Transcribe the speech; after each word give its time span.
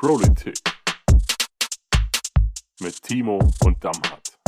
Politik 0.00 0.56
mit 2.80 3.02
Timo 3.02 3.38
und 3.62 3.84
Damhardt. 3.84 4.38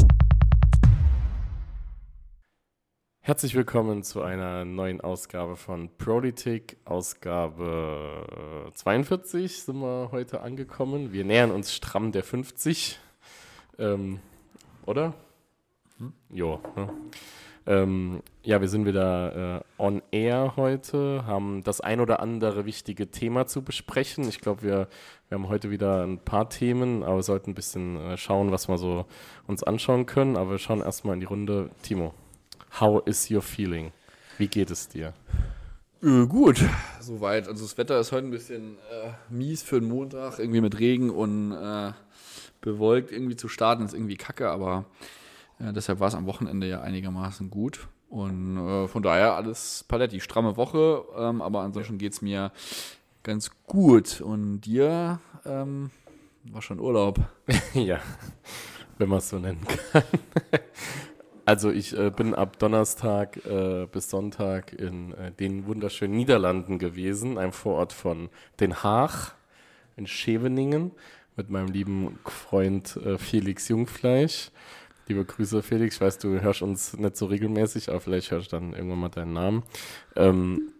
Herzlich 3.20 3.54
willkommen 3.54 4.02
zu 4.02 4.22
einer 4.22 4.64
neuen 4.64 5.02
Ausgabe 5.02 5.56
von 5.56 5.90
Politik. 5.98 6.78
Ausgabe 6.86 8.70
42 8.72 9.64
sind 9.64 9.80
wir 9.82 10.08
heute 10.10 10.40
angekommen. 10.40 11.12
Wir 11.12 11.26
nähern 11.26 11.50
uns 11.50 11.74
stramm 11.74 12.12
der 12.12 12.24
50. 12.24 12.98
Ähm, 13.78 14.20
oder? 14.86 15.12
Hm? 15.98 16.14
Jo. 16.30 16.62
Ne? 16.76 16.88
Ähm, 17.66 18.22
ja, 18.42 18.60
wir 18.60 18.68
sind 18.68 18.86
wieder 18.86 19.60
äh, 19.60 19.82
on 19.82 20.02
air 20.10 20.54
heute, 20.56 21.24
haben 21.26 21.62
das 21.62 21.80
ein 21.80 22.00
oder 22.00 22.20
andere 22.20 22.66
wichtige 22.66 23.10
Thema 23.10 23.46
zu 23.46 23.62
besprechen. 23.62 24.28
Ich 24.28 24.40
glaube, 24.40 24.62
wir, 24.62 24.88
wir 25.28 25.38
haben 25.38 25.48
heute 25.48 25.70
wieder 25.70 26.02
ein 26.02 26.18
paar 26.18 26.48
Themen, 26.48 27.04
aber 27.04 27.22
sollten 27.22 27.52
ein 27.52 27.54
bisschen 27.54 27.96
äh, 27.98 28.16
schauen, 28.16 28.50
was 28.50 28.68
wir 28.68 28.78
so 28.78 29.06
uns 29.46 29.62
anschauen 29.62 30.06
können. 30.06 30.36
Aber 30.36 30.52
wir 30.52 30.58
schauen 30.58 30.80
erstmal 30.80 31.14
in 31.14 31.20
die 31.20 31.26
Runde. 31.26 31.70
Timo, 31.82 32.14
how 32.80 33.06
is 33.06 33.30
your 33.30 33.42
feeling? 33.42 33.92
Wie 34.38 34.48
geht 34.48 34.70
es 34.70 34.88
dir? 34.88 35.12
Äh, 36.02 36.26
gut, 36.26 36.64
soweit. 37.00 37.46
Also 37.46 37.62
das 37.64 37.78
Wetter 37.78 38.00
ist 38.00 38.10
heute 38.10 38.26
ein 38.26 38.32
bisschen 38.32 38.76
äh, 38.90 39.10
mies 39.30 39.62
für 39.62 39.78
den 39.78 39.88
Montag, 39.88 40.40
irgendwie 40.40 40.60
mit 40.60 40.80
Regen 40.80 41.10
und 41.10 41.52
äh, 41.52 41.92
bewolkt 42.60 43.12
irgendwie 43.12 43.36
zu 43.36 43.46
starten, 43.46 43.84
ist 43.84 43.94
irgendwie 43.94 44.16
kacke, 44.16 44.50
aber 44.50 44.84
äh, 45.62 45.72
deshalb 45.72 46.00
war 46.00 46.08
es 46.08 46.14
am 46.14 46.26
Wochenende 46.26 46.68
ja 46.68 46.80
einigermaßen 46.80 47.50
gut. 47.50 47.88
Und 48.08 48.58
äh, 48.58 48.88
von 48.88 49.02
daher 49.02 49.34
alles 49.34 49.84
Paletti. 49.88 50.20
Stramme 50.20 50.56
Woche, 50.56 51.04
ähm, 51.16 51.40
aber 51.40 51.60
ansonsten 51.60 51.98
geht 51.98 52.12
es 52.12 52.22
mir 52.22 52.52
ganz 53.22 53.50
gut. 53.66 54.20
Und 54.20 54.62
dir 54.62 55.20
ähm, 55.46 55.90
war 56.44 56.62
schon 56.62 56.80
Urlaub. 56.80 57.20
ja, 57.74 58.00
wenn 58.98 59.08
man 59.08 59.18
es 59.18 59.28
so 59.28 59.38
nennen 59.38 59.66
kann. 59.66 60.02
Also 61.44 61.72
ich 61.72 61.96
äh, 61.98 62.10
bin 62.10 62.34
ab 62.34 62.60
Donnerstag 62.60 63.44
äh, 63.46 63.86
bis 63.90 64.08
Sonntag 64.08 64.72
in 64.72 65.12
äh, 65.14 65.32
den 65.32 65.66
wunderschönen 65.66 66.14
Niederlanden 66.14 66.78
gewesen, 66.78 67.36
einem 67.36 67.52
Vorort 67.52 67.92
von 67.92 68.28
Den 68.60 68.84
Haag 68.84 69.34
in 69.96 70.06
Scheveningen 70.06 70.92
mit 71.34 71.50
meinem 71.50 71.66
lieben 71.66 72.18
Freund 72.24 72.96
äh, 72.96 73.18
Felix 73.18 73.68
Jungfleisch. 73.68 74.52
Liebe 75.12 75.26
Grüße, 75.26 75.62
Felix. 75.62 75.96
Ich 75.96 76.00
weiß, 76.00 76.16
du 76.20 76.40
hörst 76.40 76.62
uns 76.62 76.96
nicht 76.96 77.18
so 77.18 77.26
regelmäßig, 77.26 77.90
aber 77.90 78.00
vielleicht 78.00 78.30
hörst 78.30 78.50
du 78.50 78.56
dann 78.56 78.72
irgendwann 78.72 78.98
mal 78.98 79.08
deinen 79.10 79.34
Namen. 79.34 79.62
Ähm, 80.16 80.72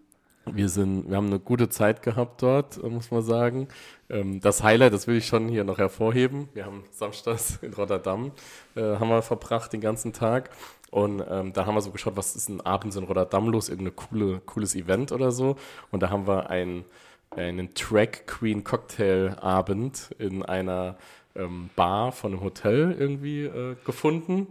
wir 0.47 0.69
sind, 0.69 1.07
wir 1.07 1.17
haben 1.17 1.27
eine 1.27 1.37
gute 1.37 1.69
Zeit 1.69 2.01
gehabt 2.01 2.41
dort, 2.41 2.81
muss 2.81 3.11
man 3.11 3.21
sagen. 3.21 3.67
Ähm, 4.09 4.41
das 4.41 4.63
Highlight, 4.63 4.91
das 4.91 5.05
will 5.05 5.17
ich 5.17 5.27
schon 5.27 5.49
hier 5.49 5.63
noch 5.63 5.77
hervorheben. 5.77 6.49
Wir 6.55 6.65
haben 6.65 6.83
samstags 6.89 7.57
in 7.61 7.75
Rotterdam, 7.75 8.31
äh, 8.73 8.81
haben 8.81 9.09
wir 9.09 9.21
verbracht 9.21 9.71
den 9.71 9.81
ganzen 9.81 10.13
Tag. 10.13 10.49
Und 10.89 11.23
ähm, 11.29 11.53
da 11.53 11.67
haben 11.67 11.75
wir 11.75 11.81
so 11.81 11.91
geschaut, 11.91 12.17
was 12.17 12.35
ist 12.35 12.49
ein 12.49 12.59
abends 12.59 12.95
in 12.95 13.03
Rotterdam 13.03 13.49
los, 13.49 13.69
irgendein 13.69 13.95
coole, 13.95 14.41
cooles 14.47 14.73
Event 14.73 15.11
oder 15.11 15.31
so. 15.31 15.57
Und 15.91 16.01
da 16.01 16.09
haben 16.09 16.25
wir 16.25 16.49
ein, 16.49 16.85
einen 17.29 17.75
Track 17.75 18.25
Queen 18.25 18.63
Cocktail 18.63 19.35
Abend 19.39 20.09
in 20.17 20.41
einer 20.41 20.97
ähm, 21.35 21.69
Bar 21.75 22.11
von 22.11 22.33
einem 22.33 22.43
Hotel 22.43 22.95
irgendwie 22.97 23.43
äh, 23.43 23.75
gefunden. 23.85 24.47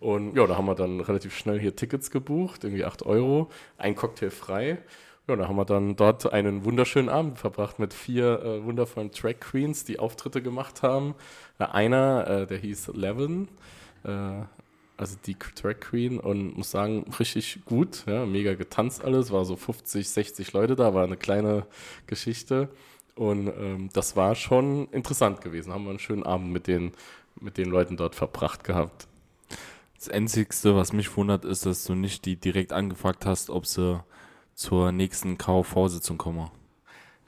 Und 0.00 0.34
ja, 0.34 0.46
da 0.46 0.56
haben 0.56 0.66
wir 0.66 0.74
dann 0.74 1.00
relativ 1.00 1.36
schnell 1.36 1.60
hier 1.60 1.76
Tickets 1.76 2.10
gebucht, 2.10 2.64
irgendwie 2.64 2.84
8 2.84 3.04
Euro, 3.04 3.50
ein 3.76 3.94
Cocktail 3.94 4.30
frei. 4.30 4.78
Ja, 5.28 5.36
da 5.36 5.46
haben 5.46 5.56
wir 5.56 5.66
dann 5.66 5.94
dort 5.94 6.32
einen 6.32 6.64
wunderschönen 6.64 7.10
Abend 7.10 7.38
verbracht 7.38 7.78
mit 7.78 7.92
vier 7.92 8.40
äh, 8.42 8.64
wundervollen 8.64 9.12
Track 9.12 9.42
Queens, 9.42 9.84
die 9.84 9.98
Auftritte 9.98 10.42
gemacht 10.42 10.82
haben. 10.82 11.14
Äh, 11.58 11.64
einer, 11.64 12.46
der 12.46 12.58
hieß 12.58 12.92
Levin, 12.94 13.48
äh, 14.04 14.42
also 14.96 15.16
die 15.24 15.34
Track 15.34 15.82
Queen, 15.82 16.18
und 16.18 16.56
muss 16.56 16.70
sagen, 16.70 17.04
richtig 17.18 17.60
gut, 17.64 18.04
ja, 18.06 18.26
mega 18.26 18.54
getanzt 18.54 19.04
alles, 19.04 19.30
war 19.30 19.44
so 19.44 19.56
50, 19.56 20.08
60 20.08 20.52
Leute 20.52 20.76
da, 20.76 20.94
war 20.94 21.04
eine 21.04 21.16
kleine 21.16 21.66
Geschichte. 22.06 22.70
Und 23.14 23.48
ähm, 23.48 23.90
das 23.92 24.16
war 24.16 24.34
schon 24.34 24.88
interessant 24.88 25.40
gewesen. 25.40 25.72
Haben 25.72 25.84
wir 25.84 25.90
einen 25.90 25.98
schönen 25.98 26.22
Abend 26.22 26.52
mit 26.52 26.66
den, 26.66 26.92
mit 27.40 27.58
den 27.58 27.68
Leuten 27.68 27.96
dort 27.96 28.14
verbracht 28.14 28.64
gehabt. 28.64 29.06
Das 29.96 30.08
Einzigste, 30.08 30.74
was 30.76 30.92
mich 30.92 31.14
wundert, 31.16 31.44
ist, 31.44 31.66
dass 31.66 31.84
du 31.84 31.94
nicht 31.94 32.24
die 32.24 32.36
direkt 32.36 32.72
angefragt 32.72 33.26
hast, 33.26 33.50
ob 33.50 33.66
sie 33.66 34.02
zur 34.54 34.92
nächsten 34.92 35.36
KV-Sitzung 35.36 36.16
kommen. 36.16 36.50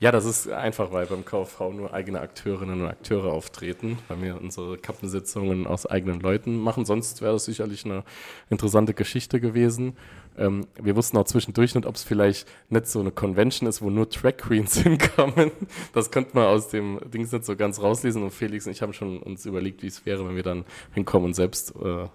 Ja, 0.03 0.11
das 0.11 0.25
ist 0.25 0.49
einfach, 0.49 0.91
weil 0.91 1.07
beim 1.07 1.25
KV 1.25 1.73
nur 1.75 1.95
eigene 1.95 2.21
Akteurinnen 2.21 2.81
und 2.81 2.89
Akteure 2.89 3.33
auftreten, 3.33 3.99
weil 4.09 4.21
wir 4.21 4.41
unsere 4.41 4.77
Kappensitzungen 4.77 5.65
aus 5.65 5.87
eigenen 5.87 6.19
Leuten 6.19 6.57
machen. 6.57 6.85
Sonst 6.85 7.23
wäre 7.23 7.35
das 7.35 7.45
sicherlich 7.45 7.85
eine 7.85 8.03
interessante 8.51 8.95
Geschichte 8.95 9.39
gewesen. 9.39 9.97
Ähm, 10.39 10.67
wir 10.81 10.97
wussten 10.97 11.17
auch 11.19 11.25
zwischendurch 11.25 11.75
nicht, 11.75 11.87
ob 11.87 11.95
es 11.95 12.05
vielleicht 12.05 12.49
nicht 12.71 12.87
so 12.87 13.01
eine 13.01 13.11
Convention 13.11 13.69
ist, 13.69 13.83
wo 13.83 13.91
nur 13.91 14.09
Track 14.09 14.39
Queens 14.39 14.77
hinkommen. 14.83 15.51
Das 15.93 16.11
könnte 16.11 16.31
man 16.35 16.47
aus 16.47 16.69
dem 16.69 17.01
Dings 17.13 17.33
nicht 17.33 17.45
so 17.45 17.57
ganz 17.57 17.81
rauslesen. 17.81 18.23
Und 18.23 18.31
Felix 18.31 18.67
und 18.67 18.73
ich 18.73 18.83
haben 18.83 18.93
schon 18.93 19.19
uns 19.19 19.45
überlegt, 19.47 19.83
wie 19.83 19.89
es 19.89 20.07
wäre, 20.07 20.27
wenn 20.27 20.37
wir 20.37 20.43
dann 20.43 20.65
hinkommen 20.93 21.27
und 21.27 21.35
selbst 21.35 21.75
äh, 21.77 22.07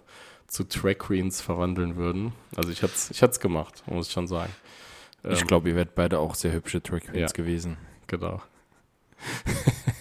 zu 0.47 0.63
Track 0.63 0.99
Queens 0.99 1.41
verwandeln 1.41 1.95
würden. 1.95 2.33
Also 2.55 2.71
ich 2.71 2.81
hätte 2.81 2.93
es 2.95 3.11
ich 3.11 3.39
gemacht, 3.39 3.83
muss 3.87 4.07
ich 4.07 4.13
schon 4.13 4.27
sagen. 4.27 4.53
Ich 5.23 5.41
ähm, 5.41 5.47
glaube, 5.47 5.69
ihr 5.69 5.75
werdet 5.75 5.95
beide 5.95 6.19
auch 6.19 6.35
sehr 6.35 6.53
hübsche 6.53 6.81
Track 6.81 7.05
Queens 7.07 7.31
ja, 7.31 7.35
gewesen. 7.35 7.77
Genau. 8.07 8.41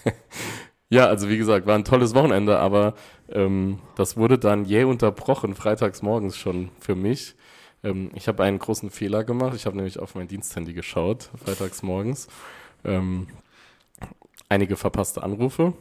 ja, 0.89 1.07
also 1.07 1.29
wie 1.29 1.39
gesagt, 1.39 1.67
war 1.67 1.75
ein 1.75 1.85
tolles 1.85 2.15
Wochenende, 2.15 2.59
aber 2.59 2.95
ähm, 3.29 3.81
das 3.97 4.17
wurde 4.17 4.39
dann 4.39 4.65
jäh 4.65 4.85
unterbrochen, 4.85 5.55
freitags 5.55 6.03
morgens 6.03 6.37
schon 6.37 6.71
für 6.81 6.95
mich. 6.95 7.35
Ähm, 7.87 8.11
ich 8.15 8.29
habe 8.29 8.43
einen 8.43 8.59
großen 8.59 8.91
Fehler 8.91 9.25
gemacht. 9.25 9.55
Ich 9.55 9.67
habe 9.67 9.77
nämlich 9.77 9.99
auf 9.99 10.15
mein 10.15 10.29
Diensthandy 10.29 10.73
geschaut, 10.73 11.31
freitags 11.45 11.83
morgens. 11.83 12.29
Ähm, 12.85 13.29
einige 14.49 14.77
verpasste 14.77 15.23
Anrufe. 15.23 15.73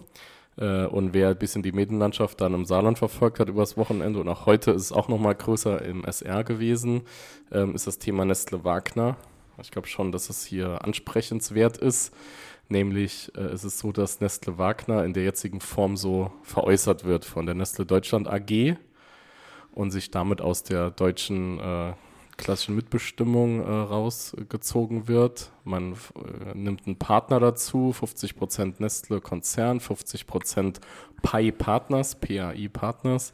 Äh, 0.58 0.86
und 0.86 1.14
wer 1.14 1.30
ein 1.30 1.38
bisschen 1.38 1.64
die 1.64 1.72
Medienlandschaft 1.72 2.40
dann 2.42 2.54
im 2.54 2.66
Saarland 2.66 2.98
verfolgt 2.98 3.40
hat 3.40 3.50
übers 3.50 3.76
Wochenende 3.76 4.20
und 4.20 4.30
auch 4.30 4.46
heute 4.46 4.72
ist 4.72 4.84
es 4.84 4.92
auch 4.92 5.10
nochmal 5.10 5.36
größer 5.36 5.82
im 5.82 6.06
SR 6.06 6.44
gewesen, 6.46 7.02
ähm, 7.52 7.76
ist 7.76 7.88
das 7.88 8.00
Thema 8.00 8.24
Nestle 8.24 8.64
Wagner. 8.64 9.18
Ich 9.62 9.72
glaube 9.72 9.88
schon, 9.88 10.12
dass 10.12 10.30
es 10.30 10.46
hier 10.46 10.84
ansprechenswert 10.84 11.78
ist. 11.78 12.14
Nämlich 12.68 13.32
äh, 13.36 13.54
ist 13.54 13.64
es 13.64 13.80
so, 13.80 13.92
dass 13.92 14.22
Nestle 14.22 14.58
Wagner 14.58 15.04
in 15.04 15.14
der 15.14 15.24
jetzigen 15.24 15.62
Form 15.62 15.98
so 15.98 16.32
veräußert 16.44 17.04
wird 17.06 17.26
von 17.26 17.46
der 17.46 17.56
Nestle 17.56 17.86
Deutschland 17.86 18.28
AG 18.28 18.78
und 19.76 19.92
sich 19.92 20.10
damit 20.10 20.42
aus 20.42 20.64
der 20.64 20.90
deutschen 20.90 21.60
äh, 21.60 21.94
klassischen 22.38 22.76
Mitbestimmung 22.76 23.62
äh, 23.62 23.70
rausgezogen 23.70 25.08
wird. 25.08 25.52
Man 25.64 25.94
äh, 25.94 26.54
nimmt 26.54 26.86
einen 26.86 26.98
Partner 26.98 27.40
dazu, 27.40 27.94
50% 27.98 28.76
Nestle 28.80 29.22
Konzern, 29.22 29.80
50% 29.80 30.80
PAI 31.22 31.52
Partners, 31.52 32.16
PAI 32.16 32.70
Partners. 32.72 33.32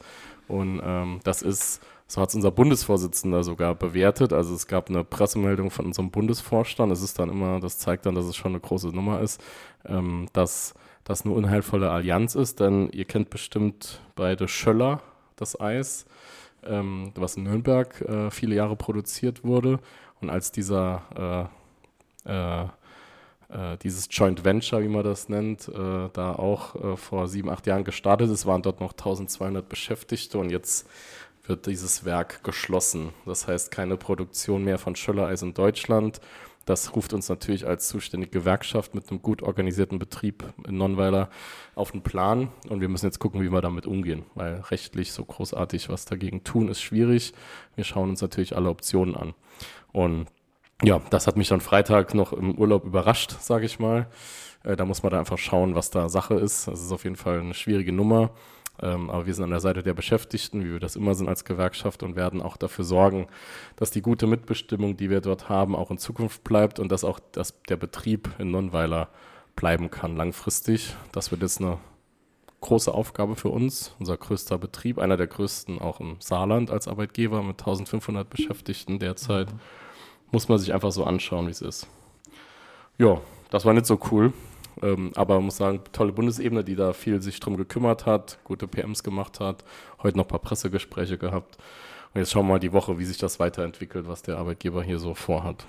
Und 0.48 0.80
ähm, 0.84 1.20
das 1.24 1.42
ist, 1.42 1.80
so 2.06 2.20
hat 2.20 2.28
es 2.28 2.34
unser 2.34 2.50
Bundesvorsitzender 2.50 3.42
sogar 3.42 3.74
bewertet. 3.74 4.32
Also 4.32 4.54
es 4.54 4.66
gab 4.66 4.88
eine 4.88 5.04
Pressemeldung 5.04 5.70
von 5.70 5.86
unserem 5.86 6.10
Bundesvorstand. 6.10 6.92
Es 6.92 7.02
ist 7.02 7.18
dann 7.18 7.30
immer, 7.30 7.60
das 7.60 7.78
zeigt 7.78 8.06
dann, 8.06 8.14
dass 8.14 8.26
es 8.26 8.36
schon 8.36 8.52
eine 8.52 8.60
große 8.60 8.88
Nummer 8.88 9.20
ist, 9.20 9.42
ähm, 9.84 10.26
dass 10.32 10.74
das 11.04 11.24
eine 11.24 11.34
unheilvolle 11.34 11.90
Allianz 11.90 12.34
ist. 12.34 12.60
Denn 12.60 12.88
ihr 12.90 13.04
kennt 13.04 13.30
bestimmt 13.30 14.00
beide 14.14 14.46
Schöller, 14.46 15.00
das 15.42 15.60
Eis 15.60 16.06
ähm, 16.64 17.12
was 17.14 17.36
in 17.36 17.44
Nürnberg 17.44 18.00
äh, 18.02 18.30
viele 18.30 18.54
Jahre 18.54 18.76
produziert 18.76 19.44
wurde. 19.44 19.78
Und 20.20 20.30
als 20.30 20.52
dieser 20.52 21.50
äh, 22.26 22.30
äh, 22.30 22.64
äh 22.64 23.76
dieses 23.82 24.08
Joint 24.10 24.44
Venture, 24.44 24.82
wie 24.82 24.88
man 24.88 25.04
das 25.04 25.28
nennt, 25.28 25.68
äh, 25.68 26.08
da 26.12 26.34
auch 26.34 26.98
vor 26.98 27.28
sieben, 27.28 27.50
acht 27.50 27.66
Jahren 27.66 27.84
gestartet 27.84 28.30
ist, 28.30 28.46
waren 28.46 28.62
dort 28.62 28.80
noch 28.80 28.92
1200 28.92 29.68
Beschäftigte 29.68 30.38
und 30.38 30.50
jetzt 30.50 30.88
wird 31.44 31.66
dieses 31.66 32.04
Werk 32.04 32.44
geschlossen. 32.44 33.10
Das 33.26 33.48
heißt, 33.48 33.72
keine 33.72 33.96
Produktion 33.96 34.62
mehr 34.62 34.78
von 34.78 34.94
Schöllereis 34.94 35.42
in 35.42 35.54
Deutschland 35.54 36.20
das 36.64 36.94
ruft 36.94 37.12
uns 37.12 37.28
natürlich 37.28 37.66
als 37.66 37.88
zuständige 37.88 38.38
Gewerkschaft 38.38 38.94
mit 38.94 39.10
einem 39.10 39.22
gut 39.22 39.42
organisierten 39.42 39.98
Betrieb 39.98 40.44
in 40.66 40.76
Nonnweiler 40.76 41.28
auf 41.74 41.92
den 41.92 42.02
Plan. 42.02 42.48
Und 42.68 42.80
wir 42.80 42.88
müssen 42.88 43.06
jetzt 43.06 43.18
gucken, 43.18 43.42
wie 43.42 43.50
wir 43.50 43.60
damit 43.60 43.86
umgehen, 43.86 44.24
weil 44.34 44.60
rechtlich 44.70 45.12
so 45.12 45.24
großartig 45.24 45.88
was 45.88 46.04
dagegen 46.04 46.44
tun 46.44 46.68
ist 46.68 46.80
schwierig. 46.80 47.32
Wir 47.74 47.84
schauen 47.84 48.10
uns 48.10 48.22
natürlich 48.22 48.56
alle 48.56 48.70
Optionen 48.70 49.16
an. 49.16 49.34
Und 49.92 50.26
ja, 50.82 51.00
das 51.10 51.26
hat 51.26 51.36
mich 51.36 51.52
am 51.52 51.60
Freitag 51.60 52.14
noch 52.14 52.32
im 52.32 52.56
Urlaub 52.56 52.84
überrascht, 52.84 53.36
sage 53.40 53.66
ich 53.66 53.78
mal. 53.78 54.08
Äh, 54.64 54.76
da 54.76 54.84
muss 54.84 55.02
man 55.02 55.10
da 55.10 55.18
einfach 55.18 55.38
schauen, 55.38 55.74
was 55.74 55.90
da 55.90 56.08
Sache 56.08 56.34
ist. 56.34 56.68
Das 56.68 56.80
ist 56.80 56.92
auf 56.92 57.04
jeden 57.04 57.16
Fall 57.16 57.40
eine 57.40 57.54
schwierige 57.54 57.92
Nummer. 57.92 58.30
Ähm, 58.82 59.10
aber 59.10 59.26
wir 59.26 59.34
sind 59.34 59.44
an 59.44 59.50
der 59.50 59.60
Seite 59.60 59.82
der 59.82 59.94
Beschäftigten, 59.94 60.64
wie 60.64 60.72
wir 60.72 60.80
das 60.80 60.96
immer 60.96 61.14
sind 61.14 61.28
als 61.28 61.44
Gewerkschaft 61.44 62.02
und 62.02 62.16
werden 62.16 62.42
auch 62.42 62.56
dafür 62.56 62.84
sorgen, 62.84 63.28
dass 63.76 63.90
die 63.90 64.02
gute 64.02 64.26
Mitbestimmung, 64.26 64.96
die 64.96 65.08
wir 65.08 65.20
dort 65.20 65.48
haben, 65.48 65.76
auch 65.76 65.90
in 65.90 65.98
Zukunft 65.98 66.42
bleibt 66.44 66.80
und 66.80 66.90
dass 66.90 67.04
auch 67.04 67.20
das, 67.32 67.62
der 67.68 67.76
Betrieb 67.76 68.28
in 68.38 68.50
Nonnweiler 68.50 69.08
bleiben 69.54 69.90
kann 69.90 70.16
langfristig. 70.16 70.96
Das 71.12 71.30
wird 71.30 71.42
jetzt 71.42 71.60
eine 71.60 71.78
große 72.60 72.92
Aufgabe 72.92 73.36
für 73.36 73.48
uns, 73.48 73.94
unser 73.98 74.16
größter 74.16 74.58
Betrieb, 74.58 74.98
einer 74.98 75.16
der 75.16 75.26
größten 75.26 75.80
auch 75.80 76.00
im 76.00 76.16
Saarland 76.20 76.70
als 76.70 76.88
Arbeitgeber 76.88 77.42
mit 77.42 77.60
1500 77.60 78.28
Beschäftigten 78.28 78.98
derzeit. 78.98 79.48
Muss 80.30 80.48
man 80.48 80.58
sich 80.58 80.72
einfach 80.72 80.92
so 80.92 81.04
anschauen, 81.04 81.46
wie 81.46 81.50
es 81.50 81.60
ist. 81.60 81.86
Ja, 82.98 83.20
das 83.50 83.64
war 83.64 83.74
nicht 83.74 83.86
so 83.86 83.98
cool. 84.10 84.32
Ähm, 84.80 85.12
aber 85.14 85.40
muss 85.40 85.56
sagen, 85.58 85.80
tolle 85.92 86.12
Bundesebene, 86.12 86.64
die 86.64 86.76
da 86.76 86.92
viel 86.92 87.20
sich 87.20 87.40
drum 87.40 87.56
gekümmert 87.56 88.06
hat, 88.06 88.38
gute 88.44 88.66
PMs 88.66 89.02
gemacht 89.02 89.40
hat, 89.40 89.64
heute 90.02 90.16
noch 90.16 90.24
ein 90.24 90.28
paar 90.28 90.38
Pressegespräche 90.38 91.18
gehabt. 91.18 91.58
Und 92.14 92.20
jetzt 92.20 92.32
schauen 92.32 92.46
wir 92.46 92.54
mal 92.54 92.58
die 92.58 92.72
Woche, 92.72 92.98
wie 92.98 93.04
sich 93.04 93.18
das 93.18 93.38
weiterentwickelt, 93.40 94.06
was 94.08 94.22
der 94.22 94.38
Arbeitgeber 94.38 94.82
hier 94.82 94.98
so 94.98 95.14
vorhat. 95.14 95.64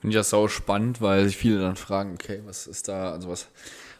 Finde 0.00 0.14
ich 0.14 0.20
das 0.20 0.30
sau 0.30 0.48
spannend, 0.48 1.00
weil 1.02 1.26
sich 1.26 1.36
viele 1.36 1.60
dann 1.60 1.76
fragen, 1.76 2.14
okay, 2.14 2.40
was 2.46 2.66
ist 2.66 2.88
da, 2.88 3.12
also 3.12 3.28
was 3.28 3.48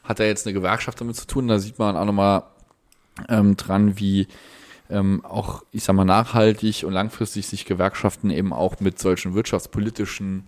hat 0.02 0.18
da 0.18 0.24
jetzt 0.24 0.46
eine 0.46 0.54
Gewerkschaft 0.54 1.00
damit 1.00 1.16
zu 1.16 1.26
tun? 1.26 1.48
Da 1.48 1.58
sieht 1.58 1.78
man 1.78 1.96
auch 1.96 2.06
nochmal 2.06 2.44
ähm, 3.28 3.56
dran, 3.56 3.98
wie 3.98 4.26
ähm, 4.88 5.24
auch, 5.24 5.62
ich 5.72 5.84
sag 5.84 5.94
mal, 5.94 6.04
nachhaltig 6.04 6.84
und 6.84 6.92
langfristig 6.92 7.46
sich 7.46 7.64
Gewerkschaften 7.64 8.30
eben 8.30 8.52
auch 8.52 8.80
mit 8.80 8.98
solchen 8.98 9.34
wirtschaftspolitischen 9.34 10.44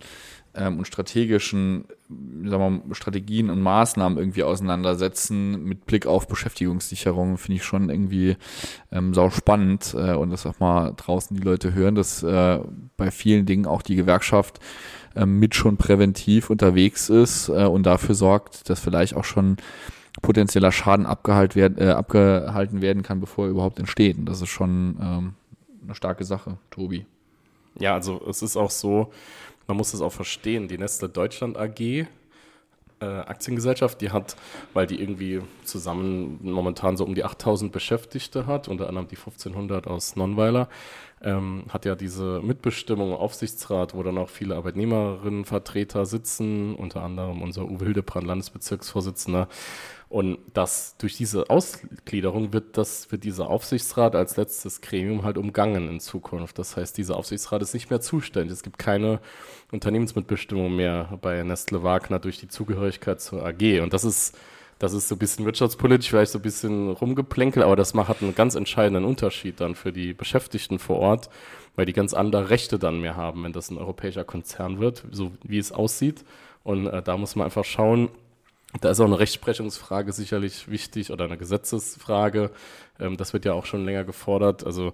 ähm, 0.55 0.79
und 0.79 0.85
strategischen 0.85 1.85
sagen 2.45 2.83
wir, 2.87 2.95
Strategien 2.95 3.49
und 3.49 3.61
Maßnahmen 3.61 4.17
irgendwie 4.17 4.43
auseinandersetzen 4.43 5.63
mit 5.63 5.85
Blick 5.85 6.05
auf 6.05 6.27
Beschäftigungssicherung, 6.27 7.37
finde 7.37 7.57
ich 7.57 7.63
schon 7.63 7.89
irgendwie 7.89 8.37
ähm, 8.91 9.13
sau 9.13 9.29
spannend 9.29 9.95
äh, 9.97 10.13
und 10.13 10.29
das 10.29 10.45
auch 10.45 10.59
mal 10.59 10.93
draußen 10.95 11.35
die 11.35 11.43
Leute 11.43 11.73
hören, 11.73 11.95
dass 11.95 12.23
äh, 12.23 12.59
bei 12.97 13.11
vielen 13.11 13.45
Dingen 13.45 13.65
auch 13.65 13.81
die 13.81 13.95
Gewerkschaft 13.95 14.59
äh, 15.15 15.25
mit 15.25 15.55
schon 15.55 15.77
präventiv 15.77 16.49
unterwegs 16.49 17.09
ist 17.09 17.49
äh, 17.49 17.65
und 17.65 17.83
dafür 17.85 18.15
sorgt, 18.15 18.69
dass 18.69 18.79
vielleicht 18.79 19.15
auch 19.15 19.25
schon 19.25 19.57
potenzieller 20.21 20.71
Schaden 20.71 21.05
abgehalten 21.05 21.55
werden, 21.55 21.77
äh, 21.79 21.91
abgehalten 21.91 22.81
werden 22.81 23.03
kann, 23.03 23.19
bevor 23.19 23.45
er 23.45 23.51
überhaupt 23.51 23.79
entsteht. 23.79 24.17
Und 24.17 24.25
das 24.25 24.41
ist 24.41 24.49
schon 24.49 24.97
ähm, 25.01 25.33
eine 25.83 25.95
starke 25.95 26.23
Sache, 26.23 26.57
Tobi. 26.69 27.05
Ja, 27.79 27.93
also 27.93 28.21
es 28.27 28.41
ist 28.41 28.57
auch 28.57 28.71
so, 28.71 29.11
man 29.67 29.77
muss 29.77 29.93
es 29.93 30.01
auch 30.01 30.11
verstehen, 30.11 30.67
die 30.67 30.77
Nestle 30.77 31.09
Deutschland 31.09 31.57
AG, 31.57 31.79
äh, 31.79 32.05
Aktiengesellschaft, 33.05 34.01
die 34.01 34.11
hat, 34.11 34.35
weil 34.73 34.87
die 34.87 35.01
irgendwie 35.01 35.41
zusammen 35.63 36.39
momentan 36.41 36.97
so 36.97 37.03
um 37.03 37.15
die 37.15 37.23
8000 37.23 37.71
Beschäftigte 37.71 38.45
hat, 38.45 38.67
unter 38.67 38.87
anderem 38.87 39.07
die 39.07 39.17
1500 39.17 39.87
aus 39.87 40.15
Nonnweiler, 40.15 40.69
ähm, 41.23 41.63
hat 41.69 41.85
ja 41.85 41.95
diese 41.95 42.41
Mitbestimmung 42.41 43.09
im 43.11 43.15
Aufsichtsrat, 43.15 43.95
wo 43.95 44.03
dann 44.03 44.17
auch 44.17 44.29
viele 44.29 44.55
Arbeitnehmerinnenvertreter 44.55 46.05
sitzen, 46.05 46.75
unter 46.75 47.01
anderem 47.01 47.41
unser 47.41 47.65
Uwe 47.65 47.85
Hildebrand, 47.85 48.27
Landesbezirksvorsitzender. 48.27 49.47
Und 50.09 50.37
das 50.53 50.95
durch 50.97 51.15
diese 51.15 51.49
Ausgliederung 51.49 52.53
wird 52.53 52.77
das 52.77 53.11
wird 53.11 53.23
dieser 53.23 53.49
Aufsichtsrat 53.49 54.15
als 54.15 54.37
letztes 54.37 54.81
Gremium 54.81 55.23
halt 55.23 55.39
umgangen 55.39 55.89
in 55.89 55.99
Zukunft. 55.99 56.59
Das 56.59 56.77
heißt, 56.77 56.97
dieser 56.97 57.17
Aufsichtsrat 57.17 57.63
ist 57.63 57.73
nicht 57.73 57.89
mehr 57.89 57.99
zuständig. 57.99 58.53
Es 58.53 58.61
gibt 58.61 58.77
keine 58.77 59.19
Unternehmensmitbestimmung 59.71 60.75
mehr 60.75 61.17
bei 61.21 61.41
Nestle 61.41 61.81
Wagner 61.81 62.19
durch 62.19 62.37
die 62.37 62.47
Zugehörigkeit 62.47 63.21
zur 63.21 63.43
AG. 63.43 63.81
Und 63.81 63.93
das 63.93 64.03
ist 64.03 64.37
das 64.79 64.93
ist 64.93 65.07
so 65.07 65.15
ein 65.15 65.19
bisschen 65.19 65.45
wirtschaftspolitisch, 65.45 66.09
vielleicht 66.09 66.31
so 66.31 66.39
ein 66.39 66.43
bisschen 66.43 66.89
rumgeplänkel, 66.91 67.63
aber 67.63 67.75
das 67.75 67.93
macht 67.93 68.21
einen 68.21 68.35
ganz 68.35 68.55
entscheidenden 68.55 69.05
Unterschied 69.05 69.59
dann 69.59 69.75
für 69.75 69.91
die 69.91 70.13
Beschäftigten 70.13 70.79
vor 70.79 70.97
Ort, 70.99 71.29
weil 71.75 71.85
die 71.85 71.93
ganz 71.93 72.13
andere 72.13 72.49
Rechte 72.49 72.79
dann 72.79 73.01
mehr 73.01 73.15
haben, 73.15 73.43
wenn 73.43 73.53
das 73.53 73.71
ein 73.71 73.77
europäischer 73.77 74.23
Konzern 74.23 74.79
wird, 74.79 75.03
so 75.11 75.31
wie 75.43 75.57
es 75.57 75.71
aussieht. 75.71 76.23
Und 76.63 76.87
äh, 76.87 77.01
da 77.01 77.17
muss 77.17 77.35
man 77.35 77.45
einfach 77.45 77.65
schauen, 77.65 78.09
da 78.81 78.89
ist 78.89 78.99
auch 78.99 79.05
eine 79.05 79.19
Rechtsprechungsfrage 79.19 80.11
sicherlich 80.11 80.69
wichtig 80.69 81.11
oder 81.11 81.25
eine 81.25 81.37
Gesetzesfrage. 81.37 82.51
Ähm, 82.99 83.17
das 83.17 83.33
wird 83.33 83.45
ja 83.45 83.53
auch 83.53 83.65
schon 83.65 83.85
länger 83.85 84.03
gefordert. 84.03 84.65
Also 84.65 84.93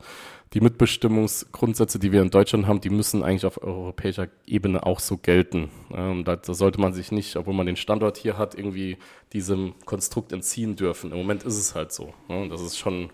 die 0.54 0.62
Mitbestimmungsgrundsätze, 0.62 2.00
die 2.00 2.12
wir 2.12 2.22
in 2.22 2.30
Deutschland 2.30 2.68
haben, 2.68 2.82
die 2.82 2.90
müssen 2.90 3.24
eigentlich 3.24 3.46
auf 3.46 3.62
europäischer 3.62 4.28
Ebene 4.46 4.86
auch 4.86 5.00
so 5.00 5.18
gelten. 5.18 5.70
Ähm, 5.94 6.26
da, 6.26 6.38
sollte 6.42 6.82
man 6.82 6.94
sich 6.94 7.12
nicht, 7.12 7.36
obwohl 7.36 7.54
man 7.54 7.68
den 7.68 7.78
Standort 7.78 8.18
hier 8.18 8.38
hat, 8.38 8.56
irgendwie 8.56 8.98
diesem 9.32 9.76
Konstrukt 9.86 10.34
entziehen 10.34 10.76
dürfen. 10.76 11.12
Im 11.12 11.18
Moment 11.18 11.44
ist 11.44 11.58
es 11.58 11.76
halt 11.76 11.92
so. 11.92 12.14
Ne? 12.28 12.50
Das 12.50 12.62
ist 12.62 12.78
schon, 12.78 13.12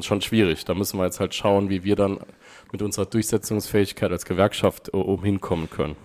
schon 0.00 0.20
schwierig. 0.22 0.64
Da 0.64 0.74
müssen 0.74 0.98
wir 0.98 1.04
jetzt 1.04 1.20
halt 1.20 1.34
schauen, 1.34 1.68
wie 1.68 1.84
wir 1.84 1.96
dann 1.96 2.18
mit 2.72 2.80
unserer 2.80 3.06
Durchsetzungsfähigkeit 3.06 4.10
als 4.10 4.24
Gewerkschaft 4.24 4.88
um 4.90 5.22
hinkommen 5.22 5.68
können. 5.68 5.96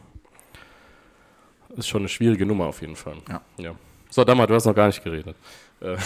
Ist 1.76 1.88
schon 1.88 2.02
eine 2.02 2.10
schwierige 2.10 2.46
Nummer 2.46 2.66
auf 2.66 2.82
jeden 2.82 2.96
Fall. 2.96 3.18
Ja. 3.30 3.42
ja. 3.58 3.76
So, 4.14 4.24
Dammer, 4.24 4.46
du 4.46 4.54
hast 4.54 4.66
noch 4.66 4.76
gar 4.76 4.86
nicht 4.86 5.04
geredet. 5.04 5.36
Äh, 5.82 5.98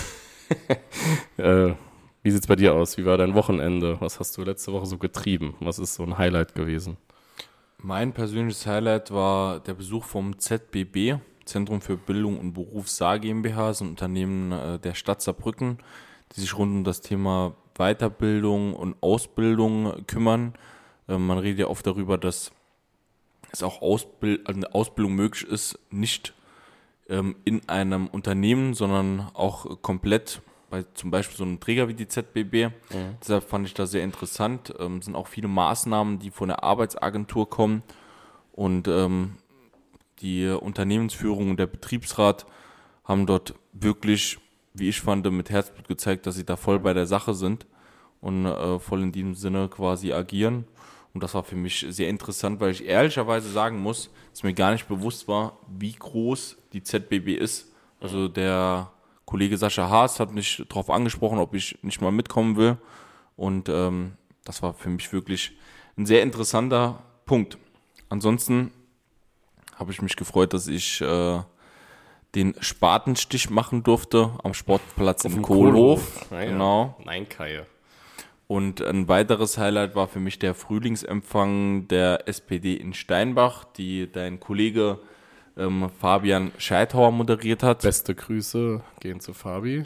äh, 1.41 1.75
wie 2.23 2.31
sieht's 2.31 2.47
bei 2.47 2.55
dir 2.55 2.73
aus? 2.73 2.97
Wie 2.97 3.03
war 3.03 3.17
dein 3.17 3.33
Wochenende? 3.33 3.99
Was 3.99 4.21
hast 4.21 4.37
du 4.37 4.43
letzte 4.43 4.71
Woche 4.71 4.85
so 4.85 4.97
getrieben? 4.97 5.55
Was 5.59 5.77
ist 5.77 5.95
so 5.95 6.03
ein 6.03 6.17
Highlight 6.17 6.55
gewesen? 6.55 6.95
Mein 7.79 8.13
persönliches 8.13 8.65
Highlight 8.65 9.11
war 9.11 9.59
der 9.59 9.73
Besuch 9.73 10.05
vom 10.05 10.39
ZBB, 10.39 11.19
Zentrum 11.43 11.81
für 11.81 11.97
Bildung 11.97 12.39
und 12.39 12.53
Beruf 12.53 12.87
Saar 12.87 13.19
GmbH, 13.19 13.73
so 13.73 13.83
ein 13.83 13.89
Unternehmen 13.89 14.53
äh, 14.53 14.79
der 14.79 14.93
Stadt 14.93 15.21
Saarbrücken, 15.21 15.79
die 16.33 16.39
sich 16.39 16.57
rund 16.57 16.71
um 16.71 16.83
das 16.85 17.01
Thema 17.01 17.55
Weiterbildung 17.75 18.73
und 18.73 18.95
Ausbildung 19.01 20.05
kümmern. 20.07 20.53
Äh, 21.09 21.17
man 21.17 21.39
redet 21.39 21.59
ja 21.59 21.67
oft 21.67 21.85
darüber, 21.85 22.17
dass 22.17 22.53
es 23.51 23.63
auch 23.63 23.81
Ausbild 23.81 24.47
also 24.47 24.57
eine 24.57 24.73
Ausbildung 24.73 25.13
möglich 25.13 25.45
ist, 25.45 25.77
nicht 25.91 26.31
ähm, 26.31 26.36
in 27.09 27.61
einem 27.67 28.07
Unternehmen, 28.07 28.73
sondern 28.73 29.29
auch 29.33 29.81
komplett 29.81 30.41
bei 30.69 30.83
zum 30.93 31.11
Beispiel 31.11 31.37
so 31.37 31.43
einem 31.43 31.59
Träger 31.59 31.87
wie 31.87 31.93
die 31.93 32.07
ZBB. 32.07 32.73
Mhm. 32.93 33.15
Deshalb 33.21 33.43
fand 33.43 33.67
ich 33.67 33.73
das 33.73 33.91
sehr 33.91 34.03
interessant. 34.03 34.73
Ähm, 34.79 35.01
sind 35.01 35.15
auch 35.15 35.27
viele 35.27 35.47
Maßnahmen, 35.47 36.19
die 36.19 36.31
von 36.31 36.49
der 36.49 36.63
Arbeitsagentur 36.63 37.49
kommen 37.49 37.83
und 38.51 38.87
ähm, 38.87 39.37
die 40.19 40.47
Unternehmensführung 40.47 41.51
und 41.51 41.59
der 41.59 41.67
Betriebsrat 41.67 42.45
haben 43.03 43.25
dort 43.25 43.53
wirklich, 43.71 44.39
wie 44.73 44.89
ich 44.89 44.99
fand, 44.99 45.29
mit 45.31 45.49
Herzblut 45.49 45.87
gezeigt, 45.87 46.25
dass 46.25 46.35
sie 46.35 46.45
da 46.45 46.55
voll 46.55 46.79
bei 46.79 46.93
der 46.93 47.05
Sache 47.05 47.33
sind 47.33 47.65
und 48.19 48.45
äh, 48.45 48.79
voll 48.79 49.03
in 49.03 49.11
diesem 49.11 49.35
Sinne 49.35 49.69
quasi 49.69 50.11
agieren. 50.11 50.65
Und 51.17 51.23
das 51.23 51.33
war 51.33 51.43
für 51.43 51.55
mich 51.55 51.83
sehr 51.89 52.09
interessant, 52.09 52.59
weil 52.59 52.69
ich 52.69 52.85
ehrlicherweise 52.85 53.49
sagen 53.49 53.79
muss, 53.79 54.11
dass 54.29 54.43
mir 54.43 54.53
gar 54.53 54.71
nicht 54.71 54.87
bewusst 54.87 55.27
war, 55.27 55.57
wie 55.67 55.93
groß 55.93 56.57
die 56.73 56.83
ZBB 56.83 57.29
ist. 57.29 57.73
Also 57.99 58.27
der 58.27 58.91
Kollege 59.25 59.57
Sascha 59.57 59.89
Haas 59.89 60.19
hat 60.19 60.31
mich 60.31 60.63
darauf 60.69 60.91
angesprochen, 60.91 61.39
ob 61.39 61.55
ich 61.55 61.79
nicht 61.81 62.01
mal 62.01 62.11
mitkommen 62.11 62.55
will. 62.55 62.77
Und 63.35 63.67
ähm, 63.67 64.13
das 64.45 64.61
war 64.61 64.75
für 64.75 64.89
mich 64.89 65.11
wirklich 65.11 65.53
ein 65.97 66.05
sehr 66.05 66.21
interessanter 66.21 67.01
Punkt. 67.25 67.57
Ansonsten 68.09 68.71
habe 69.75 69.91
ich 69.91 70.03
mich 70.03 70.17
gefreut, 70.17 70.53
dass 70.53 70.67
ich 70.67 71.01
äh, 71.01 71.39
den 72.35 72.53
Spatenstich 72.59 73.49
machen 73.49 73.81
durfte 73.81 74.37
am 74.43 74.53
Sportplatz 74.53 75.25
Auf 75.25 75.33
im 75.35 75.41
Kohlhof. 75.41 76.27
Kohlhof. 76.29 76.31
Ja, 76.31 76.45
genau. 76.45 76.95
Nein, 77.03 77.27
Kai. 77.27 77.65
Und 78.47 78.81
ein 78.81 79.09
weiteres 79.09 79.57
Highlight 79.57 79.95
war 79.95 80.07
für 80.07 80.21
mich 80.21 80.39
der 80.39 80.55
Frühlingsempfang 80.55 81.89
der 81.89 82.27
SPD 82.29 82.75
in 82.75 82.93
Steinbach, 82.93 83.65
die 83.65 84.09
dein 84.09 84.39
Kollege 84.39 84.99
ähm, 85.57 85.89
Fabian 85.99 86.51
Scheithauer 86.57 87.11
moderiert 87.11 87.61
hat. 87.61 87.81
Beste 87.81 88.15
Grüße 88.15 88.81
gehen 89.01 89.19
zu 89.19 89.33
Fabi. 89.33 89.85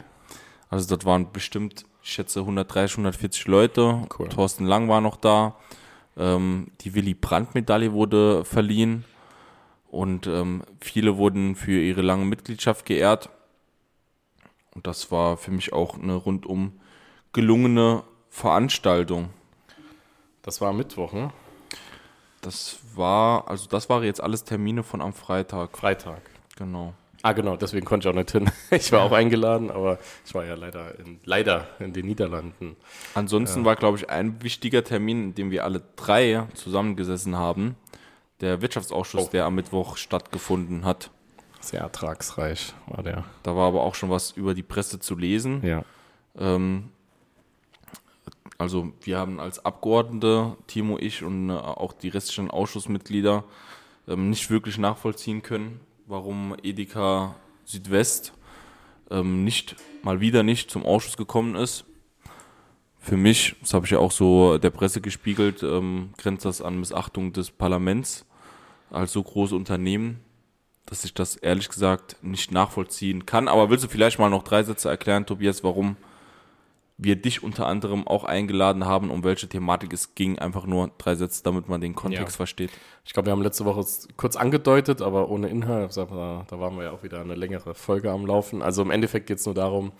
Also 0.68 0.88
dort 0.88 1.04
waren 1.04 1.32
bestimmt, 1.32 1.84
ich 2.02 2.10
schätze, 2.12 2.40
130, 2.40 2.98
140 2.98 3.46
Leute. 3.46 4.06
Cool. 4.16 4.28
Thorsten 4.28 4.64
Lang 4.64 4.88
war 4.88 5.00
noch 5.00 5.16
da. 5.16 5.56
Ähm, 6.16 6.68
die 6.82 6.94
Willy 6.94 7.14
Brandt-Medaille 7.14 7.92
wurde 7.92 8.44
verliehen. 8.44 9.04
Und 9.90 10.26
ähm, 10.26 10.62
viele 10.80 11.16
wurden 11.16 11.56
für 11.56 11.80
ihre 11.80 12.02
lange 12.02 12.24
Mitgliedschaft 12.24 12.86
geehrt. 12.86 13.28
Und 14.74 14.86
das 14.86 15.10
war 15.10 15.36
für 15.36 15.50
mich 15.50 15.72
auch 15.72 15.98
eine 15.98 16.14
rundum 16.14 16.80
gelungene 17.32 18.04
Veranstaltung. 18.32 19.28
Das 20.40 20.60
war 20.62 20.72
Mittwoch, 20.72 21.12
ne? 21.12 21.30
Das 22.40 22.78
war, 22.96 23.46
also 23.48 23.68
das 23.68 23.88
waren 23.90 24.02
jetzt 24.02 24.22
alles 24.22 24.42
Termine 24.42 24.82
von 24.82 25.02
am 25.02 25.12
Freitag. 25.12 25.76
Freitag. 25.76 26.22
Genau. 26.56 26.94
Ah, 27.20 27.34
genau, 27.34 27.56
deswegen 27.56 27.84
konnte 27.84 28.08
ich 28.08 28.12
auch 28.12 28.18
nicht 28.18 28.32
hin. 28.32 28.50
Ich 28.70 28.90
war 28.90 29.02
auch 29.02 29.12
eingeladen, 29.12 29.70
aber 29.70 29.98
ich 30.24 30.34
war 30.34 30.44
ja 30.46 30.54
leider 30.54 30.98
in, 30.98 31.20
leider 31.24 31.68
in 31.78 31.92
den 31.92 32.06
Niederlanden. 32.06 32.74
Ansonsten 33.14 33.60
ja. 33.60 33.66
war, 33.66 33.76
glaube 33.76 33.98
ich, 33.98 34.08
ein 34.08 34.42
wichtiger 34.42 34.82
Termin, 34.82 35.24
in 35.24 35.34
dem 35.34 35.50
wir 35.50 35.64
alle 35.64 35.82
drei 35.94 36.48
zusammengesessen 36.54 37.36
haben, 37.36 37.76
der 38.40 38.62
Wirtschaftsausschuss, 38.62 39.26
oh. 39.26 39.30
der 39.30 39.44
am 39.44 39.54
Mittwoch 39.54 39.98
stattgefunden 39.98 40.86
hat. 40.86 41.10
Sehr 41.60 41.82
ertragsreich 41.82 42.72
war 42.86 43.04
der. 43.04 43.24
Da 43.42 43.54
war 43.54 43.68
aber 43.68 43.82
auch 43.82 43.94
schon 43.94 44.10
was 44.10 44.32
über 44.32 44.54
die 44.54 44.64
Presse 44.64 44.98
zu 44.98 45.16
lesen. 45.16 45.64
Ja. 45.64 45.84
Ähm, 46.36 46.88
also 48.62 48.92
wir 49.00 49.18
haben 49.18 49.40
als 49.40 49.64
Abgeordnete, 49.64 50.56
Timo, 50.68 50.96
ich 50.96 51.24
und 51.24 51.50
äh, 51.50 51.52
auch 51.52 51.92
die 51.92 52.08
restlichen 52.08 52.48
Ausschussmitglieder 52.48 53.42
ähm, 54.06 54.30
nicht 54.30 54.50
wirklich 54.50 54.78
nachvollziehen 54.78 55.42
können, 55.42 55.80
warum 56.06 56.54
Edeka 56.62 57.34
Südwest 57.64 58.32
ähm, 59.10 59.42
nicht 59.42 59.74
mal 60.04 60.20
wieder 60.20 60.44
nicht 60.44 60.70
zum 60.70 60.84
Ausschuss 60.86 61.16
gekommen 61.16 61.56
ist. 61.56 61.84
Für 63.00 63.16
mich, 63.16 63.56
das 63.60 63.74
habe 63.74 63.84
ich 63.84 63.90
ja 63.90 63.98
auch 63.98 64.12
so 64.12 64.58
der 64.58 64.70
Presse 64.70 65.00
gespiegelt, 65.00 65.64
ähm, 65.64 66.10
grenzt 66.16 66.44
das 66.44 66.62
an 66.62 66.78
Missachtung 66.78 67.32
des 67.32 67.50
Parlaments 67.50 68.26
als 68.90 69.12
so 69.12 69.24
große 69.24 69.56
Unternehmen, 69.56 70.20
dass 70.86 71.02
ich 71.02 71.14
das 71.14 71.34
ehrlich 71.34 71.68
gesagt 71.68 72.16
nicht 72.22 72.52
nachvollziehen 72.52 73.26
kann. 73.26 73.48
Aber 73.48 73.70
willst 73.70 73.84
du 73.84 73.88
vielleicht 73.88 74.20
mal 74.20 74.30
noch 74.30 74.44
drei 74.44 74.62
Sätze 74.62 74.88
erklären, 74.88 75.26
Tobias, 75.26 75.64
warum 75.64 75.96
wir 77.04 77.16
dich 77.16 77.42
unter 77.42 77.66
anderem 77.66 78.06
auch 78.06 78.24
eingeladen 78.24 78.84
haben, 78.86 79.10
um 79.10 79.24
welche 79.24 79.48
Thematik 79.48 79.92
es 79.92 80.14
ging. 80.14 80.38
Einfach 80.38 80.66
nur 80.66 80.90
drei 80.98 81.14
Sätze, 81.14 81.42
damit 81.42 81.68
man 81.68 81.80
den 81.80 81.94
Kontext 81.94 82.34
Ja. 82.34 82.36
versteht. 82.36 82.70
Ich 83.04 83.12
glaube, 83.12 83.26
wir 83.26 83.32
haben 83.32 83.42
letzte 83.42 83.64
Woche 83.64 83.84
kurz 84.16 84.36
angedeutet, 84.36 85.02
aber 85.02 85.28
ohne 85.28 85.48
Inhalt. 85.48 85.96
Da 85.96 86.10
waren 86.10 86.76
wir 86.76 86.84
ja 86.84 86.90
auch 86.92 87.02
wieder 87.02 87.20
eine 87.20 87.34
längere 87.34 87.74
Folge 87.74 88.10
am 88.10 88.26
Laufen. 88.26 88.62
Also 88.62 88.82
im 88.82 88.90
Endeffekt 88.90 89.26
geht 89.26 89.38
es 89.38 89.46
nur 89.46 89.54
darum, 89.54 89.92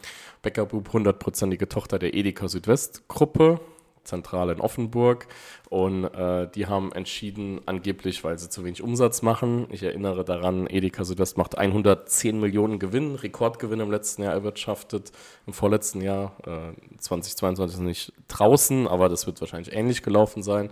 Bäcker 0.43 0.67
Bub, 0.67 0.93
hundertprozentige 0.93 1.69
Tochter 1.69 1.99
der 1.99 2.15
Edeka 2.15 2.47
Südwest-Gruppe, 2.49 3.61
zentral 4.05 4.51
in 4.51 4.61
Offenburg. 4.61 5.27
Und 5.69 6.05
äh, 6.05 6.49
die 6.55 6.67
haben 6.67 6.93
entschieden, 6.93 7.61
angeblich, 7.67 8.25
weil 8.25 8.39
sie 8.39 8.51
zu 8.51 8.65
wenig 8.65 8.83
Umsatz 8.83 9.23
machen. 9.23 9.67
Ich 9.71 9.83
erinnere 9.83 10.25
daran, 10.25 10.67
Edeka 10.67 11.05
Südwest 11.05 11.39
macht 11.39 11.57
110 11.57 12.39
Millionen 12.39 12.79
Gewinn, 12.79 13.15
Rekordgewinn 13.15 13.81
im 13.81 13.91
letzten 13.91 14.23
Jahr 14.23 14.35
erwirtschaftet. 14.35 15.13
Im 15.47 15.53
vorletzten 15.53 16.01
Jahr, 16.03 16.37
äh, 16.47 16.99
2022 16.99 17.79
ist 17.79 17.83
nicht 17.83 18.13
draußen, 18.29 18.87
aber 18.87 19.09
das 19.09 19.27
wird 19.27 19.41
wahrscheinlich 19.41 19.75
ähnlich 19.75 20.03
gelaufen 20.03 20.43
sein 20.43 20.71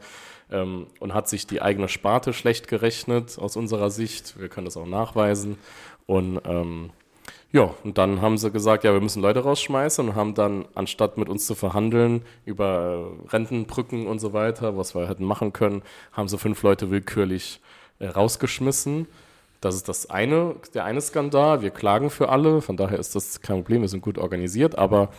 ähm, 0.50 0.86
und 0.98 1.14
hat 1.14 1.28
sich 1.28 1.46
die 1.46 1.62
eigene 1.62 1.88
Sparte 1.88 2.32
schlecht 2.32 2.68
gerechnet 2.68 3.38
aus 3.38 3.56
unserer 3.56 3.90
Sicht. 3.90 4.38
Wir 4.38 4.48
können 4.48 4.66
das 4.66 4.76
auch 4.76 4.86
nachweisen. 4.86 5.58
Und 6.06 6.40
ähm, 6.44 6.90
ja, 7.52 7.74
und 7.82 7.98
dann 7.98 8.20
haben 8.20 8.38
sie 8.38 8.50
gesagt, 8.52 8.84
ja, 8.84 8.92
wir 8.92 9.00
müssen 9.00 9.20
Leute 9.20 9.40
rausschmeißen 9.40 10.08
und 10.08 10.14
haben 10.14 10.34
dann, 10.34 10.66
anstatt 10.74 11.18
mit 11.18 11.28
uns 11.28 11.46
zu 11.46 11.56
verhandeln 11.56 12.22
über 12.44 13.12
äh, 13.26 13.28
Rentenbrücken 13.30 14.06
und 14.06 14.20
so 14.20 14.32
weiter, 14.32 14.76
was 14.76 14.94
wir 14.94 15.08
hätten 15.08 15.24
machen 15.24 15.52
können, 15.52 15.82
haben 16.12 16.28
sie 16.28 16.38
fünf 16.38 16.62
Leute 16.62 16.90
willkürlich 16.90 17.60
äh, 17.98 18.06
rausgeschmissen. 18.06 19.08
Das 19.60 19.74
ist 19.74 19.88
das 19.88 20.08
eine, 20.08 20.54
der 20.74 20.84
eine 20.84 21.00
Skandal. 21.00 21.60
Wir 21.60 21.70
klagen 21.70 22.08
für 22.10 22.28
alle, 22.28 22.62
von 22.62 22.76
daher 22.76 22.98
ist 22.98 23.16
das 23.16 23.40
kein 23.40 23.56
Problem, 23.56 23.82
wir 23.82 23.88
sind 23.88 24.02
gut 24.02 24.16
organisiert, 24.16 24.78
aber 24.78 25.10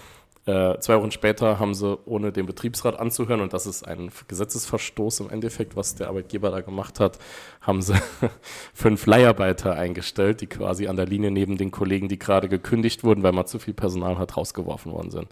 äh, 0.45 0.79
zwei 0.79 0.97
Wochen 0.97 1.11
später 1.11 1.59
haben 1.59 1.75
sie, 1.75 1.99
ohne 2.05 2.31
den 2.31 2.47
Betriebsrat 2.47 2.99
anzuhören, 2.99 3.41
und 3.41 3.53
das 3.53 3.67
ist 3.67 3.87
ein 3.87 4.11
Gesetzesverstoß 4.27 5.19
im 5.19 5.29
Endeffekt, 5.29 5.75
was 5.75 5.93
der 5.93 6.07
Arbeitgeber 6.07 6.49
da 6.49 6.61
gemacht 6.61 6.99
hat, 6.99 7.19
haben 7.61 7.81
sie 7.83 7.93
fünf 8.73 9.05
Leiharbeiter 9.05 9.75
eingestellt, 9.75 10.41
die 10.41 10.47
quasi 10.47 10.87
an 10.87 10.95
der 10.95 11.05
Linie 11.05 11.29
neben 11.29 11.57
den 11.57 11.69
Kollegen, 11.69 12.07
die 12.07 12.17
gerade 12.17 12.49
gekündigt 12.49 13.03
wurden, 13.03 13.21
weil 13.21 13.33
man 13.33 13.45
zu 13.45 13.59
viel 13.59 13.75
Personal 13.75 14.17
hat, 14.17 14.35
rausgeworfen 14.35 14.91
worden 14.91 15.11
sind. 15.11 15.27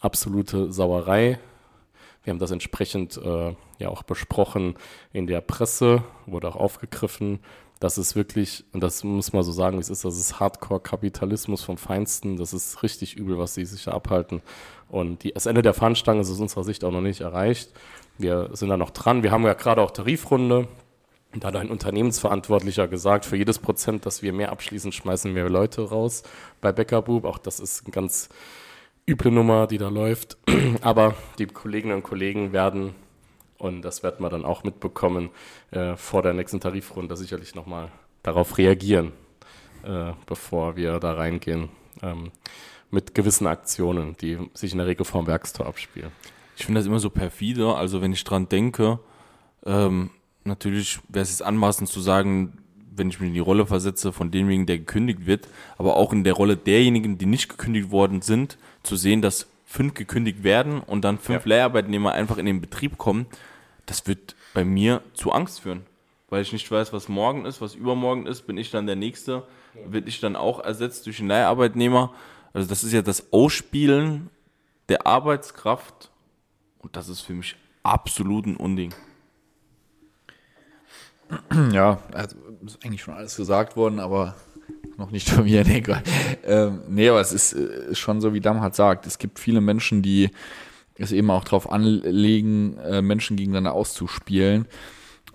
Absolute 0.00 0.72
Sauerei. 0.72 1.38
Wir 2.24 2.32
haben 2.32 2.40
das 2.40 2.50
entsprechend 2.50 3.16
äh, 3.18 3.54
ja 3.78 3.88
auch 3.88 4.02
besprochen 4.02 4.74
in 5.12 5.26
der 5.26 5.40
Presse, 5.40 6.02
wurde 6.26 6.48
auch 6.48 6.56
aufgegriffen. 6.56 7.38
Das 7.80 7.96
ist 7.96 8.14
wirklich, 8.14 8.64
und 8.72 8.82
das 8.82 9.02
muss 9.04 9.32
man 9.32 9.42
so 9.42 9.52
sagen, 9.52 9.78
wie 9.78 9.80
es 9.80 9.88
ist, 9.88 10.04
das 10.04 10.18
ist 10.18 10.38
Hardcore-Kapitalismus 10.38 11.64
vom 11.64 11.78
Feinsten. 11.78 12.36
Das 12.36 12.52
ist 12.52 12.82
richtig 12.82 13.16
übel, 13.16 13.38
was 13.38 13.54
sie 13.54 13.64
sich 13.64 13.84
da 13.84 13.92
abhalten. 13.92 14.42
Und 14.90 15.24
die, 15.24 15.32
das 15.32 15.46
Ende 15.46 15.62
der 15.62 15.72
Fahnenstange 15.72 16.20
ist 16.20 16.30
aus 16.30 16.40
unserer 16.40 16.62
Sicht 16.62 16.84
auch 16.84 16.92
noch 16.92 17.00
nicht 17.00 17.22
erreicht. 17.22 17.72
Wir 18.18 18.50
sind 18.52 18.68
da 18.68 18.76
noch 18.76 18.90
dran. 18.90 19.22
Wir 19.22 19.30
haben 19.30 19.44
ja 19.44 19.54
gerade 19.54 19.80
auch 19.80 19.92
Tarifrunde. 19.92 20.68
Da 21.32 21.48
hat 21.48 21.56
ein 21.56 21.70
Unternehmensverantwortlicher 21.70 22.86
gesagt, 22.86 23.24
für 23.24 23.36
jedes 23.36 23.58
Prozent, 23.58 24.04
das 24.04 24.20
wir 24.20 24.34
mehr 24.34 24.52
abschließen, 24.52 24.92
schmeißen 24.92 25.34
wir 25.34 25.48
Leute 25.48 25.88
raus 25.88 26.22
bei 26.60 26.72
Bäckerbub. 26.72 27.24
Auch 27.24 27.38
das 27.38 27.60
ist 27.60 27.86
eine 27.86 27.92
ganz 27.92 28.28
üble 29.08 29.30
Nummer, 29.30 29.66
die 29.66 29.78
da 29.78 29.88
läuft. 29.88 30.36
Aber 30.82 31.14
die 31.38 31.46
Kolleginnen 31.46 31.94
und 31.94 32.02
Kollegen 32.02 32.52
werden, 32.52 32.94
und 33.60 33.82
das 33.82 34.02
werden 34.02 34.24
wir 34.24 34.30
dann 34.30 34.44
auch 34.44 34.64
mitbekommen, 34.64 35.30
äh, 35.70 35.96
vor 35.96 36.22
der 36.22 36.32
nächsten 36.32 36.60
Tarifrunde 36.60 37.16
sicherlich 37.16 37.54
nochmal 37.54 37.90
darauf 38.22 38.58
reagieren, 38.58 39.12
äh, 39.84 40.12
bevor 40.26 40.76
wir 40.76 40.98
da 40.98 41.12
reingehen. 41.12 41.68
Ähm, 42.02 42.32
mit 42.90 43.14
gewissen 43.14 43.46
Aktionen, 43.46 44.16
die 44.20 44.38
sich 44.52 44.72
in 44.72 44.78
der 44.78 44.86
Regel 44.86 45.04
vorm 45.04 45.26
Werkstor 45.26 45.66
abspielen. 45.66 46.10
Ich 46.56 46.64
finde 46.64 46.80
das 46.80 46.86
immer 46.86 46.98
so 46.98 47.08
perfide. 47.10 47.74
Also 47.74 48.02
wenn 48.02 48.12
ich 48.12 48.24
dran 48.24 48.48
denke, 48.48 48.98
ähm, 49.64 50.10
natürlich 50.44 50.98
wäre 51.08 51.22
es 51.22 51.30
jetzt 51.30 51.42
anmaßend 51.42 51.88
zu 51.88 52.00
sagen, 52.00 52.58
wenn 52.96 53.08
ich 53.08 53.20
mich 53.20 53.28
in 53.28 53.34
die 53.34 53.40
Rolle 53.40 53.66
versetze 53.66 54.12
von 54.12 54.30
demjenigen, 54.30 54.66
der 54.66 54.78
gekündigt 54.78 55.26
wird, 55.26 55.48
aber 55.78 55.96
auch 55.96 56.12
in 56.12 56.24
der 56.24 56.32
Rolle 56.34 56.56
derjenigen, 56.56 57.18
die 57.18 57.26
nicht 57.26 57.48
gekündigt 57.48 57.90
worden 57.90 58.22
sind, 58.22 58.58
zu 58.82 58.96
sehen, 58.96 59.22
dass 59.22 59.46
fünf 59.64 59.94
gekündigt 59.94 60.42
werden 60.42 60.80
und 60.80 61.02
dann 61.02 61.18
fünf 61.18 61.46
Ja. 61.46 61.50
Leiharbeitnehmer 61.50 62.12
einfach 62.12 62.38
in 62.38 62.46
den 62.46 62.60
Betrieb 62.60 62.98
kommen, 62.98 63.26
das 63.90 64.06
wird 64.06 64.36
bei 64.54 64.64
mir 64.64 65.02
zu 65.14 65.32
Angst 65.32 65.60
führen. 65.60 65.84
Weil 66.28 66.42
ich 66.42 66.52
nicht 66.52 66.70
weiß, 66.70 66.92
was 66.92 67.08
morgen 67.08 67.44
ist, 67.44 67.60
was 67.60 67.74
übermorgen 67.74 68.26
ist, 68.26 68.42
bin 68.46 68.56
ich 68.56 68.70
dann 68.70 68.86
der 68.86 68.94
Nächste, 68.94 69.42
wird 69.84 70.06
ich 70.06 70.20
dann 70.20 70.36
auch 70.36 70.60
ersetzt 70.60 71.06
durch 71.06 71.18
einen 71.18 71.28
Leiharbeitnehmer. 71.28 72.14
Also 72.52 72.68
das 72.68 72.84
ist 72.84 72.92
ja 72.92 73.02
das 73.02 73.32
Ausspielen 73.32 74.30
der 74.88 75.08
Arbeitskraft 75.08 76.12
und 76.78 76.94
das 76.94 77.08
ist 77.08 77.22
für 77.22 77.32
mich 77.32 77.56
absolut 77.82 78.46
ein 78.46 78.56
Unding. 78.56 78.94
Ja, 81.72 82.02
also 82.12 82.36
ist 82.66 82.84
eigentlich 82.84 83.02
schon 83.02 83.14
alles 83.14 83.36
gesagt 83.36 83.76
worden, 83.76 84.00
aber 84.00 84.34
noch 84.96 85.12
nicht 85.12 85.30
von 85.30 85.44
mir. 85.44 85.64
Nee, 85.66 85.82
ähm, 86.44 86.82
nee 86.88 87.08
aber 87.08 87.20
es 87.20 87.32
ist, 87.32 87.52
äh, 87.52 87.90
ist 87.90 87.98
schon 87.98 88.20
so, 88.20 88.34
wie 88.34 88.40
Damhat 88.40 88.74
sagt. 88.74 89.06
Es 89.06 89.18
gibt 89.18 89.38
viele 89.38 89.60
Menschen, 89.60 90.02
die 90.02 90.30
es 91.02 91.12
eben 91.12 91.30
auch 91.30 91.44
darauf 91.44 91.70
anlegen, 91.70 92.78
äh, 92.78 93.02
Menschen 93.02 93.36
gegeneinander 93.36 93.72
auszuspielen. 93.72 94.66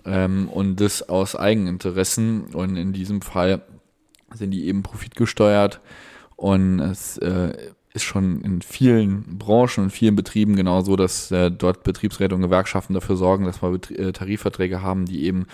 Ähm, 0.04 0.48
und 0.48 0.80
das 0.80 1.08
aus 1.08 1.36
Eigeninteressen. 1.36 2.54
Und 2.54 2.76
in 2.76 2.92
diesem 2.92 3.22
Fall 3.22 3.62
sind 4.32 4.50
die 4.52 4.66
eben 4.66 4.82
profitgesteuert. 4.82 5.80
Und 6.36 6.80
es 6.80 7.18
äh, 7.18 7.52
ist 7.96 8.04
schon 8.04 8.42
in 8.42 8.62
vielen 8.62 9.38
Branchen 9.38 9.84
und 9.84 9.90
vielen 9.90 10.14
Betrieben 10.14 10.54
genau 10.54 10.82
so, 10.82 10.94
dass 10.96 11.30
äh, 11.30 11.50
dort 11.50 11.82
Betriebsräte 11.82 12.34
und 12.34 12.42
Gewerkschaften 12.42 12.94
dafür 12.94 13.16
sorgen, 13.16 13.46
dass 13.46 13.62
wir 13.62 13.70
Betrie 13.70 13.96
äh, 13.96 14.12
Tarifverträge 14.12 14.82
haben, 14.82 15.06
die 15.06 15.24
eben 15.24 15.46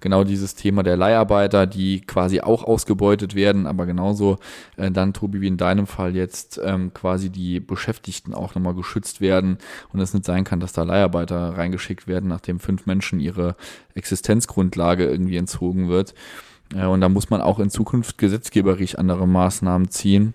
genau 0.00 0.24
dieses 0.24 0.54
Thema 0.54 0.82
der 0.82 0.96
Leiharbeiter, 0.96 1.66
die 1.66 2.00
quasi 2.00 2.40
auch 2.40 2.64
ausgebeutet 2.64 3.34
werden, 3.34 3.66
aber 3.66 3.86
genauso 3.86 4.38
äh, 4.76 4.90
dann, 4.90 5.12
Tobi, 5.12 5.40
wie 5.42 5.46
in 5.46 5.58
deinem 5.58 5.86
Fall 5.86 6.16
jetzt 6.16 6.60
ähm, 6.64 6.92
quasi 6.94 7.30
die 7.30 7.60
Beschäftigten 7.60 8.34
auch 8.34 8.54
nochmal 8.54 8.74
geschützt 8.74 9.20
werden 9.20 9.58
und 9.92 10.00
es 10.00 10.14
nicht 10.14 10.24
sein 10.24 10.44
kann, 10.44 10.58
dass 10.58 10.72
da 10.72 10.82
Leiharbeiter 10.82 11.56
reingeschickt 11.56 12.08
werden, 12.08 12.28
nachdem 12.28 12.60
fünf 12.60 12.86
Menschen 12.86 13.20
ihre 13.20 13.56
Existenzgrundlage 13.94 15.04
irgendwie 15.04 15.36
entzogen 15.36 15.88
wird. 15.88 16.14
Äh, 16.74 16.86
und 16.86 17.00
da 17.00 17.08
muss 17.08 17.30
man 17.30 17.40
auch 17.40 17.58
in 17.58 17.70
Zukunft 17.70 18.18
gesetzgeberisch 18.18 18.96
andere 18.96 19.28
Maßnahmen 19.28 19.90
ziehen. 19.90 20.34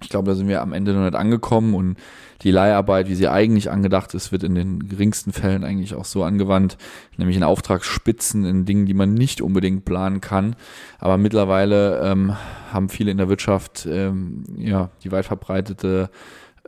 Ich 0.00 0.08
glaube, 0.08 0.30
da 0.30 0.34
sind 0.36 0.48
wir 0.48 0.62
am 0.62 0.72
Ende 0.72 0.92
noch 0.92 1.04
nicht 1.04 1.16
angekommen 1.16 1.74
und 1.74 1.96
die 2.42 2.52
Leiharbeit, 2.52 3.08
wie 3.08 3.16
sie 3.16 3.28
eigentlich 3.28 3.70
angedacht 3.70 4.14
ist, 4.14 4.30
wird 4.30 4.44
in 4.44 4.54
den 4.54 4.88
geringsten 4.88 5.32
Fällen 5.32 5.64
eigentlich 5.64 5.94
auch 5.94 6.04
so 6.04 6.22
angewandt, 6.22 6.78
nämlich 7.16 7.36
in 7.36 7.42
Auftragsspitzen, 7.42 8.44
in 8.44 8.64
Dingen, 8.64 8.86
die 8.86 8.94
man 8.94 9.14
nicht 9.14 9.40
unbedingt 9.40 9.84
planen 9.84 10.20
kann. 10.20 10.54
Aber 11.00 11.18
mittlerweile 11.18 12.00
ähm, 12.00 12.36
haben 12.72 12.88
viele 12.88 13.10
in 13.10 13.18
der 13.18 13.28
Wirtschaft 13.28 13.86
ähm, 13.90 14.44
ja 14.56 14.90
die 15.02 15.10
weit 15.10 15.24
verbreitete 15.24 16.10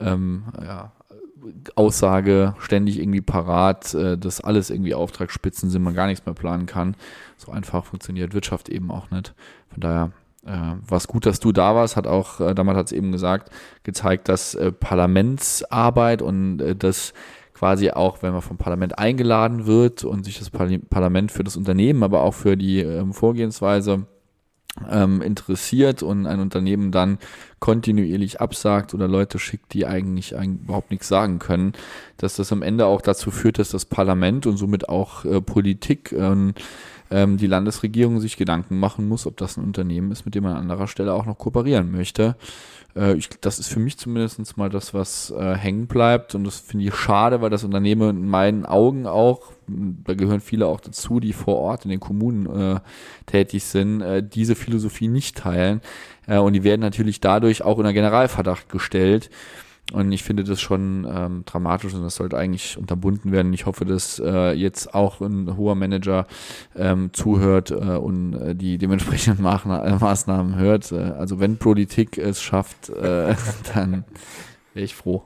ähm, 0.00 0.44
ja, 0.60 0.92
Aussage 1.74 2.54
ständig 2.58 2.98
irgendwie 2.98 3.20
parat, 3.20 3.94
äh, 3.94 4.18
dass 4.18 4.40
alles 4.40 4.70
irgendwie 4.70 4.94
Auftragsspitzen 4.94 5.70
sind, 5.70 5.82
man 5.82 5.94
gar 5.94 6.06
nichts 6.06 6.26
mehr 6.26 6.34
planen 6.34 6.66
kann. 6.66 6.96
So 7.36 7.52
einfach 7.52 7.84
funktioniert 7.84 8.34
Wirtschaft 8.34 8.68
eben 8.68 8.90
auch 8.90 9.10
nicht. 9.10 9.34
Von 9.70 9.80
daher 9.80 10.12
äh, 10.46 10.50
war 10.50 10.98
es 10.98 11.08
gut, 11.08 11.26
dass 11.26 11.40
du 11.40 11.52
da 11.52 11.74
warst, 11.74 11.96
hat 11.96 12.06
auch, 12.06 12.40
äh, 12.40 12.54
damals 12.54 12.78
hat 12.78 12.86
es 12.86 12.92
eben 12.92 13.12
gesagt, 13.12 13.50
gezeigt, 13.82 14.28
dass 14.28 14.54
äh, 14.54 14.72
Parlamentsarbeit 14.72 16.22
und 16.22 16.60
äh, 16.60 16.76
das 16.76 17.12
quasi 17.54 17.90
auch, 17.90 18.22
wenn 18.22 18.32
man 18.32 18.40
vom 18.40 18.56
Parlament 18.56 18.98
eingeladen 18.98 19.66
wird 19.66 20.02
und 20.02 20.24
sich 20.24 20.38
das 20.38 20.50
Parli- 20.50 20.78
Parlament 20.78 21.30
für 21.30 21.44
das 21.44 21.58
Unternehmen, 21.58 22.02
aber 22.02 22.22
auch 22.22 22.32
für 22.32 22.56
die 22.56 22.80
ähm, 22.80 23.12
Vorgehensweise 23.12 24.06
ähm, 24.90 25.20
interessiert 25.20 26.02
und 26.02 26.26
ein 26.26 26.40
Unternehmen 26.40 26.92
dann 26.92 27.18
kontinuierlich 27.58 28.40
absagt 28.40 28.94
oder 28.94 29.08
Leute 29.08 29.38
schickt, 29.38 29.74
die 29.74 29.84
eigentlich, 29.86 30.36
eigentlich 30.36 30.62
überhaupt 30.62 30.90
nichts 30.90 31.08
sagen 31.08 31.38
können, 31.38 31.72
dass 32.16 32.36
das 32.36 32.52
am 32.52 32.62
Ende 32.62 32.86
auch 32.86 33.02
dazu 33.02 33.30
führt, 33.30 33.58
dass 33.58 33.70
das 33.70 33.84
Parlament 33.84 34.46
und 34.46 34.56
somit 34.56 34.88
auch 34.88 35.24
äh, 35.24 35.40
Politik 35.40 36.12
ähm, 36.12 36.54
ähm, 37.10 37.36
die 37.36 37.46
Landesregierung 37.46 38.20
sich 38.20 38.36
Gedanken 38.36 38.78
machen 38.78 39.08
muss, 39.08 39.26
ob 39.26 39.36
das 39.36 39.56
ein 39.56 39.64
Unternehmen 39.64 40.10
ist, 40.12 40.24
mit 40.24 40.34
dem 40.34 40.44
man 40.44 40.52
an 40.52 40.62
anderer 40.62 40.86
Stelle 40.86 41.12
auch 41.12 41.26
noch 41.26 41.38
kooperieren 41.38 41.90
möchte. 41.90 42.36
Äh, 42.96 43.14
ich, 43.14 43.28
das 43.40 43.58
ist 43.58 43.68
für 43.68 43.80
mich 43.80 43.98
zumindest 43.98 44.56
mal 44.56 44.70
das, 44.70 44.94
was 44.94 45.30
äh, 45.30 45.54
hängen 45.54 45.86
bleibt. 45.86 46.34
Und 46.34 46.44
das 46.44 46.60
finde 46.60 46.86
ich 46.86 46.94
schade, 46.94 47.40
weil 47.40 47.50
das 47.50 47.64
Unternehmen 47.64 48.10
in 48.10 48.28
meinen 48.28 48.66
Augen 48.66 49.06
auch, 49.06 49.52
da 49.66 50.14
gehören 50.14 50.40
viele 50.40 50.66
auch 50.66 50.80
dazu, 50.80 51.20
die 51.20 51.32
vor 51.32 51.56
Ort 51.56 51.84
in 51.84 51.90
den 51.90 52.00
Kommunen 52.00 52.46
äh, 52.46 52.80
tätig 53.26 53.64
sind, 53.64 54.00
äh, 54.00 54.22
diese 54.22 54.54
Philosophie 54.54 55.08
nicht 55.08 55.36
teilen. 55.36 55.80
Äh, 56.26 56.38
und 56.38 56.52
die 56.52 56.64
werden 56.64 56.80
natürlich 56.80 57.20
dadurch 57.20 57.62
auch 57.62 57.78
unter 57.78 57.92
Generalverdacht 57.92 58.68
gestellt. 58.68 59.30
Und 59.92 60.12
ich 60.12 60.22
finde 60.22 60.44
das 60.44 60.60
schon 60.60 61.06
ähm, 61.10 61.42
dramatisch 61.46 61.94
und 61.94 62.02
das 62.02 62.14
sollte 62.14 62.38
eigentlich 62.38 62.78
unterbunden 62.78 63.32
werden. 63.32 63.52
Ich 63.52 63.66
hoffe, 63.66 63.84
dass 63.84 64.20
äh, 64.20 64.52
jetzt 64.52 64.94
auch 64.94 65.20
ein 65.20 65.56
hoher 65.56 65.74
Manager 65.74 66.26
ähm, 66.76 67.12
zuhört 67.12 67.70
äh, 67.70 67.74
und 67.74 68.34
äh, 68.34 68.54
die 68.54 68.78
dementsprechenden 68.78 69.42
Maßna 69.42 69.98
Maßnahmen 69.98 70.56
hört. 70.56 70.92
Äh, 70.92 70.96
also 70.96 71.40
wenn 71.40 71.56
Politik 71.56 72.18
es 72.18 72.40
schafft, 72.40 72.88
äh, 72.90 73.34
dann 73.74 74.04
wäre 74.74 74.84
ich 74.84 74.94
froh. 74.94 75.24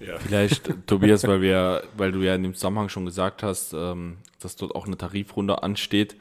Ja. 0.00 0.18
Vielleicht, 0.18 0.86
Tobias, 0.86 1.26
weil 1.26 1.42
wir, 1.42 1.82
weil 1.96 2.12
du 2.12 2.20
ja 2.20 2.34
in 2.34 2.42
dem 2.42 2.54
Zusammenhang 2.54 2.88
schon 2.88 3.04
gesagt 3.04 3.42
hast, 3.42 3.74
ähm, 3.74 4.18
dass 4.40 4.56
dort 4.56 4.74
auch 4.74 4.86
eine 4.86 4.96
Tarifrunde 4.96 5.62
ansteht. 5.62 6.16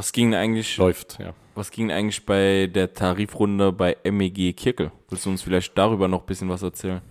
Was 0.00 0.12
ging 0.12 0.34
eigentlich? 0.34 0.78
Läuft, 0.78 1.18
ja. 1.18 1.34
Was 1.54 1.70
ging 1.70 1.92
eigentlich 1.92 2.24
bei 2.24 2.68
der 2.68 2.94
Tarifrunde 2.94 3.70
bei 3.70 3.98
MEG 4.02 4.56
Kirkel? 4.56 4.92
Willst 5.10 5.26
du 5.26 5.30
uns 5.30 5.42
vielleicht 5.42 5.76
darüber 5.76 6.08
noch 6.08 6.20
ein 6.20 6.26
bisschen 6.26 6.48
was 6.48 6.62
erzählen? 6.62 7.02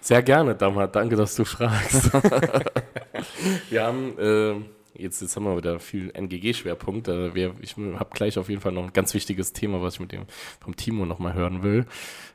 Sehr 0.00 0.22
gerne, 0.22 0.54
Damhat. 0.54 0.94
Danke, 0.94 1.16
dass 1.16 1.34
du 1.34 1.44
fragst. 1.44 2.12
wir 3.70 3.82
haben, 3.82 4.16
äh, 4.20 4.54
jetzt, 5.02 5.20
jetzt 5.20 5.34
haben 5.34 5.46
wir 5.46 5.56
wieder 5.56 5.80
viel 5.80 6.12
NGG-Schwerpunkt. 6.12 7.08
Äh, 7.08 7.50
ich 7.60 7.76
habe 7.76 8.10
gleich 8.14 8.38
auf 8.38 8.48
jeden 8.48 8.60
Fall 8.60 8.70
noch 8.70 8.84
ein 8.84 8.92
ganz 8.92 9.14
wichtiges 9.14 9.52
Thema, 9.52 9.82
was 9.82 9.94
ich 9.94 10.00
mit 10.00 10.12
dem 10.12 10.26
vom 10.60 10.76
Timo 10.76 11.06
nochmal 11.06 11.34
hören 11.34 11.64
will. 11.64 11.86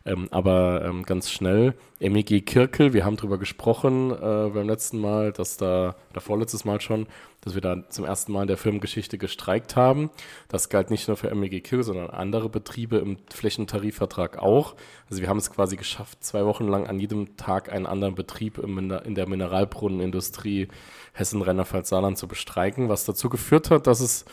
Ähm, 0.03 0.27
aber 0.31 0.83
ähm, 0.83 1.03
ganz 1.03 1.31
schnell, 1.31 1.75
MEG 2.01 2.45
Kirkel, 2.45 2.91
wir 2.91 3.05
haben 3.05 3.15
darüber 3.15 3.38
gesprochen 3.38 4.12
äh, 4.12 4.50
beim 4.50 4.67
letzten 4.67 5.00
Mal, 5.00 5.31
dass 5.31 5.55
da, 5.55 5.95
oder 6.12 6.19
vorletztes 6.19 6.65
Mal 6.65 6.81
schon, 6.81 7.07
dass 7.44 7.56
wir 7.56 7.62
da 7.62 7.90
zum 7.90 8.06
ersten 8.06 8.32
Mal 8.32 8.44
in 8.44 8.48
der 8.48 8.58
Firmengeschichte 8.58 9.18
gestreikt 9.18 9.76
haben. 9.76 10.10
Das 10.48 10.70
galt 10.70 10.92
nicht 10.92 11.08
nur 11.08 11.18
für 11.18 11.34
MEG 11.34 11.64
Kill, 11.64 11.84
sondern 11.84 12.10
andere 12.10 12.50
Betriebe 12.50 12.98
im 12.98 13.18
Flächentarifvertrag 13.34 14.38
auch. 14.38 14.76
Also 15.10 15.22
wir 15.22 15.30
haben 15.30 15.38
es 15.38 15.52
quasi 15.52 15.76
geschafft, 15.76 16.24
zwei 16.24 16.46
Wochen 16.46 16.68
lang 16.68 16.88
an 16.88 17.00
jedem 17.00 17.36
Tag 17.38 17.72
einen 17.72 17.86
anderen 17.86 18.16
Betrieb 18.16 18.58
in 18.58 19.16
der 19.16 19.28
Mineralbrunnenindustrie 19.28 20.70
Hessen, 21.14 21.42
Rheinland-Pfalz, 21.42 21.90
Saarland 21.90 22.18
zu 22.18 22.28
bestreiken, 22.28 22.90
was 22.90 23.06
dazu 23.06 23.30
geführt 23.30 23.72
hat, 23.72 23.88
dass 23.88 24.00
es 24.00 24.26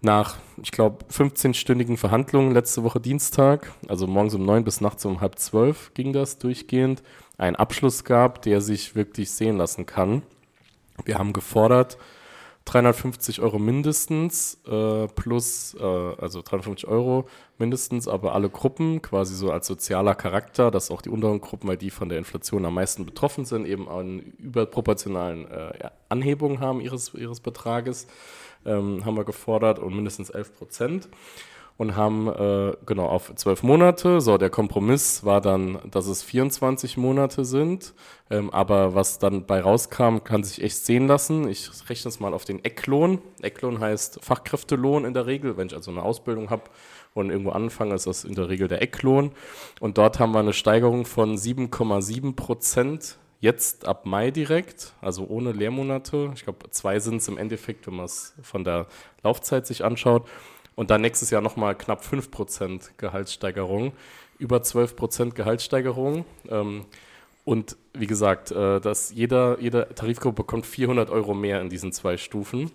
nach, 0.00 0.36
ich 0.62 0.70
glaube, 0.70 1.04
15-stündigen 1.06 1.96
Verhandlungen 1.96 2.52
letzte 2.52 2.82
Woche 2.84 3.00
Dienstag, 3.00 3.72
also 3.88 4.06
morgens 4.06 4.34
um 4.34 4.44
neun 4.44 4.62
bis 4.62 4.80
nachts 4.80 5.04
um 5.06 5.20
halb 5.20 5.38
zwölf 5.38 5.92
ging 5.94 6.12
das 6.12 6.38
durchgehend, 6.38 7.02
einen 7.38 7.56
Abschluss 7.56 8.04
gab, 8.04 8.42
der 8.42 8.60
sich 8.60 8.94
wirklich 8.94 9.30
sehen 9.30 9.56
lassen 9.56 9.86
kann. 9.86 10.22
Wir 11.04 11.18
haben 11.18 11.32
gefordert, 11.32 11.98
350 12.64 13.40
Euro 13.40 13.58
mindestens 13.58 14.58
äh, 14.66 15.06
plus, 15.08 15.74
äh, 15.78 15.82
also 15.82 16.40
350 16.42 16.88
Euro 16.88 17.28
mindestens, 17.58 18.08
aber 18.08 18.34
alle 18.34 18.48
Gruppen 18.48 19.02
quasi 19.02 19.34
so 19.34 19.52
als 19.52 19.66
sozialer 19.66 20.14
Charakter, 20.14 20.70
dass 20.70 20.90
auch 20.90 21.02
die 21.02 21.10
unteren 21.10 21.40
Gruppen, 21.40 21.68
weil 21.68 21.76
die 21.76 21.90
von 21.90 22.08
der 22.08 22.18
Inflation 22.18 22.64
am 22.64 22.74
meisten 22.74 23.04
betroffen 23.04 23.44
sind, 23.44 23.66
eben 23.66 23.88
einen 23.88 24.20
überproportionalen 24.38 25.50
äh, 25.50 25.90
Anhebung 26.08 26.60
haben 26.60 26.80
ihres, 26.80 27.12
ihres 27.14 27.40
Betrages, 27.40 28.06
ähm, 28.64 29.04
haben 29.04 29.16
wir 29.16 29.24
gefordert 29.24 29.78
und 29.78 29.94
mindestens 29.94 30.30
11 30.30 30.54
Prozent 30.56 31.08
und 31.76 31.96
haben 31.96 32.28
äh, 32.28 32.76
genau 32.86 33.06
auf 33.06 33.34
zwölf 33.34 33.62
Monate. 33.64 34.20
So, 34.20 34.38
der 34.38 34.50
Kompromiss 34.50 35.24
war 35.24 35.40
dann, 35.40 35.78
dass 35.90 36.06
es 36.06 36.22
24 36.22 36.96
Monate 36.96 37.44
sind. 37.44 37.94
Ähm, 38.30 38.50
aber 38.50 38.94
was 38.94 39.18
dann 39.18 39.44
bei 39.44 39.60
rauskam, 39.60 40.18
kann 40.22 40.44
sich 40.44 40.62
echt 40.62 40.76
sehen 40.76 41.08
lassen. 41.08 41.48
Ich 41.48 41.68
rechne 41.88 42.10
es 42.10 42.20
mal 42.20 42.32
auf 42.32 42.44
den 42.44 42.64
Ecklohn. 42.64 43.18
Ecklohn 43.42 43.80
heißt 43.80 44.20
Fachkräftelohn 44.22 45.04
in 45.04 45.14
der 45.14 45.26
Regel. 45.26 45.56
Wenn 45.56 45.66
ich 45.66 45.74
also 45.74 45.90
eine 45.90 46.02
Ausbildung 46.02 46.50
habe 46.50 46.62
und 47.12 47.30
irgendwo 47.30 47.50
anfange, 47.50 47.94
ist 47.96 48.06
das 48.06 48.24
in 48.24 48.36
der 48.36 48.48
Regel 48.48 48.68
der 48.68 48.80
Ecklohn. 48.80 49.32
Und 49.80 49.98
dort 49.98 50.20
haben 50.20 50.32
wir 50.32 50.40
eine 50.40 50.52
Steigerung 50.52 51.04
von 51.06 51.36
7,7 51.36 52.36
Prozent 52.36 53.18
jetzt 53.40 53.84
ab 53.86 54.06
Mai 54.06 54.30
direkt, 54.30 54.94
also 55.02 55.26
ohne 55.26 55.52
Lehrmonate. 55.52 56.30
Ich 56.34 56.44
glaube, 56.44 56.70
zwei 56.70 56.98
sind 56.98 57.16
es 57.16 57.28
im 57.28 57.36
Endeffekt, 57.36 57.86
wenn 57.86 57.96
man 57.96 58.06
es 58.06 58.34
von 58.42 58.64
der 58.64 58.86
Laufzeit 59.22 59.66
sich 59.66 59.84
anschaut. 59.84 60.26
Und 60.76 60.90
dann 60.90 61.00
nächstes 61.00 61.30
Jahr 61.30 61.40
nochmal 61.40 61.76
knapp 61.76 62.02
5% 62.02 62.90
Gehaltssteigerung, 62.96 63.92
über 64.38 64.58
12% 64.58 65.34
Gehaltssteigerung. 65.34 66.24
Ähm, 66.48 66.84
und 67.44 67.76
wie 67.92 68.06
gesagt, 68.06 68.50
äh, 68.50 68.80
dass 68.80 69.12
jeder, 69.12 69.58
jede 69.60 69.88
Tarifgruppe 69.94 70.42
bekommt 70.42 70.66
400 70.66 71.10
Euro 71.10 71.34
mehr 71.34 71.60
in 71.60 71.68
diesen 71.68 71.92
zwei 71.92 72.16
Stufen. 72.16 72.70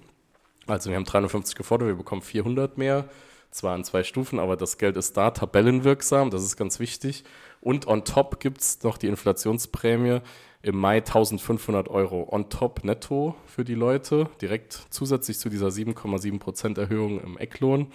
Also 0.67 0.89
wir 0.89 0.97
haben 0.97 1.05
350 1.05 1.55
gefordert, 1.55 1.87
wir 1.87 1.95
bekommen 1.95 2.21
400 2.21 2.77
mehr, 2.77 3.09
zwar 3.49 3.75
in 3.75 3.83
zwei 3.83 4.03
Stufen, 4.03 4.39
aber 4.39 4.55
das 4.55 4.77
Geld 4.77 4.95
ist 4.97 5.17
da, 5.17 5.31
tabellenwirksam, 5.31 6.29
das 6.29 6.43
ist 6.43 6.57
ganz 6.57 6.79
wichtig. 6.79 7.23
Und 7.59 7.87
on 7.87 8.05
top 8.05 8.39
gibt 8.39 8.61
es 8.61 8.83
noch 8.83 8.97
die 8.97 9.07
Inflationsprämie, 9.07 10.19
im 10.61 10.77
Mai 10.77 10.97
1500 10.97 11.87
Euro 11.87 12.27
on 12.29 12.49
top 12.49 12.83
netto 12.83 13.35
für 13.45 13.63
die 13.63 13.75
Leute, 13.75 14.29
direkt 14.41 14.73
zusätzlich 14.89 15.39
zu 15.39 15.49
dieser 15.49 15.67
7,7% 15.69 16.77
Erhöhung 16.77 17.21
im 17.21 17.37
Ecklohn. 17.37 17.87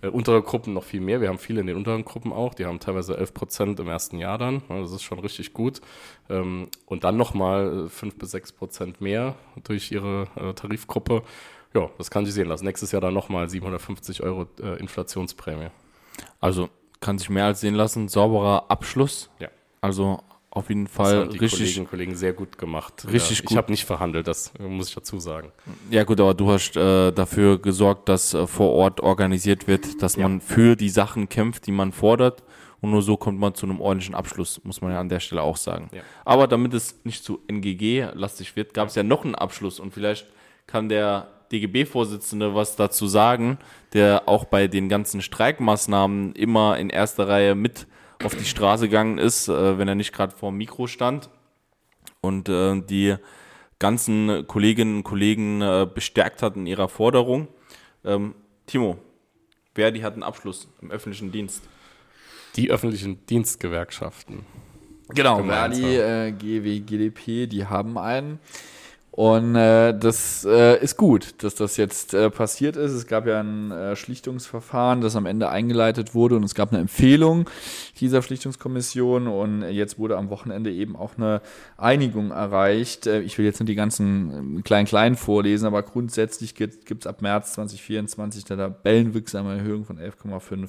Äh, 0.00 0.08
untere 0.08 0.42
Gruppen 0.42 0.72
noch 0.72 0.84
viel 0.84 1.00
mehr. 1.00 1.20
Wir 1.20 1.28
haben 1.28 1.38
viele 1.38 1.60
in 1.60 1.66
den 1.66 1.76
unteren 1.76 2.04
Gruppen 2.04 2.32
auch. 2.32 2.54
Die 2.54 2.64
haben 2.64 2.80
teilweise 2.80 3.18
11% 3.18 3.80
im 3.80 3.88
ersten 3.88 4.18
Jahr 4.18 4.38
dann. 4.38 4.62
Das 4.68 4.92
ist 4.92 5.02
schon 5.02 5.18
richtig 5.18 5.52
gut. 5.52 5.82
Ähm, 6.30 6.68
und 6.86 7.04
dann 7.04 7.18
nochmal 7.18 7.88
5 7.88 8.14
äh, 8.14 8.16
bis 8.16 8.34
6% 8.34 8.94
mehr 9.00 9.34
durch 9.64 9.92
ihre 9.92 10.28
äh, 10.36 10.54
Tarifgruppe. 10.54 11.22
Ja, 11.74 11.90
das 11.98 12.10
kann 12.10 12.24
sich 12.24 12.34
sehen 12.34 12.48
lassen. 12.48 12.64
Nächstes 12.64 12.92
Jahr 12.92 13.02
dann 13.02 13.12
nochmal 13.12 13.50
750 13.50 14.22
Euro 14.22 14.46
äh, 14.62 14.78
Inflationsprämie. 14.78 15.68
Also 16.40 16.70
kann 17.00 17.18
sich 17.18 17.28
mehr 17.28 17.44
als 17.44 17.60
sehen 17.60 17.74
lassen. 17.74 18.08
Sauberer 18.08 18.70
Abschluss. 18.70 19.28
Ja. 19.38 19.48
Also 19.82 20.20
auf 20.56 20.68
jeden 20.68 20.86
Fall 20.86 21.12
das 21.12 21.24
haben 21.24 21.30
die 21.30 21.38
richtig. 21.38 21.58
Kolleginnen 21.60 21.84
und 21.86 21.90
Kollegen 21.90 22.14
sehr 22.16 22.32
gut 22.32 22.58
gemacht. 22.58 23.06
Richtig 23.10 23.38
ja, 23.38 23.42
gut. 23.42 23.50
Ich 23.50 23.56
habe 23.56 23.70
nicht 23.70 23.84
verhandelt, 23.84 24.26
das 24.26 24.52
muss 24.58 24.88
ich 24.88 24.94
dazu 24.94 25.20
sagen. 25.20 25.52
Ja 25.90 26.04
gut, 26.04 26.20
aber 26.20 26.34
du 26.34 26.50
hast 26.50 26.76
äh, 26.76 27.12
dafür 27.12 27.58
gesorgt, 27.60 28.08
dass 28.08 28.34
äh, 28.34 28.46
vor 28.46 28.72
Ort 28.72 29.00
organisiert 29.00 29.68
wird, 29.68 30.02
dass 30.02 30.16
Ja. 30.16 30.26
man 30.28 30.40
für 30.40 30.76
die 30.76 30.88
Sachen 30.88 31.28
kämpft, 31.28 31.66
die 31.66 31.72
man 31.72 31.92
fordert. 31.92 32.42
Und 32.80 32.90
nur 32.90 33.02
so 33.02 33.16
kommt 33.16 33.38
man 33.38 33.54
zu 33.54 33.66
einem 33.66 33.80
ordentlichen 33.80 34.14
Abschluss, 34.14 34.60
muss 34.62 34.80
man 34.82 34.92
ja 34.92 35.00
an 35.00 35.08
der 35.08 35.20
Stelle 35.20 35.42
auch 35.42 35.56
sagen. 35.56 35.88
Ja. 35.92 36.02
Aber 36.24 36.46
damit 36.46 36.74
es 36.74 36.98
nicht 37.04 37.24
zu 37.24 37.40
NGG-lastig 37.48 38.54
wird, 38.54 38.74
gab 38.74 38.88
es 38.88 38.94
ja 38.94 39.02
noch 39.02 39.24
einen 39.24 39.34
Abschluss 39.34 39.80
und 39.80 39.92
vielleicht 39.94 40.26
kann 40.66 40.88
der 40.88 41.28
DGB-Vorsitzende 41.52 42.54
was 42.54 42.76
dazu 42.76 43.06
sagen, 43.06 43.58
der 43.92 44.22
auch 44.26 44.44
bei 44.44 44.68
den 44.68 44.88
ganzen 44.88 45.22
Streikmaßnahmen 45.22 46.34
immer 46.34 46.78
in 46.78 46.90
erster 46.90 47.28
Reihe 47.28 47.54
mit 47.54 47.86
auf 48.24 48.34
die 48.34 48.44
Straße 48.44 48.88
gegangen 48.88 49.18
ist, 49.18 49.48
äh, 49.48 49.78
wenn 49.78 49.88
er 49.88 49.94
nicht 49.94 50.12
gerade 50.12 50.36
vor 50.36 50.50
dem 50.50 50.58
Mikro 50.58 50.86
stand 50.86 51.30
und 52.20 52.48
äh, 52.48 52.80
die 52.80 53.16
ganzen 53.78 54.46
Kolleginnen 54.46 54.98
und 54.98 55.04
Kollegen 55.04 55.60
äh, 55.60 55.86
bestärkt 55.92 56.42
hat 56.42 56.56
in 56.56 56.66
ihrer 56.66 56.88
Forderung. 56.88 57.48
Ähm, 58.04 58.34
Timo, 58.66 58.98
Verdi 59.74 60.00
hat 60.00 60.14
einen 60.14 60.22
Abschluss 60.22 60.68
im 60.80 60.90
öffentlichen 60.90 61.30
Dienst. 61.30 61.62
Die 62.56 62.70
öffentlichen 62.70 63.26
Dienstgewerkschaften. 63.26 64.46
Genau. 65.10 65.44
Verdi, 65.44 65.96
äh, 65.96 66.32
GW, 66.32 66.80
GDP, 66.80 67.46
die 67.46 67.66
haben 67.66 67.98
einen. 67.98 68.40
Und 69.16 69.56
äh, 69.56 69.98
das 69.98 70.44
äh, 70.44 70.78
ist 70.84 70.98
gut, 70.98 71.42
dass 71.42 71.54
das 71.54 71.78
jetzt 71.78 72.12
äh, 72.12 72.28
passiert 72.28 72.76
ist. 72.76 72.92
Es 72.92 73.06
gab 73.06 73.26
ja 73.26 73.40
ein 73.40 73.70
äh, 73.70 73.96
Schlichtungsverfahren, 73.96 75.00
das 75.00 75.16
am 75.16 75.24
Ende 75.24 75.48
eingeleitet 75.48 76.14
wurde 76.14 76.36
und 76.36 76.44
es 76.44 76.54
gab 76.54 76.70
eine 76.70 76.82
Empfehlung 76.82 77.48
dieser 77.98 78.20
Schlichtungskommission 78.20 79.26
und 79.26 79.62
jetzt 79.62 79.98
wurde 79.98 80.18
am 80.18 80.28
Wochenende 80.28 80.70
eben 80.70 80.96
auch 80.96 81.16
eine 81.16 81.40
Einigung 81.78 82.30
erreicht. 82.30 83.06
Äh, 83.06 83.22
ich 83.22 83.38
will 83.38 83.46
jetzt 83.46 83.58
nicht 83.58 83.70
die 83.70 83.74
ganzen 83.74 84.62
kleinen-kleinen 84.64 85.16
vorlesen, 85.16 85.64
aber 85.64 85.82
grundsätzlich 85.82 86.54
gibt 86.54 86.90
es 86.90 87.06
ab 87.06 87.22
März 87.22 87.54
2024 87.54 88.50
eine 88.50 88.64
tabellenwirksame 88.64 89.56
Erhöhung 89.56 89.86
von 89.86 89.98
11,5 89.98 90.68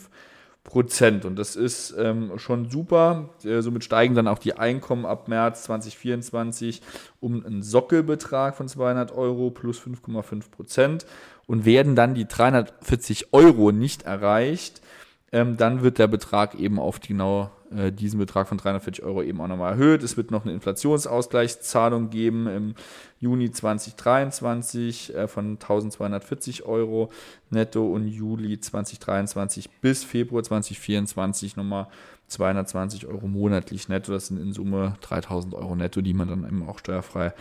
Prozent. 0.67 1.25
Und 1.25 1.37
das 1.37 1.55
ist 1.55 1.95
ähm, 1.97 2.33
schon 2.37 2.69
super. 2.69 3.29
Äh, 3.43 3.61
somit 3.61 3.85
steigen 3.85 4.13
dann 4.13 4.27
auch 4.27 4.37
die 4.37 4.53
Einkommen 4.53 5.05
ab 5.05 5.29
März 5.29 5.63
2024 5.63 6.81
um 7.21 7.43
einen 7.43 7.63
Sockelbetrag 7.63 8.55
von 8.55 8.67
200 8.67 9.15
Euro 9.15 9.49
plus 9.49 9.79
5,5 9.79 10.51
Prozent 10.51 11.05
und 11.47 11.65
werden 11.65 11.95
dann 11.95 12.13
die 12.13 12.27
340 12.27 13.33
Euro 13.33 13.71
nicht 13.71 14.03
erreicht, 14.03 14.81
ähm, 15.31 15.57
dann 15.57 15.81
wird 15.81 15.99
der 15.99 16.07
Betrag 16.07 16.55
eben 16.55 16.79
auf 16.79 16.99
genau 16.99 17.51
äh, 17.75 17.91
diesen 17.91 18.17
Betrag 18.17 18.47
von 18.47 18.57
340 18.57 19.03
Euro 19.03 19.21
eben 19.21 19.41
auch 19.41 19.47
nochmal 19.47 19.73
erhöht. 19.73 20.03
Es 20.03 20.15
wird 20.15 20.31
noch 20.31 20.45
eine 20.45 20.53
Inflationsausgleichszahlung 20.53 22.09
geben 22.09 22.47
im 22.47 22.75
Juni 23.19 23.51
2023 23.51 25.15
äh, 25.15 25.27
von 25.27 25.51
1240 25.53 26.63
Euro 26.65 27.11
netto 27.49 27.85
und 27.85 28.07
Juli 28.07 28.59
2023 28.59 29.69
bis 29.81 30.05
Februar 30.05 30.43
2024 30.43 31.57
nochmal 31.57 31.87
220 32.27 33.07
Euro 33.07 33.27
monatlich 33.27 33.89
netto. 33.89 34.13
Das 34.13 34.27
sind 34.27 34.39
in 34.39 34.53
Summe 34.53 34.95
3000 35.01 35.53
Euro 35.53 35.75
netto, 35.75 36.01
die 36.01 36.13
man 36.13 36.29
dann 36.29 36.45
eben 36.45 36.67
auch 36.67 36.79
steuerfrei 36.79 37.33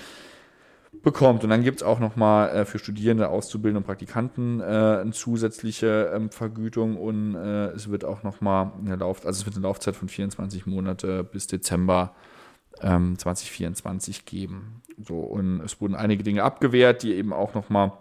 bekommt. 1.02 1.44
Und 1.44 1.50
dann 1.50 1.62
gibt 1.62 1.78
es 1.78 1.82
auch 1.82 2.00
nochmal 2.00 2.50
äh, 2.50 2.64
für 2.64 2.78
Studierende, 2.78 3.28
Auszubildende 3.28 3.78
und 3.78 3.86
Praktikanten 3.86 4.60
äh, 4.60 4.64
eine 4.64 5.12
zusätzliche 5.12 6.12
ähm, 6.14 6.30
Vergütung 6.30 6.96
und 6.96 7.34
äh, 7.34 7.68
es 7.68 7.90
wird 7.90 8.04
auch 8.04 8.22
nochmal 8.22 8.72
eine 8.78 8.96
Lauf 8.96 9.24
also 9.26 9.40
es 9.40 9.46
wird 9.46 9.56
eine 9.56 9.62
Laufzeit 9.62 9.96
von 9.96 10.08
24 10.08 10.66
Monate 10.66 11.24
bis 11.24 11.46
Dezember 11.46 12.14
ähm, 12.80 13.18
2024 13.18 14.24
geben. 14.24 14.82
So, 14.98 15.18
und 15.20 15.60
es 15.60 15.80
wurden 15.80 15.94
einige 15.94 16.22
Dinge 16.22 16.42
abgewehrt, 16.42 17.02
die 17.02 17.14
eben 17.14 17.32
auch 17.32 17.54
nochmal 17.54 17.92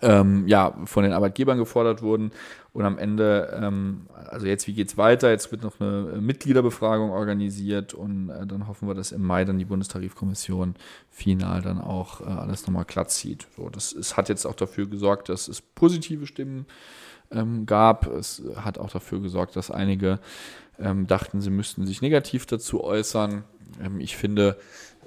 ähm, 0.00 0.46
ja, 0.46 0.74
von 0.84 1.02
den 1.02 1.12
Arbeitgebern 1.12 1.58
gefordert 1.58 2.02
wurden. 2.02 2.32
Und 2.72 2.84
am 2.84 2.98
Ende, 2.98 3.58
ähm, 3.60 4.06
also 4.30 4.46
jetzt, 4.46 4.66
wie 4.66 4.72
geht 4.72 4.88
es 4.88 4.96
weiter? 4.96 5.30
Jetzt 5.30 5.52
wird 5.52 5.62
noch 5.62 5.78
eine 5.80 6.20
Mitgliederbefragung 6.20 7.10
organisiert 7.10 7.92
und 7.92 8.30
äh, 8.30 8.46
dann 8.46 8.66
hoffen 8.66 8.88
wir, 8.88 8.94
dass 8.94 9.12
im 9.12 9.22
Mai 9.22 9.44
dann 9.44 9.58
die 9.58 9.66
Bundestarifkommission 9.66 10.76
final 11.10 11.60
dann 11.60 11.80
auch 11.80 12.22
äh, 12.22 12.24
alles 12.24 12.66
nochmal 12.66 12.86
glatt 12.86 13.10
zieht. 13.10 13.46
So, 13.56 13.68
das 13.68 13.92
ist, 13.92 14.16
hat 14.16 14.30
jetzt 14.30 14.46
auch 14.46 14.54
dafür 14.54 14.88
gesorgt, 14.88 15.28
dass 15.28 15.48
es 15.48 15.60
positive 15.60 16.26
Stimmen 16.26 16.66
ähm, 17.30 17.66
gab. 17.66 18.06
Es 18.06 18.42
hat 18.56 18.78
auch 18.78 18.90
dafür 18.90 19.20
gesorgt, 19.20 19.56
dass 19.56 19.70
einige 19.70 20.18
ähm, 20.78 21.06
dachten, 21.06 21.42
sie 21.42 21.50
müssten 21.50 21.86
sich 21.86 22.00
negativ 22.00 22.46
dazu 22.46 22.82
äußern. 22.82 23.44
Ähm, 23.82 24.00
ich 24.00 24.16
finde, 24.16 24.56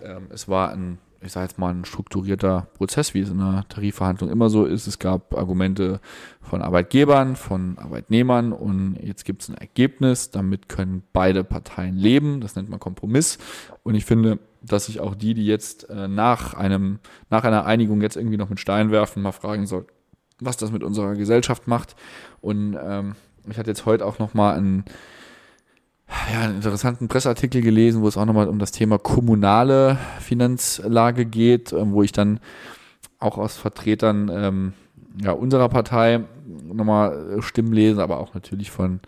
ähm, 0.03 0.27
es 0.29 0.47
war 0.47 0.71
ein 0.71 0.99
ich 1.21 1.32
sage 1.32 1.47
jetzt 1.47 1.58
mal, 1.58 1.73
ein 1.73 1.86
strukturierter 1.86 2.67
Prozess, 2.75 3.13
wie 3.13 3.21
es 3.21 3.30
in 3.30 3.41
einer 3.41 3.67
Tarifverhandlung 3.67 4.30
immer 4.30 4.49
so 4.49 4.65
ist. 4.65 4.88
Es 4.88 4.99
gab 4.99 5.36
Argumente 5.36 5.99
von 6.41 6.62
Arbeitgebern, 6.62 7.36
von 7.36 7.78
Arbeitnehmern 7.78 8.54
und 8.54 8.97
jetzt 9.01 9.25
gibt 9.25 9.41
es 9.41 9.49
ein 9.49 9.56
Ergebnis. 9.56 10.32
Damit 10.32 10.69
können 10.69 11.04
beide 11.13 11.43
Parteien 11.43 11.95
leben. 11.95 12.41
Das 12.41 12.56
nennt 12.56 12.69
man 12.69 12.80
Kompromiss. 12.80 13.38
Und 13.84 13.95
ich 13.95 14.06
finde, 14.06 14.39
dass 14.62 14.86
sich 14.86 14.99
auch 14.99 15.15
die, 15.15 15.34
die 15.34 15.45
jetzt 15.45 15.89
äh, 15.89 16.08
nach 16.08 16.54
einem, 16.54 16.99
nach 17.30 17.43
einer 17.43 17.65
Einigung 17.65 18.01
jetzt 18.01 18.17
irgendwie 18.17 18.38
noch 18.38 18.49
mit 18.49 18.60
Stein 18.60 18.91
werfen, 18.91 19.21
mal 19.21 19.32
fragen 19.32 19.65
soll, 19.65 19.86
was 20.39 20.58
das 20.58 20.71
mit 20.71 20.84
unserer 20.84 21.15
Gesellschaft 21.15 21.67
macht. 21.67 21.95
Und 22.41 22.78
ähm, 22.82 23.15
ich 23.49 23.58
hatte 23.58 23.69
jetzt 23.69 23.86
heute 23.86 24.06
auch 24.06 24.19
noch 24.19 24.34
mal 24.34 24.56
ein 24.56 24.86
ja, 26.32 26.41
einen 26.41 26.56
interessanten 26.56 27.08
Presseartikel 27.08 27.62
gelesen, 27.62 28.02
wo 28.02 28.08
es 28.08 28.18
auch 28.18 28.26
nochmal 28.26 28.48
um 28.48 28.60
das 28.60 28.72
Thema 28.72 28.98
kommunale 28.98 29.98
Finanzlage 30.20 31.26
geht, 31.26 31.74
ähm, 31.74 31.94
wo 31.94 32.04
ich 32.04 32.12
dann 32.12 32.39
auch 33.20 33.38
aus 33.38 33.58
Vertretern 33.58 34.30
ähm, 34.34 34.74
ja, 35.22 35.32
unserer 35.32 35.70
Partei 35.70 36.22
nochmal 36.63 37.38
äh, 37.38 37.41
Stimmen 37.41 37.74
lese, 37.74 38.04
aber 38.04 38.20
auch 38.20 38.34
natürlich 38.34 38.72
von 38.72 39.00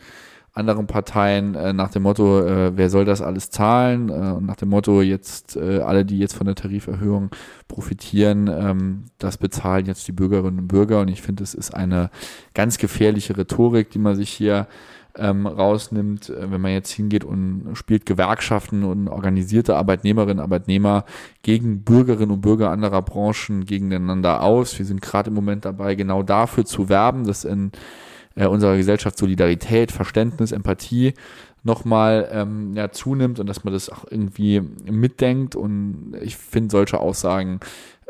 anderen 0.57 0.87
Parteien 0.87 1.53
äh, 1.53 1.71
nach 1.71 1.91
dem 1.91 2.03
Motto, 2.03 2.41
äh, 2.41 2.75
wer 2.75 2.89
soll 2.89 3.05
das 3.05 3.21
alles 3.21 3.51
zahlen? 3.51 4.09
Äh, 4.09 4.41
nach 4.41 4.55
dem 4.55 4.69
Motto, 4.69 5.01
jetzt 5.03 5.55
äh, 5.55 5.81
alle, 5.81 6.03
die 6.03 6.17
jetzt 6.17 6.33
von 6.33 6.47
der 6.47 6.55
Tariferhöhung 6.55 7.29
profitieren, 7.67 8.47
ähm, 8.47 9.05
das 9.19 9.37
bezahlen 9.37 9.85
jetzt 9.85 10.07
die 10.07 10.13
Bürgerinnen 10.13 10.59
und 10.59 10.67
Bürger. 10.67 11.01
Und 11.01 11.09
ich 11.09 11.21
finde, 11.21 11.43
es 11.43 11.53
ist 11.53 11.75
eine 11.75 12.09
ganz 12.55 12.79
gefährliche 12.79 13.37
Rhetorik, 13.37 13.91
die 13.91 13.99
man 13.99 14.15
sich 14.15 14.31
hier 14.31 14.67
ähm, 15.17 15.47
rausnimmt, 15.47 16.29
äh, 16.29 16.51
wenn 16.51 16.61
man 16.61 16.71
jetzt 16.71 16.91
hingeht 16.91 17.23
und 17.23 17.69
spielt 17.73 18.05
Gewerkschaften 18.05 18.83
und 18.83 19.07
organisierte 19.07 19.75
Arbeitnehmerinnen, 19.75 20.39
Arbeitnehmer 20.39 21.05
gegen 21.41 21.83
Bürgerinnen 21.83 22.31
und 22.31 22.41
Bürger 22.41 22.71
anderer 22.71 23.01
Branchen 23.01 23.65
gegeneinander 23.65 24.43
aus. 24.43 24.77
Wir 24.77 24.85
sind 24.85 25.01
gerade 25.01 25.29
im 25.29 25.35
Moment 25.35 25.65
dabei, 25.65 25.95
genau 25.95 26.23
dafür 26.23 26.65
zu 26.65 26.89
werben, 26.89 27.25
dass 27.25 27.45
in 27.45 27.71
äh, 28.35 28.45
unserer 28.47 28.77
Gesellschaft 28.77 29.17
Solidarität, 29.17 29.91
Verständnis, 29.91 30.51
Empathie 30.51 31.13
nochmal 31.63 32.29
ähm, 32.31 32.73
ja, 32.75 32.91
zunimmt 32.91 33.39
und 33.39 33.47
dass 33.47 33.63
man 33.63 33.73
das 33.73 33.89
auch 33.89 34.05
irgendwie 34.09 34.61
mitdenkt. 34.61 35.55
Und 35.55 36.15
ich 36.21 36.37
finde 36.37 36.71
solche 36.71 36.99
Aussagen 36.99 37.59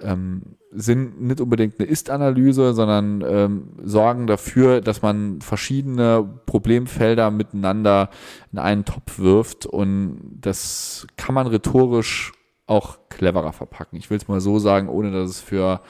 ähm, 0.02 0.58
sind 0.72 1.22
nicht 1.22 1.42
unbedingt 1.42 1.80
eine 1.80 1.88
Ist-Analyse, 1.88 2.74
sondern 2.74 3.24
ähm, 3.28 3.70
sorgen 3.84 4.28
dafür, 4.28 4.82
dass 4.82 5.02
man 5.02 5.42
verschiedene 5.42 6.28
Problemfelder 6.46 7.32
miteinander 7.32 8.10
in 8.52 8.60
einen 8.60 8.86
Topf 8.86 9.20
wirft 9.20 9.66
und 9.66 10.20
das 10.42 11.08
kann 11.18 11.36
man 11.36 11.48
rhetorisch 11.48 12.34
auch 12.68 13.00
cleverer 13.10 13.54
verpacken. 13.54 13.98
Ich 13.98 14.10
will 14.10 14.18
es 14.18 14.28
mal 14.28 14.42
so 14.42 14.60
sagen, 14.60 14.90
ohne 14.90 15.12
dass 15.12 15.30
es 15.30 15.42
für 15.42 15.82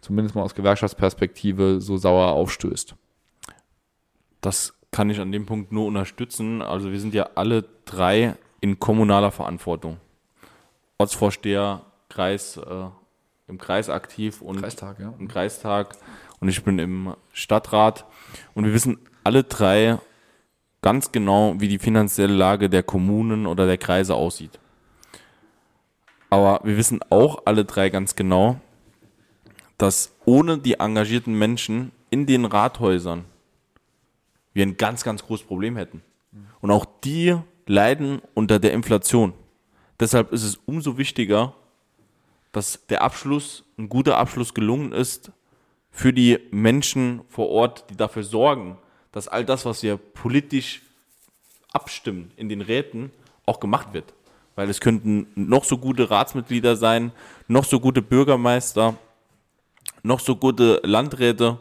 zumindest 0.00 0.34
mal 0.34 0.42
aus 0.42 0.54
Gewerkschaftsperspektive 0.54 1.80
so 1.80 1.96
sauer 1.96 2.32
aufstößt. 2.32 2.94
Das 4.40 4.74
kann 4.90 5.10
ich 5.10 5.20
an 5.20 5.32
dem 5.32 5.46
Punkt 5.46 5.72
nur 5.72 5.86
unterstützen. 5.86 6.62
Also 6.62 6.92
wir 6.92 7.00
sind 7.00 7.14
ja 7.14 7.30
alle 7.34 7.64
drei 7.84 8.36
in 8.60 8.78
kommunaler 8.78 9.30
Verantwortung. 9.30 9.98
Ortsvorsteher, 10.98 11.82
Kreis, 12.08 12.56
äh, 12.56 12.86
im 13.48 13.58
Kreis 13.58 13.88
aktiv 13.88 14.42
und 14.42 14.60
Kreistag, 14.60 14.98
ja. 14.98 15.14
im 15.18 15.28
Kreistag 15.28 15.96
und 16.40 16.48
ich 16.48 16.62
bin 16.64 16.78
im 16.78 17.14
Stadtrat 17.32 18.04
und 18.54 18.64
wir 18.64 18.72
wissen 18.72 18.98
alle 19.24 19.44
drei 19.44 19.98
ganz 20.82 21.12
genau, 21.12 21.54
wie 21.58 21.68
die 21.68 21.78
finanzielle 21.78 22.34
Lage 22.34 22.68
der 22.68 22.82
Kommunen 22.82 23.46
oder 23.46 23.66
der 23.66 23.78
Kreise 23.78 24.14
aussieht. 24.14 24.58
Aber 26.30 26.60
wir 26.64 26.76
wissen 26.76 27.00
auch 27.10 27.42
alle 27.44 27.64
drei 27.64 27.88
ganz 27.88 28.16
genau, 28.16 28.60
dass 29.78 30.12
ohne 30.24 30.58
die 30.58 30.74
engagierten 30.74 31.34
Menschen 31.34 31.92
in 32.10 32.26
den 32.26 32.44
Rathäusern 32.44 33.24
wir 34.52 34.64
ein 34.64 34.76
ganz, 34.76 35.04
ganz 35.04 35.24
großes 35.24 35.46
Problem 35.46 35.76
hätten. 35.76 36.02
Und 36.60 36.70
auch 36.70 36.86
die 37.04 37.36
leiden 37.66 38.22
unter 38.34 38.58
der 38.58 38.72
Inflation. 38.72 39.34
Deshalb 40.00 40.32
ist 40.32 40.44
es 40.44 40.56
umso 40.66 40.98
wichtiger, 40.98 41.54
dass 42.56 42.86
der 42.86 43.02
Abschluss, 43.02 43.64
ein 43.76 43.90
guter 43.90 44.16
Abschluss 44.16 44.54
gelungen 44.54 44.92
ist 44.92 45.30
für 45.90 46.14
die 46.14 46.38
Menschen 46.50 47.20
vor 47.28 47.50
Ort, 47.50 47.84
die 47.90 47.96
dafür 47.98 48.22
sorgen, 48.22 48.78
dass 49.12 49.28
all 49.28 49.44
das, 49.44 49.66
was 49.66 49.82
wir 49.82 49.98
politisch 49.98 50.80
abstimmen 51.70 52.30
in 52.36 52.48
den 52.48 52.62
Räten, 52.62 53.10
auch 53.44 53.60
gemacht 53.60 53.92
wird. 53.92 54.14
Weil 54.54 54.70
es 54.70 54.80
könnten 54.80 55.26
noch 55.34 55.64
so 55.64 55.76
gute 55.76 56.08
Ratsmitglieder 56.08 56.76
sein, 56.76 57.12
noch 57.46 57.64
so 57.66 57.78
gute 57.78 58.00
Bürgermeister, 58.00 58.96
noch 60.02 60.20
so 60.20 60.34
gute 60.34 60.80
Landräte. 60.82 61.58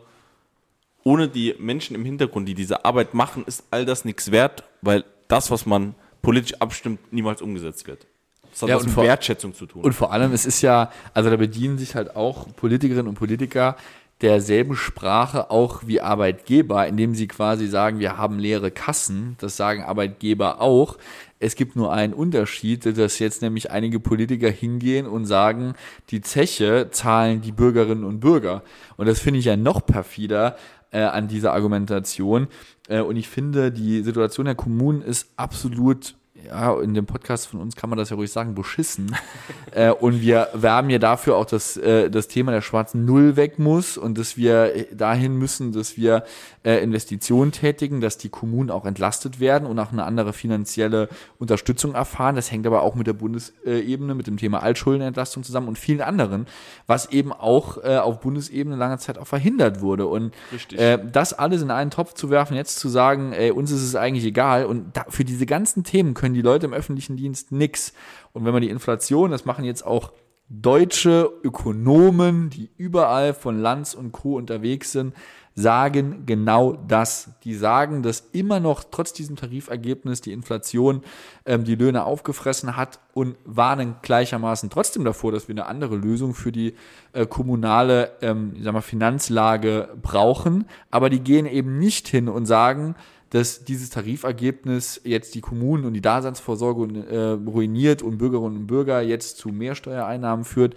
Ohne 1.03 1.27
die 1.27 1.55
Menschen 1.59 1.97
im 1.97 2.05
Hintergrund, 2.05 2.47
die 2.47 2.53
diese 2.53 2.85
Arbeit 2.85 3.13
machen, 3.13 3.43
ist 3.45 3.65
all 3.69 3.83
das 3.83 4.05
nichts 4.05 4.31
wert, 4.31 4.63
weil 4.81 5.03
das, 5.27 5.51
was 5.51 5.65
man 5.65 5.93
politisch 6.21 6.53
abstimmt, 6.61 7.11
niemals 7.11 7.41
umgesetzt 7.41 7.85
wird. 7.85 8.07
Das 8.55 8.61
hat 8.61 8.69
Ja, 8.69 8.75
was 8.75 8.83
und 8.83 8.87
mit 8.89 8.95
vor- 8.95 9.03
Wertschätzung 9.03 9.53
zu 9.53 9.65
tun. 9.65 9.81
Und 9.83 9.91
vor 9.93 10.13
allem, 10.13 10.31
es 10.31 10.45
ist 10.45 10.61
ja, 10.61 10.89
also 11.13 11.29
da 11.29 11.35
bedienen 11.35 11.77
sich 11.77 11.93
halt 11.95 12.15
auch 12.15 12.47
Politikerinnen 12.55 13.07
und 13.09 13.15
Politiker 13.15 13.75
derselben 14.21 14.77
Sprache 14.77 15.51
auch 15.51 15.81
wie 15.87 15.99
Arbeitgeber, 15.99 16.87
indem 16.87 17.15
sie 17.15 17.27
quasi 17.27 17.67
sagen, 17.67 17.99
wir 17.99 18.17
haben 18.17 18.39
leere 18.39 18.71
Kassen. 18.71 19.35
Das 19.41 19.57
sagen 19.57 19.83
Arbeitgeber 19.83 20.61
auch. 20.61 20.97
Es 21.39 21.55
gibt 21.55 21.75
nur 21.75 21.91
einen 21.91 22.13
Unterschied, 22.13 22.97
dass 22.97 23.19
jetzt 23.19 23.41
nämlich 23.41 23.71
einige 23.71 23.99
Politiker 23.99 24.49
hingehen 24.49 25.05
und 25.05 25.25
sagen, 25.25 25.73
die 26.11 26.21
Zeche 26.21 26.87
zahlen 26.91 27.41
die 27.41 27.51
Bürgerinnen 27.51 28.05
und 28.05 28.21
Bürger. 28.21 28.63
Und 28.95 29.07
das 29.07 29.19
finde 29.19 29.41
ich 29.41 29.45
ja 29.45 29.57
noch 29.57 29.85
perfider 29.85 30.55
äh, 30.91 31.01
an 31.01 31.27
dieser 31.27 31.51
Argumentation. 31.51 32.47
Äh, 32.87 33.01
und 33.01 33.17
ich 33.17 33.27
finde, 33.27 33.73
die 33.73 34.01
Situation 34.01 34.45
der 34.45 34.55
Kommunen 34.55 35.01
ist 35.01 35.27
absolut 35.35 36.15
ja, 36.47 36.79
in 36.79 36.93
dem 36.93 37.05
Podcast 37.05 37.47
von 37.47 37.59
uns 37.59 37.75
kann 37.75 37.89
man 37.89 37.97
das 37.97 38.09
ja 38.09 38.15
ruhig 38.15 38.31
sagen, 38.31 38.55
beschissen. 38.55 39.15
äh, 39.71 39.91
und 39.91 40.21
wir 40.21 40.49
werben 40.53 40.89
ja 40.89 40.99
dafür 40.99 41.35
auch, 41.37 41.45
dass 41.45 41.77
äh, 41.77 42.09
das 42.09 42.27
Thema 42.27 42.51
der 42.51 42.61
schwarzen 42.61 43.05
Null 43.05 43.35
weg 43.35 43.59
muss 43.59 43.97
und 43.97 44.17
dass 44.17 44.37
wir 44.37 44.87
dahin 44.93 45.37
müssen, 45.37 45.71
dass 45.71 45.97
wir 45.97 46.23
äh, 46.63 46.83
Investitionen 46.83 47.51
tätigen, 47.51 48.01
dass 48.01 48.17
die 48.17 48.29
Kommunen 48.29 48.71
auch 48.71 48.85
entlastet 48.85 49.39
werden 49.39 49.67
und 49.67 49.77
auch 49.79 49.91
eine 49.91 50.03
andere 50.03 50.33
finanzielle 50.33 51.09
Unterstützung 51.39 51.95
erfahren. 51.95 52.35
Das 52.35 52.51
hängt 52.51 52.67
aber 52.67 52.81
auch 52.81 52.95
mit 52.95 53.07
der 53.07 53.13
Bundesebene, 53.13 54.15
mit 54.15 54.27
dem 54.27 54.37
Thema 54.37 54.61
Altschuldenentlastung 54.63 55.43
zusammen 55.43 55.67
und 55.67 55.77
vielen 55.77 56.01
anderen, 56.01 56.47
was 56.87 57.11
eben 57.11 57.31
auch 57.33 57.83
äh, 57.83 57.97
auf 57.97 58.19
Bundesebene 58.19 58.75
lange 58.75 58.97
Zeit 58.97 59.17
auch 59.17 59.27
verhindert 59.27 59.81
wurde. 59.81 60.07
Und 60.07 60.33
äh, 60.71 60.99
das 61.11 61.33
alles 61.33 61.61
in 61.61 61.71
einen 61.71 61.91
Topf 61.91 62.13
zu 62.13 62.29
werfen, 62.29 62.55
jetzt 62.55 62.79
zu 62.79 62.89
sagen, 62.89 63.33
ey, 63.33 63.51
uns 63.51 63.71
ist 63.71 63.83
es 63.83 63.95
eigentlich 63.95 64.25
egal 64.25 64.65
und 64.65 64.95
da, 64.95 65.05
für 65.09 65.25
diese 65.25 65.45
ganzen 65.45 65.83
Themen 65.83 66.13
können 66.13 66.34
die 66.35 66.41
Leute 66.41 66.67
im 66.67 66.73
öffentlichen 66.73 67.17
Dienst 67.17 67.51
nix. 67.51 67.93
Und 68.33 68.45
wenn 68.45 68.53
man 68.53 68.61
die 68.61 68.69
Inflation, 68.69 69.31
das 69.31 69.45
machen 69.45 69.65
jetzt 69.65 69.85
auch 69.85 70.11
deutsche 70.49 71.31
Ökonomen, 71.43 72.49
die 72.51 72.69
überall 72.77 73.33
von 73.33 73.59
Lanz 73.59 73.93
und 73.95 74.11
Co. 74.11 74.35
unterwegs 74.35 74.91
sind, 74.91 75.13
sagen 75.55 76.23
genau 76.25 76.73
das. 76.73 77.29
Die 77.45 77.55
sagen, 77.55 78.03
dass 78.03 78.19
immer 78.33 78.59
noch 78.59 78.83
trotz 78.83 79.13
diesem 79.13 79.37
Tarifergebnis 79.37 80.19
die 80.19 80.33
Inflation 80.33 81.01
ähm, 81.45 81.63
die 81.63 81.75
Löhne 81.75 82.03
aufgefressen 82.03 82.75
hat 82.75 82.99
und 83.13 83.37
warnen 83.45 83.95
gleichermaßen 84.01 84.69
trotzdem 84.69 85.05
davor, 85.05 85.31
dass 85.31 85.47
wir 85.47 85.53
eine 85.53 85.65
andere 85.65 85.95
Lösung 85.95 86.33
für 86.33 86.51
die 86.51 86.75
äh, 87.13 87.25
kommunale 87.25 88.11
ähm, 88.21 88.51
ich 88.55 88.63
sag 88.63 88.73
mal, 88.73 88.81
Finanzlage 88.81 89.95
brauchen. 90.01 90.65
Aber 90.91 91.09
die 91.09 91.21
gehen 91.21 91.45
eben 91.45 91.79
nicht 91.79 92.09
hin 92.09 92.27
und 92.27 92.45
sagen, 92.45 92.95
dass 93.29 93.63
dieses 93.63 93.89
Tarifergebnis 93.89 95.01
jetzt 95.03 95.35
die 95.35 95.41
Kommunen 95.41 95.85
und 95.85 95.93
die 95.93 96.01
Daseinsvorsorge 96.01 96.99
äh, 97.07 97.49
ruiniert 97.49 98.01
und 98.01 98.17
Bürgerinnen 98.17 98.57
und 98.57 98.67
Bürger 98.67 99.01
jetzt 99.01 99.37
zu 99.37 99.49
mehr 99.49 99.75
Steuereinnahmen 99.75 100.45
führt, 100.45 100.75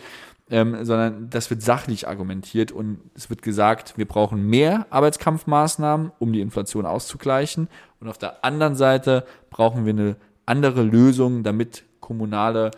ähm, 0.51 0.85
sondern 0.85 1.29
das 1.31 1.51
wird 1.51 1.63
sachlich 1.63 2.09
argumentiert 2.09 2.73
und 2.73 3.01
es 3.15 3.29
wird 3.29 3.43
gesagt, 3.43 3.99
wir 3.99 4.07
brauchen 4.07 4.49
mehr 4.49 4.87
Arbeitskampfmaßnahmen, 4.91 6.13
um 6.19 6.33
die 6.33 6.41
Inflation 6.41 6.87
auszugleichen. 6.87 7.69
Und 8.01 8.09
auf 8.09 8.19
der 8.19 8.45
anderen 8.45 8.75
Seite 8.75 9.25
brauchen 9.51 9.85
wir 9.85 9.93
eine 9.93 10.17
andere 10.47 10.83
Lösung, 10.83 11.43
damit 11.43 11.85
kommunale 12.01 12.71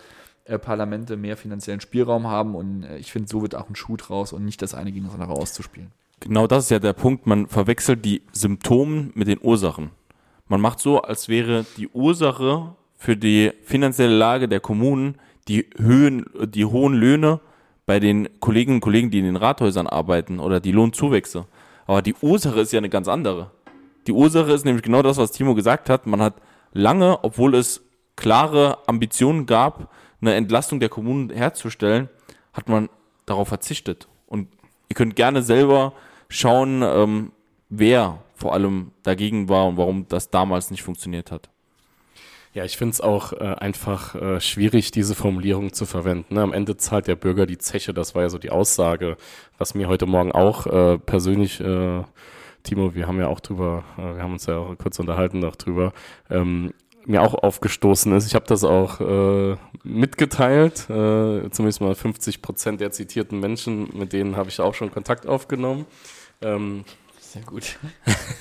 äh, 0.44 0.58
Parlamente 0.58 1.16
mehr 1.16 1.36
finanziellen 1.36 1.80
Spielraum 1.80 2.26
haben. 2.26 2.56
Und 2.56 2.82
äh, 2.82 2.98
ich 2.98 3.12
finde, 3.12 3.28
so 3.28 3.42
wird 3.42 3.54
auch 3.54 3.68
ein 3.68 3.76
Schuh 3.76 3.96
draus 3.96 4.32
und 4.32 4.44
nicht 4.44 4.62
das 4.62 4.74
eine 4.74 4.90
gegen 4.90 5.06
das 5.06 5.14
andere 5.14 5.32
auszuspielen. 5.32 5.92
Genau 6.20 6.46
das 6.46 6.64
ist 6.64 6.70
ja 6.70 6.78
der 6.78 6.92
Punkt. 6.92 7.26
Man 7.26 7.46
verwechselt 7.46 8.04
die 8.04 8.22
Symptome 8.32 9.10
mit 9.14 9.28
den 9.28 9.38
Ursachen. 9.42 9.90
Man 10.48 10.60
macht 10.60 10.80
so, 10.80 11.00
als 11.00 11.28
wäre 11.28 11.64
die 11.76 11.88
Ursache 11.88 12.74
für 12.96 13.16
die 13.16 13.52
finanzielle 13.62 14.14
Lage 14.14 14.48
der 14.48 14.60
Kommunen 14.60 15.16
die 15.48 15.66
Höhen, 15.78 16.26
die 16.44 16.64
hohen 16.64 16.94
Löhne 16.94 17.40
bei 17.86 17.98
den 17.98 18.28
Kolleginnen 18.40 18.76
und 18.76 18.80
Kollegen, 18.82 19.10
die 19.10 19.18
in 19.18 19.24
den 19.24 19.36
Rathäusern 19.36 19.86
arbeiten 19.86 20.38
oder 20.38 20.60
die 20.60 20.72
Lohnzuwächse. 20.72 21.46
Aber 21.86 22.02
die 22.02 22.14
Ursache 22.20 22.60
ist 22.60 22.72
ja 22.72 22.78
eine 22.78 22.90
ganz 22.90 23.08
andere. 23.08 23.50
Die 24.06 24.12
Ursache 24.12 24.52
ist 24.52 24.64
nämlich 24.64 24.82
genau 24.82 25.02
das, 25.02 25.16
was 25.16 25.32
Timo 25.32 25.54
gesagt 25.54 25.90
hat. 25.90 26.06
Man 26.06 26.22
hat 26.22 26.34
lange, 26.72 27.24
obwohl 27.24 27.54
es 27.54 27.82
klare 28.16 28.78
Ambitionen 28.86 29.46
gab, 29.46 29.92
eine 30.20 30.34
Entlastung 30.34 30.78
der 30.78 30.88
Kommunen 30.88 31.30
herzustellen, 31.30 32.08
hat 32.52 32.68
man 32.68 32.88
darauf 33.26 33.48
verzichtet. 33.48 34.06
Und 34.26 34.48
ihr 34.88 34.94
könnt 34.94 35.16
gerne 35.16 35.42
selber 35.42 35.94
schauen, 36.30 36.82
ähm, 36.82 37.32
wer 37.68 38.22
vor 38.34 38.54
allem 38.54 38.92
dagegen 39.02 39.50
war 39.50 39.66
und 39.66 39.76
warum 39.76 40.08
das 40.08 40.30
damals 40.30 40.70
nicht 40.70 40.82
funktioniert 40.82 41.30
hat. 41.30 41.50
Ja, 42.52 42.64
ich 42.64 42.76
finde 42.76 42.94
es 42.94 43.00
auch 43.00 43.32
äh, 43.32 43.44
einfach 43.44 44.16
äh, 44.16 44.40
schwierig, 44.40 44.90
diese 44.90 45.14
Formulierung 45.14 45.72
zu 45.72 45.86
verwenden. 45.86 46.34
Ne? 46.34 46.42
Am 46.42 46.52
Ende 46.52 46.76
zahlt 46.76 47.06
der 47.06 47.14
Bürger 47.14 47.46
die 47.46 47.58
Zeche, 47.58 47.94
das 47.94 48.14
war 48.14 48.22
ja 48.22 48.28
so 48.28 48.38
die 48.38 48.50
Aussage, 48.50 49.16
was 49.58 49.74
mir 49.74 49.86
heute 49.86 50.06
Morgen 50.06 50.32
auch 50.32 50.66
äh, 50.66 50.98
persönlich, 50.98 51.60
äh, 51.60 52.02
Timo, 52.64 52.94
wir 52.94 53.06
haben 53.06 53.20
ja 53.20 53.28
auch 53.28 53.38
drüber, 53.38 53.84
äh, 53.96 54.16
wir 54.16 54.22
haben 54.22 54.32
uns 54.32 54.46
ja 54.46 54.56
auch 54.56 54.76
kurz 54.78 54.98
unterhalten 54.98 55.38
noch 55.38 55.54
drüber, 55.54 55.92
ähm, 56.28 56.72
mir 57.06 57.22
auch 57.22 57.34
aufgestoßen 57.34 58.12
ist. 58.14 58.26
Ich 58.26 58.34
habe 58.34 58.46
das 58.46 58.64
auch 58.64 59.00
äh, 59.00 59.56
mitgeteilt, 59.84 60.90
äh, 60.90 61.50
zumindest 61.50 61.80
mal 61.80 61.94
50 61.94 62.42
Prozent 62.42 62.80
der 62.80 62.90
zitierten 62.90 63.38
Menschen, 63.38 63.88
mit 63.96 64.12
denen 64.12 64.36
habe 64.36 64.48
ich 64.48 64.60
auch 64.60 64.74
schon 64.74 64.90
Kontakt 64.90 65.26
aufgenommen. 65.26 65.86
Ähm, 66.42 66.84
Sehr 67.18 67.42
gut. 67.42 67.78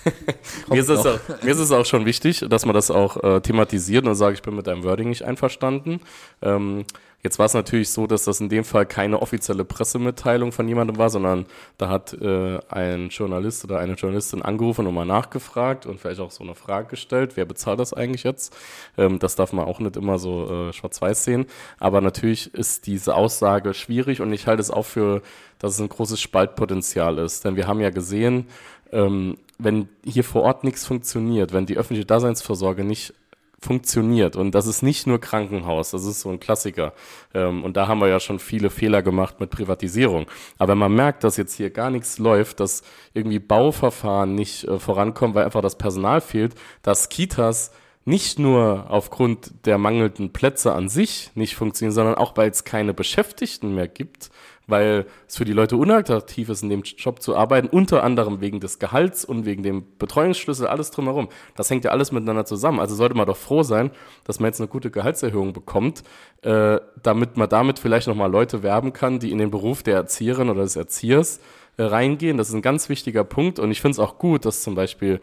mir, 0.69 0.79
ist 0.79 0.89
es 0.89 1.05
auch, 1.05 1.19
mir 1.43 1.51
ist 1.51 1.59
es 1.59 1.71
auch 1.71 1.85
schon 1.85 2.05
wichtig, 2.05 2.45
dass 2.49 2.65
man 2.65 2.73
das 2.73 2.89
auch 2.91 3.23
äh, 3.23 3.41
thematisiert 3.41 4.07
und 4.07 4.15
sage, 4.15 4.35
ich 4.35 4.41
bin 4.41 4.55
mit 4.55 4.67
deinem 4.67 4.83
Wording 4.83 5.09
nicht 5.09 5.23
einverstanden. 5.23 5.99
Ähm, 6.41 6.85
jetzt 7.23 7.39
war 7.39 7.45
es 7.45 7.53
natürlich 7.53 7.89
so, 7.89 8.07
dass 8.07 8.23
das 8.23 8.39
in 8.39 8.49
dem 8.49 8.63
Fall 8.63 8.85
keine 8.85 9.21
offizielle 9.21 9.65
Pressemitteilung 9.65 10.51
von 10.51 10.67
jemandem 10.67 10.97
war, 10.97 11.09
sondern 11.09 11.45
da 11.77 11.89
hat 11.89 12.13
äh, 12.13 12.59
ein 12.69 13.09
Journalist 13.09 13.63
oder 13.63 13.79
eine 13.79 13.93
Journalistin 13.93 14.41
angerufen 14.41 14.87
und 14.87 14.93
mal 14.93 15.05
nachgefragt 15.05 15.85
und 15.85 15.99
vielleicht 15.99 16.19
auch 16.19 16.31
so 16.31 16.43
eine 16.43 16.55
Frage 16.55 16.87
gestellt, 16.87 17.35
wer 17.35 17.45
bezahlt 17.45 17.79
das 17.79 17.93
eigentlich 17.93 18.23
jetzt? 18.23 18.55
Ähm, 18.97 19.19
das 19.19 19.35
darf 19.35 19.53
man 19.53 19.65
auch 19.65 19.79
nicht 19.79 19.97
immer 19.97 20.17
so 20.17 20.69
äh, 20.69 20.73
schwarz-weiß 20.73 21.23
sehen. 21.23 21.45
Aber 21.79 22.01
natürlich 22.01 22.53
ist 22.53 22.87
diese 22.87 23.15
Aussage 23.15 23.73
schwierig 23.73 24.21
und 24.21 24.31
ich 24.31 24.47
halte 24.47 24.61
es 24.61 24.71
auch 24.71 24.85
für, 24.85 25.21
dass 25.59 25.73
es 25.73 25.81
ein 25.81 25.89
großes 25.89 26.19
Spaltpotenzial 26.21 27.17
ist. 27.17 27.43
Denn 27.45 27.55
wir 27.55 27.67
haben 27.67 27.81
ja 27.81 27.89
gesehen, 27.89 28.47
ähm, 28.91 29.37
wenn 29.57 29.89
hier 30.05 30.23
vor 30.23 30.43
Ort 30.43 30.63
nichts 30.63 30.85
funktioniert, 30.85 31.53
wenn 31.53 31.65
die 31.65 31.77
öffentliche 31.77 32.05
Daseinsvorsorge 32.05 32.83
nicht 32.83 33.13
funktioniert 33.61 34.35
und 34.35 34.55
das 34.55 34.67
ist 34.67 34.81
nicht 34.81 35.05
nur 35.07 35.19
Krankenhaus, 35.19 35.91
das 35.91 36.05
ist 36.05 36.21
so 36.21 36.29
ein 36.29 36.39
Klassiker 36.39 36.93
ähm, 37.33 37.63
und 37.63 37.77
da 37.77 37.87
haben 37.87 37.99
wir 37.99 38.07
ja 38.07 38.19
schon 38.19 38.39
viele 38.39 38.69
Fehler 38.69 39.01
gemacht 39.01 39.39
mit 39.39 39.49
Privatisierung. 39.49 40.27
Aber 40.57 40.71
wenn 40.71 40.77
man 40.77 40.93
merkt, 40.93 41.23
dass 41.23 41.37
jetzt 41.37 41.55
hier 41.55 41.69
gar 41.69 41.89
nichts 41.89 42.17
läuft, 42.19 42.59
dass 42.59 42.83
irgendwie 43.13 43.39
Bauverfahren 43.39 44.35
nicht 44.35 44.63
äh, 44.63 44.79
vorankommen, 44.79 45.35
weil 45.35 45.45
einfach 45.45 45.61
das 45.61 45.77
Personal 45.77 46.21
fehlt, 46.21 46.55
dass 46.81 47.09
Kitas 47.09 47.71
nicht 48.05 48.39
nur 48.39 48.85
aufgrund 48.89 49.65
der 49.65 49.77
mangelnden 49.77 50.33
Plätze 50.33 50.73
an 50.73 50.89
sich 50.89 51.31
nicht 51.35 51.55
funktionieren, 51.55 51.93
sondern 51.93 52.15
auch 52.15 52.35
weil 52.37 52.49
es 52.49 52.63
keine 52.63 52.93
Beschäftigten 52.93 53.75
mehr 53.75 53.87
gibt, 53.87 54.31
weil 54.69 55.05
es 55.27 55.37
für 55.37 55.45
die 55.45 55.53
Leute 55.53 55.77
unattraktiv 55.77 56.49
ist, 56.49 56.63
in 56.63 56.69
dem 56.69 56.81
Job 56.83 57.21
zu 57.21 57.35
arbeiten, 57.35 57.67
unter 57.67 58.03
anderem 58.03 58.41
wegen 58.41 58.59
des 58.59 58.79
Gehalts 58.79 59.25
und 59.25 59.45
wegen 59.45 59.63
dem 59.63 59.83
Betreuungsschlüssel, 59.97 60.67
alles 60.67 60.91
drumherum. 60.91 61.29
Das 61.55 61.69
hängt 61.69 61.85
ja 61.85 61.91
alles 61.91 62.11
miteinander 62.11 62.45
zusammen. 62.45 62.79
Also 62.79 62.95
sollte 62.95 63.15
man 63.15 63.27
doch 63.27 63.37
froh 63.37 63.63
sein, 63.63 63.91
dass 64.23 64.39
man 64.39 64.47
jetzt 64.49 64.59
eine 64.59 64.67
gute 64.67 64.91
Gehaltserhöhung 64.91 65.53
bekommt, 65.53 66.03
äh, 66.41 66.79
damit 67.01 67.37
man 67.37 67.49
damit 67.49 67.79
vielleicht 67.79 68.07
nochmal 68.07 68.31
Leute 68.31 68.63
werben 68.63 68.93
kann, 68.93 69.19
die 69.19 69.31
in 69.31 69.37
den 69.37 69.51
Beruf 69.51 69.83
der 69.83 69.95
Erzieherin 69.95 70.49
oder 70.49 70.63
des 70.63 70.75
Erziehers 70.75 71.39
äh, 71.77 71.83
reingehen. 71.83 72.37
Das 72.37 72.49
ist 72.49 72.55
ein 72.55 72.61
ganz 72.61 72.89
wichtiger 72.89 73.23
Punkt 73.23 73.59
und 73.59 73.71
ich 73.71 73.81
finde 73.81 73.93
es 73.93 73.99
auch 73.99 74.17
gut, 74.17 74.45
dass 74.45 74.63
zum 74.63 74.75
Beispiel 74.75 75.19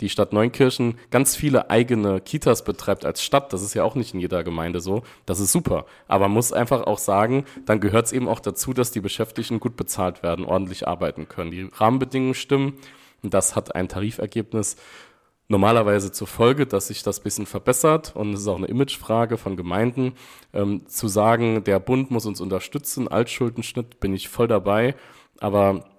die 0.00 0.08
Stadt 0.08 0.32
Neunkirchen 0.32 0.98
ganz 1.10 1.36
viele 1.36 1.70
eigene 1.70 2.20
Kitas 2.20 2.64
betreibt 2.64 3.04
als 3.04 3.22
Stadt. 3.22 3.52
Das 3.52 3.62
ist 3.62 3.74
ja 3.74 3.84
auch 3.84 3.94
nicht 3.94 4.14
in 4.14 4.20
jeder 4.20 4.42
Gemeinde 4.42 4.80
so. 4.80 5.02
Das 5.26 5.40
ist 5.40 5.52
super. 5.52 5.86
Aber 6.08 6.26
man 6.26 6.34
muss 6.34 6.52
einfach 6.52 6.82
auch 6.86 6.98
sagen, 6.98 7.44
dann 7.66 7.80
gehört 7.80 8.06
es 8.06 8.12
eben 8.12 8.28
auch 8.28 8.40
dazu, 8.40 8.72
dass 8.72 8.90
die 8.90 9.00
Beschäftigten 9.00 9.60
gut 9.60 9.76
bezahlt 9.76 10.22
werden, 10.22 10.44
ordentlich 10.44 10.88
arbeiten 10.88 11.28
können. 11.28 11.50
Die 11.50 11.68
Rahmenbedingungen 11.72 12.34
stimmen. 12.34 12.78
Und 13.22 13.34
das 13.34 13.54
hat 13.54 13.74
ein 13.74 13.88
Tarifergebnis 13.88 14.76
normalerweise 15.48 16.12
zur 16.12 16.28
Folge, 16.28 16.66
dass 16.66 16.86
sich 16.86 17.02
das 17.02 17.20
bisschen 17.20 17.44
verbessert. 17.44 18.14
Und 18.14 18.32
es 18.32 18.40
ist 18.40 18.48
auch 18.48 18.56
eine 18.56 18.68
Imagefrage 18.68 19.36
von 19.36 19.56
Gemeinden. 19.56 20.14
Ähm, 20.54 20.86
zu 20.86 21.08
sagen, 21.08 21.64
der 21.64 21.80
Bund 21.80 22.10
muss 22.10 22.24
uns 22.24 22.40
unterstützen, 22.40 23.08
Altschuldenschnitt, 23.08 24.00
bin 24.00 24.14
ich 24.14 24.28
voll 24.28 24.48
dabei. 24.48 24.94
Aber 25.40 25.89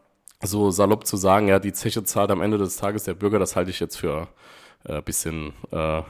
so 0.41 0.71
salopp 0.71 1.05
zu 1.05 1.17
sagen, 1.17 1.47
ja, 1.47 1.59
die 1.59 1.73
Zeche 1.73 2.03
zahlt 2.03 2.31
am 2.31 2.41
Ende 2.41 2.57
des 2.57 2.77
Tages 2.77 3.03
der 3.03 3.13
Bürger, 3.13 3.39
das 3.39 3.55
halte 3.55 3.71
ich 3.71 3.79
jetzt 3.79 3.97
für 3.97 4.27
äh, 4.85 5.01
bisschen 5.01 5.53
äh, 5.71 6.01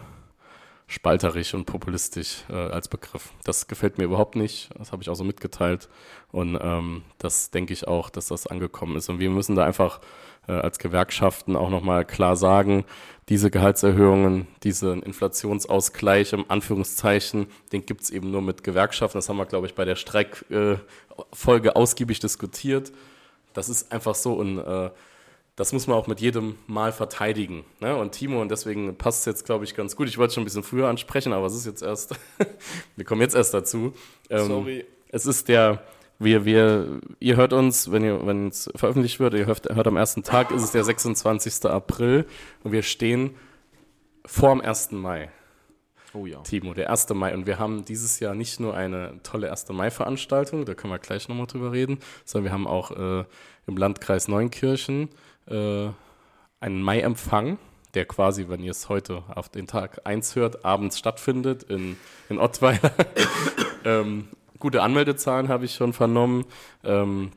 spalterisch 0.88 1.54
und 1.54 1.66
populistisch 1.66 2.44
äh, 2.50 2.54
als 2.54 2.88
Begriff. 2.90 3.32
Das 3.44 3.68
gefällt 3.68 3.98
mir 3.98 4.04
überhaupt 4.04 4.36
nicht. 4.36 4.70
Das 4.78 4.92
habe 4.92 5.02
ich 5.02 5.10
auch 5.10 5.16
so 5.16 5.24
mitgeteilt. 5.24 5.88
Und 6.32 6.60
ähm, 6.62 7.04
das 7.18 7.50
denke 7.52 7.72
ich 7.74 7.88
auch, 7.88 8.10
dass 8.10 8.28
das 8.28 8.46
angekommen 8.48 8.98
ist. 8.98 9.08
Und 9.10 9.20
wir 9.20 9.30
müssen 9.30 9.56
da 9.56 9.66
einfach 9.66 10.02
äh, 10.48 10.54
als 10.54 10.80
Gewerkschaften 10.80 11.56
auch 11.56 11.70
nochmal 11.70 12.04
klar 12.04 12.36
sagen, 12.36 12.84
diese 13.30 13.50
Gehaltserhöhungen, 13.50 14.48
diesen 14.64 15.02
Inflationsausgleich 15.04 16.34
im 16.34 16.44
Anführungszeichen, 16.50 17.48
den 17.72 17.86
gibt's 17.86 18.10
eben 18.10 18.30
nur 18.30 18.42
mit 18.42 18.64
Gewerkschaften. 18.64 19.18
Das 19.18 19.30
haben 19.30 19.38
wir, 19.38 19.46
glaube 19.46 19.68
ich, 19.68 19.76
bei 19.76 19.86
der 19.86 19.96
Streikfolge 19.96 21.76
ausgiebig 21.76 22.20
diskutiert. 22.20 22.92
Das 23.54 23.70
ist 23.70 23.92
einfach 23.92 24.16
so 24.16 24.34
und 24.34 24.60
äh, 24.60 24.90
das 25.56 25.74
muss 25.74 25.86
man 25.86 25.98
auch 25.98 26.08
mit 26.08 26.22
jedem 26.22 26.56
Mal 26.68 26.92
verteidigen. 26.92 27.66
Ne? 27.80 27.96
Und 27.96 28.14
Timo, 28.14 28.42
und 28.42 28.50
deswegen 28.50 28.96
passt 28.98 29.20
es 29.20 29.26
jetzt, 29.26 29.46
glaube 29.46 29.66
ich, 29.66 29.76
ganz 29.76 29.96
gut. 29.96 30.08
Ich 30.08 30.18
wollte 30.18 30.30
es 30.30 30.34
schon 30.36 30.44
ein 30.44 30.46
bisschen 30.46 30.64
früher 30.64 30.88
ansprechen, 30.88 31.34
aber 31.34 31.46
es 31.46 31.54
ist 31.54 31.66
jetzt 31.66 31.84
erst, 31.84 32.16
wir 32.96 33.06
kommen 33.06 33.22
jetzt 33.22 33.36
erst 33.36 33.54
dazu. 33.54 33.94
Ähm, 34.30 34.48
Sorry. 34.48 34.86
Es 35.10 35.26
ist 35.26 35.50
der, 35.50 35.84
wir, 36.20 36.46
wir, 36.46 37.02
ihr 37.20 37.36
hört 37.36 37.52
uns, 37.52 37.92
wenn 37.92 38.04
ihr, 38.04 38.26
wenn 38.26 38.48
es 38.48 38.70
veröffentlicht 38.76 39.20
wird, 39.20 39.34
ihr 39.34 39.46
hört, 39.46 39.68
hört 39.70 39.88
am 39.88 39.98
ersten 39.98 40.24
Tag, 40.24 40.52
ist 40.52 40.64
es 40.64 40.72
der 40.72 40.84
26. 40.84 41.66
April 41.66 42.26
und 42.64 42.72
wir 42.72 42.84
stehen 42.84 43.36
vor 44.26 44.52
dem 44.52 44.62
1. 44.62 44.92
Mai. 44.92 45.30
Oh 46.14 46.26
ja. 46.26 46.40
Timo, 46.42 46.74
der 46.74 46.90
1. 46.90 47.10
Mai. 47.10 47.34
Und 47.34 47.46
wir 47.46 47.58
haben 47.58 47.86
dieses 47.86 48.20
Jahr 48.20 48.36
nicht 48.36 48.60
nur 48.60 48.76
eine 48.76 49.20
tolle 49.24 49.50
1. 49.50 49.70
Mai-Veranstaltung, 49.70 50.66
da 50.66 50.74
können 50.74 50.92
wir 50.92 51.00
gleich 51.00 51.30
nochmal 51.30 51.48
drüber 51.48 51.72
reden, 51.72 52.00
sondern 52.26 52.46
wir 52.46 52.54
haben 52.54 52.68
auch 52.68 52.92
äh, 52.92 53.26
im 53.68 53.78
Landkreis 53.78 54.28
Neunkirchen 54.28 55.10
äh, 55.48 55.90
einen 56.60 56.82
Mai-Empfang, 56.82 57.58
der 57.94 58.06
quasi, 58.06 58.50
wenn 58.50 58.62
ihr 58.62 58.72
es 58.72 58.90
heute 58.90 59.24
auf 59.34 59.50
den 59.50 59.68
Tag 59.68 60.02
1 60.06 60.36
hört, 60.36 60.66
abends 60.66 61.00
stattfindet 61.00 61.64
in, 61.64 61.98
in 62.30 62.40
Ottweiler. 62.40 62.92
ähm, 63.86 64.28
gute 64.60 64.82
Anmeldezahlen 64.82 65.50
habe 65.50 65.66
ich 65.66 65.76
schon 65.76 65.94
vernommen. 65.94 66.46
Ähm, 66.84 67.32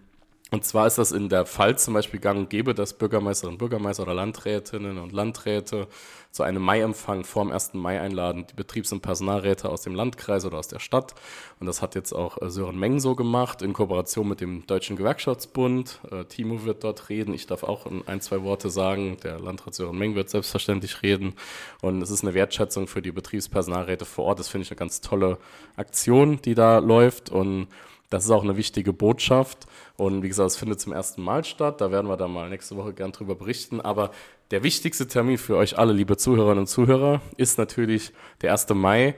Und 0.54 0.64
zwar 0.64 0.86
ist 0.86 0.98
das 0.98 1.10
in 1.10 1.28
der 1.28 1.46
Pfalz 1.46 1.84
zum 1.84 1.94
Beispiel 1.94 2.20
gang 2.20 2.38
und 2.38 2.48
gäbe, 2.48 2.74
dass 2.74 2.92
Bürgermeisterinnen, 2.92 3.58
Bürgermeister 3.58 4.04
oder 4.04 4.14
Landrätinnen 4.14 4.98
und 4.98 5.10
Landräte 5.10 5.88
zu 6.30 6.44
einem 6.44 6.62
Mai-Empfang 6.62 7.24
vor 7.24 7.42
dem 7.42 7.50
1. 7.50 7.74
Mai 7.74 8.00
einladen, 8.00 8.46
die 8.48 8.54
Betriebs- 8.54 8.92
und 8.92 9.00
Personalräte 9.00 9.68
aus 9.68 9.82
dem 9.82 9.96
Landkreis 9.96 10.44
oder 10.44 10.58
aus 10.58 10.68
der 10.68 10.78
Stadt. 10.78 11.16
Und 11.58 11.66
das 11.66 11.82
hat 11.82 11.96
jetzt 11.96 12.12
auch 12.12 12.40
äh, 12.40 12.50
Sören 12.50 12.78
Meng 12.78 13.00
so 13.00 13.16
gemacht, 13.16 13.62
in 13.62 13.72
Kooperation 13.72 14.28
mit 14.28 14.40
dem 14.40 14.64
Deutschen 14.68 14.94
Gewerkschaftsbund. 14.94 15.98
Äh, 16.12 16.24
Timo 16.26 16.64
wird 16.64 16.84
dort 16.84 17.08
reden. 17.08 17.34
Ich 17.34 17.48
darf 17.48 17.64
auch 17.64 17.86
ein, 18.06 18.20
zwei 18.20 18.44
Worte 18.44 18.70
sagen. 18.70 19.16
Der 19.24 19.40
Landrat 19.40 19.74
Sören 19.74 19.98
Meng 19.98 20.14
wird 20.14 20.30
selbstverständlich 20.30 21.02
reden. 21.02 21.34
Und 21.82 22.00
es 22.00 22.12
ist 22.12 22.22
eine 22.22 22.34
Wertschätzung 22.34 22.86
für 22.86 23.02
die 23.02 23.10
Betriebspersonalräte 23.10 24.04
vor 24.04 24.26
Ort. 24.26 24.38
Das 24.38 24.46
finde 24.46 24.66
ich 24.66 24.70
eine 24.70 24.78
ganz 24.78 25.00
tolle 25.00 25.36
Aktion, 25.74 26.40
die 26.42 26.54
da 26.54 26.78
läuft. 26.78 27.28
Und 27.28 27.66
das 28.14 28.26
ist 28.26 28.30
auch 28.30 28.44
eine 28.44 28.56
wichtige 28.56 28.92
Botschaft. 28.92 29.66
Und 29.96 30.22
wie 30.22 30.28
gesagt, 30.28 30.50
es 30.50 30.56
findet 30.56 30.80
zum 30.80 30.92
ersten 30.92 31.22
Mal 31.22 31.44
statt. 31.44 31.80
Da 31.80 31.90
werden 31.90 32.08
wir 32.08 32.16
dann 32.16 32.32
mal 32.32 32.48
nächste 32.48 32.76
Woche 32.76 32.92
gern 32.92 33.12
drüber 33.12 33.34
berichten. 33.36 33.80
Aber 33.80 34.10
der 34.50 34.62
wichtigste 34.62 35.06
Termin 35.06 35.38
für 35.38 35.56
euch 35.56 35.78
alle, 35.78 35.92
liebe 35.92 36.16
Zuhörerinnen 36.16 36.60
und 36.60 36.66
Zuhörer, 36.66 37.20
ist 37.36 37.58
natürlich 37.58 38.12
der 38.42 38.52
1. 38.52 38.68
Mai. 38.70 39.14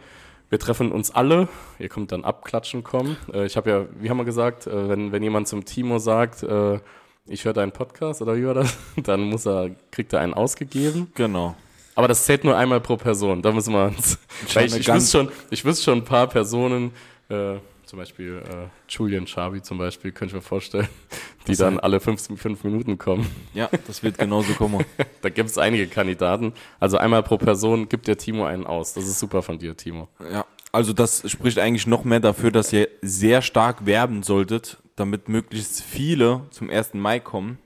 Wir 0.50 0.58
treffen 0.58 0.92
uns 0.92 1.10
alle. 1.10 1.48
Ihr 1.78 1.88
könnt 1.88 2.12
dann 2.12 2.24
abklatschen 2.24 2.84
kommen. 2.84 3.16
Äh, 3.32 3.46
ich 3.46 3.56
habe 3.56 3.70
ja, 3.70 3.86
wie 3.98 4.10
haben 4.10 4.18
wir 4.18 4.24
gesagt, 4.24 4.66
äh, 4.66 4.88
wenn, 4.88 5.12
wenn 5.12 5.22
jemand 5.22 5.48
zum 5.48 5.64
Timo 5.64 5.98
sagt, 5.98 6.42
äh, 6.42 6.78
ich 7.26 7.44
höre 7.44 7.54
deinen 7.54 7.72
Podcast 7.72 8.22
oder 8.22 8.36
wie 8.36 8.46
war 8.46 8.54
das, 8.54 8.76
dann 9.02 9.22
muss 9.22 9.46
er, 9.46 9.70
kriegt 9.90 10.12
er 10.12 10.20
einen 10.20 10.34
ausgegeben. 10.34 11.10
Genau. 11.14 11.56
Aber 11.96 12.06
das 12.08 12.26
zählt 12.26 12.44
nur 12.44 12.56
einmal 12.56 12.80
pro 12.80 12.96
Person. 12.96 13.40
Da 13.40 13.50
müssen 13.52 13.72
wir 13.72 13.86
uns. 13.86 14.18
Weil 14.52 14.66
ich, 14.66 14.76
ich 14.76 14.88
wüsste 14.88 15.18
schon, 15.18 15.28
ich 15.50 15.64
wüsste 15.64 15.84
schon 15.84 15.98
ein 15.98 16.04
paar 16.04 16.26
Personen, 16.26 16.92
äh, 17.30 17.54
zum 17.87 17.99
Beispiel 17.99 18.42
äh, 18.44 18.68
Julian 18.88 19.27
Schabi 19.27 19.62
zum 19.62 19.79
Beispiel, 19.79 20.12
könnte 20.12 20.33
ich 20.33 20.35
mir 20.35 20.46
vorstellen, 20.46 20.88
die 21.46 21.53
Was 21.53 21.59
dann 21.59 21.79
alle 21.81 22.01
fünf, 22.01 22.27
fünf 22.37 22.64
Minuten 22.64 22.99
kommen. 22.99 23.27
Ja, 23.55 23.70
das 23.87 24.03
wird 24.03 24.18
genauso 24.18 24.53
kommen. 24.55 24.85
da 25.22 25.29
gibt 25.29 25.49
es 25.49 25.57
einige 25.57 25.87
Kandidaten. 25.87 26.53
Also 26.81 26.99
einmal 26.99 27.22
pro 27.22 27.38
Person 27.38 27.88
gibt 27.88 28.09
der 28.09 28.18
Timo 28.18 28.44
einen 28.44 28.66
aus. 28.66 28.92
Das 28.94 29.07
ist 29.07 29.18
super 29.18 29.40
von 29.42 29.59
dir, 29.59 29.77
Timo. 29.77 30.09
Ja, 30.31 30.44
also 30.72 30.92
das 30.92 31.31
spricht 31.31 31.59
eigentlich 31.59 31.87
noch 31.87 32.05
mehr 32.05 32.20
dafür, 32.20 32.51
dass 32.51 32.72
ihr 32.72 32.88
sehr 33.01 33.40
stark 33.40 33.87
werben 33.87 34.22
solltet, 34.22 34.79
damit 34.96 35.29
möglichst 35.29 35.83
viele 35.83 36.42
zum 36.51 36.68
1. 36.68 36.94
Mai 36.94 37.20
kommen. 37.20 37.59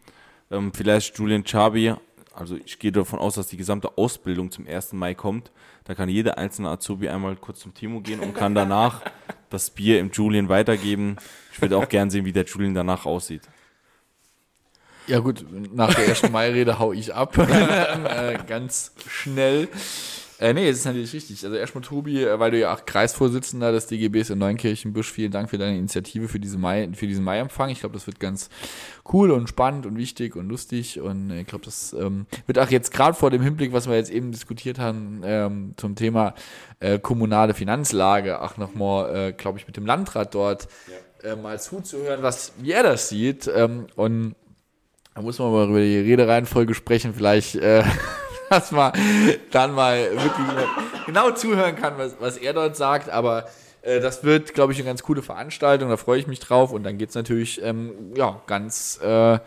Ähm, 0.50 0.72
vielleicht 0.74 1.16
Julian 1.18 1.44
Chabi, 1.44 1.94
also 2.32 2.56
ich 2.56 2.78
gehe 2.78 2.92
davon 2.92 3.18
aus, 3.18 3.34
dass 3.34 3.48
die 3.48 3.56
gesamte 3.56 3.98
Ausbildung 3.98 4.50
zum 4.50 4.66
1. 4.66 4.92
Mai 4.92 5.14
kommt. 5.14 5.50
Da 5.84 5.94
kann 5.94 6.08
jeder 6.08 6.38
einzelne 6.38 6.68
Azubi 6.68 7.08
einmal 7.08 7.36
kurz 7.36 7.60
zum 7.60 7.74
Timo 7.74 8.00
gehen 8.00 8.20
und 8.20 8.34
kann 8.34 8.54
danach 8.54 9.02
das 9.50 9.70
Bier 9.70 9.98
im 9.98 10.10
Julian 10.12 10.48
weitergeben. 10.48 11.16
Ich 11.52 11.60
würde 11.60 11.76
auch 11.76 11.88
gern 11.88 12.10
sehen, 12.10 12.24
wie 12.24 12.32
der 12.32 12.44
Julian 12.44 12.74
danach 12.74 13.04
aussieht. 13.04 13.42
Ja 15.06 15.18
gut, 15.18 15.44
nach 15.74 15.92
der 15.92 16.06
ersten 16.06 16.30
Mai-Rede 16.30 16.78
hau 16.78 16.92
ich 16.92 17.12
ab. 17.12 17.36
äh, 17.38 18.38
ganz 18.46 18.92
schnell. 19.08 19.68
Äh, 20.40 20.54
nee, 20.54 20.66
es 20.70 20.78
ist 20.78 20.84
natürlich 20.86 21.12
richtig. 21.12 21.44
Also 21.44 21.54
erstmal 21.54 21.84
Tobi, 21.84 22.24
äh, 22.24 22.38
weil 22.38 22.50
du 22.50 22.58
ja 22.58 22.72
auch 22.72 22.86
Kreisvorsitzender 22.86 23.72
des 23.72 23.88
DGBs 23.88 24.30
in 24.30 24.38
Neunkirchenbusch, 24.38 25.12
vielen 25.12 25.30
Dank 25.30 25.50
für 25.50 25.58
deine 25.58 25.76
Initiative 25.76 26.28
für, 26.28 26.40
diese 26.40 26.56
Mai, 26.56 26.88
für 26.94 27.06
diesen 27.06 27.24
Mai-Empfang. 27.24 27.68
Ich 27.68 27.80
glaube, 27.80 27.92
das 27.92 28.06
wird 28.06 28.18
ganz 28.20 28.48
cool 29.12 29.32
und 29.32 29.50
spannend 29.50 29.84
und 29.84 29.98
wichtig 29.98 30.36
und 30.36 30.48
lustig. 30.48 30.98
Und 30.98 31.30
ich 31.30 31.46
glaube, 31.46 31.66
das 31.66 31.92
ähm, 31.92 32.24
wird 32.46 32.58
auch 32.58 32.70
jetzt 32.70 32.90
gerade 32.90 33.12
vor 33.12 33.30
dem 33.30 33.42
Hinblick, 33.42 33.74
was 33.74 33.86
wir 33.86 33.96
jetzt 33.96 34.10
eben 34.10 34.32
diskutiert 34.32 34.78
haben, 34.78 35.20
ähm, 35.24 35.74
zum 35.76 35.94
Thema 35.94 36.32
äh, 36.80 36.98
kommunale 36.98 37.52
Finanzlage, 37.52 38.40
auch 38.40 38.56
nochmal, 38.56 39.14
äh, 39.14 39.32
glaube 39.32 39.58
ich, 39.58 39.66
mit 39.66 39.76
dem 39.76 39.84
Landrat 39.84 40.34
dort 40.34 40.68
ja. 41.22 41.32
äh, 41.32 41.36
mal 41.36 41.60
zuzuhören, 41.60 42.22
was 42.22 42.54
wie 42.56 42.72
er 42.72 42.82
das 42.82 43.10
sieht. 43.10 43.46
Ähm, 43.54 43.88
und 43.94 44.36
da 45.14 45.20
muss 45.20 45.38
man 45.38 45.52
mal 45.52 45.68
über 45.68 45.80
die 45.80 45.98
Redereihenfolge 45.98 46.72
sprechen, 46.72 47.12
vielleicht 47.12 47.56
äh, 47.56 47.84
dass 48.50 48.72
man 48.72 48.92
dann 49.52 49.72
mal 49.72 50.10
wirklich 50.10 50.46
genau 51.06 51.30
zuhören 51.30 51.76
kann, 51.76 51.94
was, 51.96 52.16
was 52.18 52.36
er 52.36 52.52
dort 52.52 52.76
sagt. 52.76 53.08
Aber 53.08 53.46
äh, 53.82 54.00
das 54.00 54.24
wird, 54.24 54.54
glaube 54.54 54.72
ich, 54.72 54.78
eine 54.78 54.86
ganz 54.86 55.02
coole 55.02 55.22
Veranstaltung. 55.22 55.88
Da 55.88 55.96
freue 55.96 56.18
ich 56.18 56.26
mich 56.26 56.40
drauf. 56.40 56.72
Und 56.72 56.82
dann 56.82 56.98
geht 56.98 57.10
es 57.10 57.14
natürlich 57.14 57.62
ähm, 57.62 57.92
ja, 58.16 58.40
ganz 58.48 59.00
äh, 59.02 59.38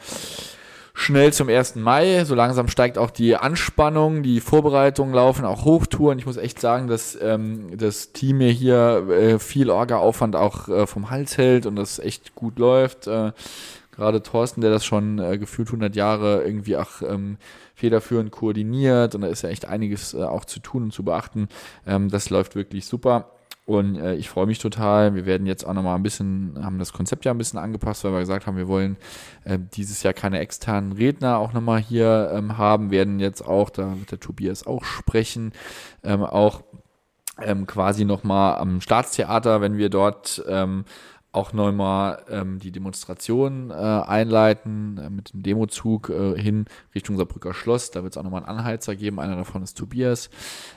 schnell 0.93 1.33
zum 1.33 1.49
1. 1.49 1.75
Mai. 1.75 2.23
So 2.23 2.33
langsam 2.33 2.69
steigt 2.69 2.97
auch 2.97 3.11
die 3.11 3.35
Anspannung, 3.35 4.23
die 4.23 4.39
Vorbereitungen 4.39 5.13
laufen 5.13 5.43
auch 5.43 5.65
Hochtouren. 5.65 6.17
Ich 6.17 6.25
muss 6.25 6.37
echt 6.37 6.61
sagen, 6.61 6.87
dass 6.87 7.17
ähm, 7.21 7.77
das 7.77 8.13
Team 8.13 8.37
mir 8.37 8.51
hier 8.51 9.05
äh, 9.09 9.39
viel 9.39 9.69
Orga-Aufwand 9.69 10.37
auch 10.37 10.69
äh, 10.69 10.87
vom 10.87 11.09
Hals 11.09 11.37
hält 11.37 11.65
und 11.65 11.75
das 11.75 11.99
echt 11.99 12.35
gut 12.35 12.57
läuft. 12.57 13.07
Äh, 13.07 13.33
Gerade 13.91 14.23
Thorsten, 14.23 14.61
der 14.61 14.71
das 14.71 14.85
schon 14.85 15.19
äh, 15.19 15.37
gefühlt 15.37 15.67
100 15.67 15.95
Jahre 15.95 16.43
irgendwie 16.43 16.77
auch 16.77 17.03
ähm, 17.07 17.37
federführend 17.83 18.31
koordiniert 18.31 19.13
und 19.13 19.21
da 19.21 19.27
ist 19.27 19.41
ja 19.41 19.49
echt 19.49 19.65
einiges 19.65 20.13
äh, 20.13 20.23
auch 20.23 20.45
zu 20.45 20.61
tun 20.61 20.83
und 20.83 20.93
zu 20.93 21.03
beachten. 21.03 21.49
Ähm, 21.85 22.07
das 22.07 22.29
läuft 22.29 22.55
wirklich 22.55 22.85
super. 22.85 23.31
Und 23.65 23.97
äh, 23.97 24.15
ich 24.15 24.29
freue 24.29 24.45
mich 24.45 24.59
total. 24.59 25.15
Wir 25.15 25.25
werden 25.25 25.45
jetzt 25.45 25.65
auch 25.65 25.73
nochmal 25.73 25.95
ein 25.95 26.03
bisschen, 26.03 26.57
haben 26.63 26.79
das 26.79 26.93
Konzept 26.93 27.25
ja 27.25 27.31
ein 27.31 27.37
bisschen 27.37 27.59
angepasst, 27.59 28.05
weil 28.05 28.13
wir 28.13 28.19
gesagt 28.21 28.47
haben, 28.47 28.55
wir 28.55 28.69
wollen 28.69 28.95
äh, 29.43 29.59
dieses 29.73 30.01
Jahr 30.01 30.13
keine 30.13 30.39
externen 30.39 30.93
Redner 30.93 31.39
auch 31.39 31.51
nochmal 31.51 31.81
hier 31.81 32.31
ähm, 32.33 32.57
haben, 32.57 32.89
werden 32.89 33.19
jetzt 33.19 33.41
auch, 33.41 33.69
da 33.69 33.99
wird 33.99 34.11
der 34.11 34.19
Tobias 34.21 34.65
auch 34.65 34.85
sprechen, 34.85 35.51
ähm, 36.05 36.23
auch 36.23 36.63
ähm, 37.41 37.67
quasi 37.67 38.05
nochmal 38.05 38.59
am 38.59 38.79
Staatstheater, 38.79 39.59
wenn 39.59 39.75
wir 39.75 39.89
dort 39.89 40.41
ähm, 40.47 40.85
auch 41.33 41.51
nochmal 41.51 42.19
ähm, 42.29 42.59
die 42.59 42.71
Demonstration 42.71 43.71
äh, 43.71 43.73
einleiten 43.73 44.99
äh, 45.03 45.09
mit 45.09 45.33
dem 45.33 45.41
Demozug 45.41 46.09
äh, 46.09 46.39
hin 46.39 46.65
Richtung 46.93 47.17
Saarbrücker 47.17 47.55
Schloss. 47.55 47.89
Da 47.89 48.03
wird 48.03 48.13
es 48.13 48.17
auch 48.17 48.23
nochmal 48.23 48.45
einen 48.45 48.59
Anheizer 48.59 48.95
geben. 48.95 49.19
Einer 49.19 49.35
davon 49.35 49.63
ist 49.63 49.75
Tobias. 49.75 50.29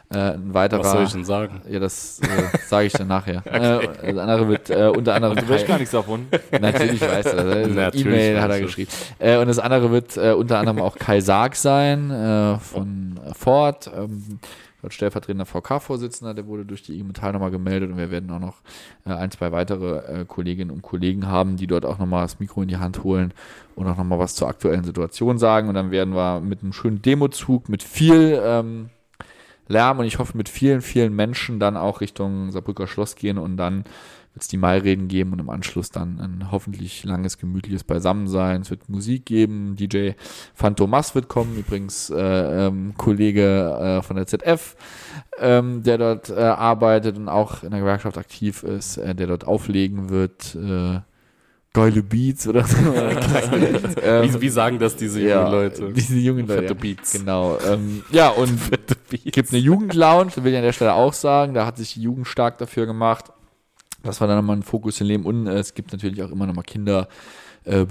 Äh, 0.09 0.33
ein 0.33 0.55
weiterer. 0.55 0.81
Was 0.81 0.93
soll 0.93 1.05
ich 1.05 1.13
denn 1.13 1.27
sagen? 1.27 1.61
Ja, 1.69 1.79
das 1.79 2.21
äh, 2.21 2.59
sage 2.67 2.87
ich 2.87 2.95
dann 2.95 3.09
nachher. 3.09 3.39
okay. 3.47 3.87
äh, 4.03 4.15
der 4.15 4.23
andere 4.23 4.49
wird 4.49 4.71
äh, 4.71 4.89
unter 4.89 5.15
anderem. 5.15 5.37
Du 5.37 5.47
weißt 5.47 5.67
gar 5.67 5.77
nichts 5.77 5.93
davon. 5.93 6.27
Natürlich 6.51 7.03
weiß 7.03 7.27
er. 7.27 7.69
das. 7.69 7.95
E-Mail 7.95 8.41
hat 8.41 8.51
er 8.51 8.61
geschrieben. 8.61 8.91
Äh, 9.19 9.37
und 9.37 9.49
das 9.49 9.59
andere 9.59 9.91
wird 9.91 10.17
äh, 10.17 10.33
unter 10.33 10.59
anderem 10.59 10.81
auch 10.81 10.97
Kai 10.97 11.21
Sarg 11.21 11.55
sein 11.55 12.11
äh, 12.11 12.59
von 12.59 13.21
Ford. 13.35 13.91
Ähm, 13.95 14.41
dort 14.87 14.95
stellvertretender 14.95 15.47
VK-Vorsitzender, 15.47 16.33
der 16.33 16.47
wurde 16.47 16.65
durch 16.65 16.83
die 16.83 16.95
IG 16.95 17.03
Metall 17.03 17.33
nochmal 17.33 17.51
gemeldet 17.51 17.91
und 17.91 17.99
wir 17.99 18.13
werden 18.13 18.31
auch 18.31 18.39
noch 18.39 18.59
äh, 19.05 19.11
ein, 19.11 19.33
zwei 19.33 19.51
weitere 19.51 20.21
äh, 20.21 20.25
Kolleginnen 20.25 20.71
und 20.71 20.83
Kollegen 20.83 21.27
haben, 21.27 21.57
die 21.57 21.67
dort 21.67 21.85
auch 21.85 21.99
nochmal 21.99 22.23
das 22.23 22.39
Mikro 22.39 22.63
in 22.63 22.69
die 22.69 22.77
Hand 22.77 23.03
holen 23.03 23.35
und 23.75 23.89
auch 23.89 23.97
nochmal 23.97 24.21
was 24.21 24.37
zur 24.37 24.47
aktuellen 24.49 24.85
Situation 24.85 25.39
sagen. 25.39 25.69
Und 25.69 25.75
dann 25.75 25.91
werden 25.91 26.15
wir 26.15 26.41
mit 26.41 26.63
einem 26.63 26.73
schönen 26.73 27.03
Demozug, 27.03 27.69
mit 27.69 27.83
viel 27.83 28.41
ähm, 28.41 28.91
Lärm 29.67 29.99
und 29.99 30.05
ich 30.05 30.21
hoffe 30.21 30.37
mit 30.37 30.49
vielen, 30.49 30.83
vielen 30.83 31.15
Menschen 31.17 31.59
dann 31.59 31.77
auch 31.77 32.01
Richtung 32.01 32.53
Saarbrücker 32.53 32.87
Schloss 32.87 33.17
gehen 33.17 33.39
und 33.39 33.57
dann 33.57 33.83
wird 34.37 34.43
es 34.43 34.49
die 34.49 34.59
Maireden 34.59 35.09
geben 35.09 35.33
und 35.33 35.39
im 35.39 35.49
Anschluss 35.49 35.91
dann 35.91 36.21
ein 36.21 36.53
hoffentlich 36.53 37.05
langes, 37.05 37.39
gemütliches 37.39 37.85
Beisammensein. 37.85 38.61
Es 38.61 38.71
wird 38.71 38.87
Musik 38.87 39.25
geben. 39.25 39.77
DJ 39.77 40.11
Phantomas 40.55 41.15
wird 41.15 41.29
kommen, 41.29 41.57
übrigens 41.57 42.11
äh, 42.11 42.67
ähm, 42.67 42.93
Kollege 42.99 43.99
äh, 43.99 44.03
von 44.03 44.17
der 44.17 44.27
ZF, 44.27 44.77
ähm, 45.39 45.83
der 45.85 45.97
dort 45.97 46.29
äh, 46.29 46.35
arbeitet 46.35 47.17
und 47.17 47.31
auch 47.31 47.63
in 47.63 47.71
der 47.71 47.81
Gewerkschaft 47.81 48.19
aktiv 48.19 48.63
ist, 48.63 48.99
äh, 48.99 49.15
der 49.15 49.29
dort 49.29 49.47
auflegen 49.47 50.11
wird. 50.11 50.55
Äh, 50.55 51.01
geile 51.73 52.03
Beats 52.03 52.47
oder 52.47 52.65
so. 52.65 52.77
ähm, 54.03 54.35
wie, 54.35 54.41
wie, 54.43 54.49
sagen 54.51 54.79
das 54.79 54.97
diese 54.97 55.21
jungen 55.21 55.31
ja, 55.31 55.49
Leute? 55.49 55.93
Diese 55.93 56.19
jungen 56.19 56.47
Leute. 56.47 56.61
Fette 56.63 56.75
Beats. 56.75 57.13
Genau. 57.13 57.59
Ähm, 57.67 58.03
ja, 58.11 58.29
und 58.29 58.59
gibt 59.11 59.51
eine 59.51 59.61
Jugendlounge, 59.61 60.33
will 60.37 60.53
ich 60.53 60.59
an 60.59 60.65
der 60.65 60.73
Stelle 60.73 60.93
auch 60.93 61.15
sagen. 61.15 61.55
Da 61.55 61.65
hat 61.65 61.79
sich 61.79 61.95
die 61.95 62.03
Jugend 62.03 62.29
stark 62.29 62.59
dafür 62.59 62.85
gemacht. 62.85 63.33
Das 64.07 64.21
war 64.21 64.29
dann 64.29 64.37
nochmal 64.37 64.57
ein 64.57 64.63
Fokus 64.63 65.01
im 65.01 65.07
Leben. 65.09 65.25
Und 65.25 65.47
äh, 65.47 65.59
es 65.59 65.75
gibt 65.75 65.93
natürlich 65.93 66.23
auch 66.23 66.31
immer 66.31 66.47
nochmal 66.47 66.65
Kinder. 66.65 67.09
Äh, 67.67 67.85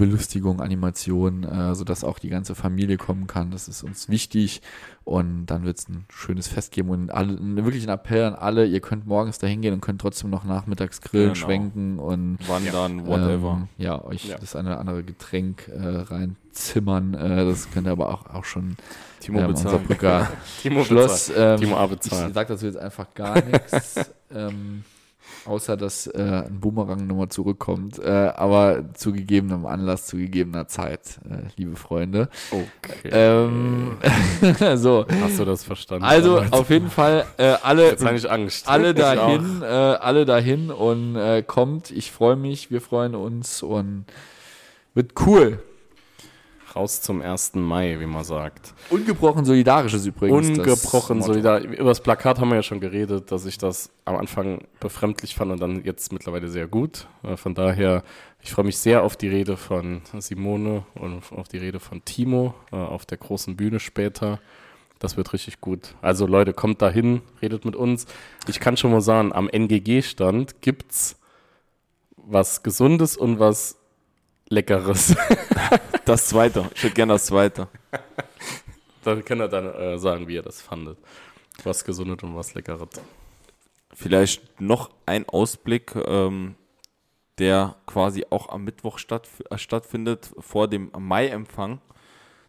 Animation, 0.57 1.43
äh, 1.43 1.75
sodass 1.75 2.05
auch 2.05 2.17
die 2.17 2.29
ganze 2.29 2.55
Familie 2.55 2.95
kommen 2.95 3.27
kann. 3.27 3.51
Das 3.51 3.67
ist 3.67 3.83
uns 3.83 4.07
wichtig. 4.07 4.61
Und 5.03 5.47
dann 5.47 5.65
wird 5.65 5.79
es 5.79 5.89
ein 5.89 6.05
schönes 6.09 6.47
Fest 6.47 6.71
geben 6.71 6.89
und 6.89 7.11
alle, 7.11 7.37
wirklich 7.39 7.83
ein 7.83 7.89
Appell 7.89 8.23
an 8.23 8.35
alle, 8.35 8.65
ihr 8.65 8.79
könnt 8.79 9.05
morgens 9.05 9.37
da 9.37 9.47
hingehen 9.47 9.73
und 9.73 9.81
könnt 9.81 9.99
trotzdem 9.99 10.29
noch 10.29 10.45
nachmittags 10.45 11.01
grillen, 11.01 11.33
genau. 11.33 11.45
schwenken 11.45 11.99
und 11.99 12.37
wandern, 12.47 13.05
whatever. 13.05 13.59
Ähm, 13.63 13.67
ja, 13.77 14.03
euch 14.03 14.25
ja. 14.25 14.37
das 14.37 14.55
eine 14.55 14.69
oder 14.69 14.79
andere 14.79 15.03
Getränk 15.03 15.67
äh, 15.67 15.79
reinzimmern. 15.79 17.13
Äh, 17.13 17.45
das 17.45 17.69
könnt 17.69 17.85
ihr 17.85 17.91
aber 17.91 18.13
auch, 18.13 18.33
auch 18.33 18.45
schon 18.45 18.77
Timo 19.19 19.39
ähm, 19.39 19.49
unser 19.49 19.77
Brücker 19.77 20.31
Timo 20.61 20.85
Schloss. 20.85 21.31
Ähm, 21.35 21.59
Timo 21.59 21.75
A 21.75 21.85
bezahlt. 21.85 22.29
Ich 22.29 22.33
sag 22.33 22.47
dazu 22.47 22.65
jetzt 22.65 22.77
einfach 22.77 23.13
gar 23.13 23.43
nichts. 23.43 23.95
ähm, 24.33 24.85
außer 25.45 25.77
dass 25.77 26.07
äh, 26.07 26.21
ein 26.47 26.59
Boomerang 26.59 27.07
nochmal 27.07 27.29
zurückkommt. 27.29 27.99
Äh, 27.99 28.09
aber 28.09 28.93
zu 28.93 29.11
gegebenem 29.13 29.65
Anlass, 29.65 30.07
zu 30.07 30.17
gegebener 30.17 30.67
Zeit, 30.67 31.19
äh, 31.29 31.47
liebe 31.55 31.75
Freunde. 31.75 32.29
Okay. 32.51 33.09
Ähm, 33.11 33.97
so. 34.75 35.05
Hast 35.21 35.39
du 35.39 35.45
das 35.45 35.63
verstanden? 35.63 36.05
Also 36.05 36.39
auf 36.51 36.69
jeden 36.69 36.89
Fall 36.89 37.25
äh, 37.37 37.55
alle, 37.61 37.89
Jetzt 37.89 38.03
ich 38.03 38.29
Angst. 38.29 38.67
alle 38.67 38.93
dahin, 38.93 39.61
äh, 39.61 39.65
alle 39.65 40.25
dahin 40.25 40.71
und 40.71 41.15
äh, 41.15 41.43
kommt. 41.43 41.91
Ich 41.91 42.11
freue 42.11 42.35
mich, 42.35 42.71
wir 42.71 42.81
freuen 42.81 43.15
uns 43.15 43.63
und 43.63 44.05
Wird 44.93 45.13
cool. 45.25 45.59
Raus 46.75 47.01
zum 47.01 47.21
1. 47.21 47.55
Mai, 47.55 47.99
wie 47.99 48.05
man 48.05 48.23
sagt. 48.23 48.73
Ungebrochen 48.89 49.45
solidarisch 49.45 49.93
ist 49.93 50.05
übrigens. 50.05 50.49
Ungebrochen 50.49 51.21
solidarisch. 51.21 51.65
Über 51.65 51.89
das 51.89 52.01
Plakat 52.01 52.39
haben 52.39 52.49
wir 52.49 52.55
ja 52.55 52.63
schon 52.63 52.79
geredet, 52.79 53.31
dass 53.31 53.45
ich 53.45 53.57
das 53.57 53.91
am 54.03 54.17
Anfang 54.17 54.59
befremdlich 54.79 55.35
fand 55.35 55.51
und 55.51 55.61
dann 55.61 55.83
jetzt 55.85 56.11
mittlerweile 56.11 56.49
sehr 56.49 56.67
gut. 56.67 57.07
Äh, 57.23 57.37
Von 57.37 57.55
daher, 57.55 58.03
ich 58.41 58.51
freue 58.51 58.65
mich 58.65 58.77
sehr 58.77 59.03
auf 59.03 59.15
die 59.15 59.29
Rede 59.29 59.55
von 59.55 60.01
Simone 60.19 60.83
und 60.95 61.23
auf 61.31 61.47
die 61.47 61.57
Rede 61.57 61.79
von 61.79 62.03
Timo 62.03 62.53
äh, 62.71 62.75
auf 62.75 63.05
der 63.05 63.17
großen 63.17 63.55
Bühne 63.55 63.79
später. 63.79 64.39
Das 64.99 65.17
wird 65.17 65.33
richtig 65.33 65.61
gut. 65.61 65.95
Also 66.01 66.25
Leute, 66.25 66.53
kommt 66.53 66.81
da 66.81 66.89
hin, 66.89 67.21
redet 67.41 67.63
mit 67.65 67.75
uns. 67.75 68.05
Ich 68.47 68.59
kann 68.59 68.75
schon 68.77 68.91
mal 68.91 69.01
sagen, 69.01 69.33
am 69.33 69.49
NGG-Stand 69.49 70.61
gibt's 70.61 71.17
was 72.17 72.63
Gesundes 72.63 73.15
und 73.15 73.39
was 73.39 73.77
Leckeres. 74.49 75.15
Das 76.05 76.27
zweite. 76.27 76.69
Ich 76.75 76.83
hätte 76.83 76.93
gerne 76.93 77.13
das 77.13 77.25
zweite. 77.25 77.67
da 79.03 79.15
könnt 79.21 79.41
ihr 79.41 79.47
dann 79.47 79.65
äh, 79.73 79.97
sagen, 79.97 80.27
wie 80.27 80.35
ihr 80.35 80.43
das 80.43 80.61
fandet. 80.61 80.99
Was 81.63 81.83
Gesundes 81.83 82.21
und 82.23 82.35
was 82.35 82.53
Leckeres. 82.53 82.89
Vielleicht 83.93 84.61
noch 84.61 84.91
ein 85.05 85.27
Ausblick, 85.27 85.95
ähm, 85.95 86.55
der 87.39 87.75
quasi 87.87 88.25
auch 88.29 88.49
am 88.49 88.65
Mittwoch 88.65 88.99
stattf 88.99 89.41
äh, 89.49 89.57
stattfindet, 89.57 90.31
vor 90.39 90.67
dem 90.67 90.91
Mai-Empfang. 90.97 91.81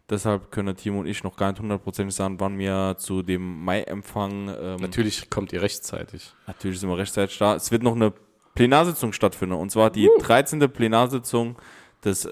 Deshalb 0.09 0.51
können 0.51 0.75
Timo 0.77 0.99
und 0.99 1.07
ich 1.07 1.23
noch 1.23 1.35
gar 1.35 1.51
nicht 1.51 1.59
hundertprozentig 1.59 2.15
sagen, 2.15 2.39
wann 2.39 2.57
wir 2.59 2.95
zu 2.97 3.23
dem 3.23 3.63
Mai-Empfang. 3.65 4.49
Ähm, 4.49 4.77
Natürlich 4.81 5.29
kommt 5.29 5.51
ihr 5.51 5.61
rechtzeitig. 5.61 6.33
Natürlich 6.45 6.79
sind 6.79 6.89
wir 6.89 6.97
rechtzeitig 6.97 7.37
da. 7.37 7.55
Es 7.55 7.71
wird 7.71 7.81
noch 7.81 7.95
eine 7.95 8.13
Plenarsitzung 8.53 9.13
stattfinden. 9.13 9.55
Und 9.55 9.71
zwar 9.71 9.89
die 9.89 10.09
13. 10.19 10.59
Plenarsitzung 10.71 11.57
des, 12.03 12.29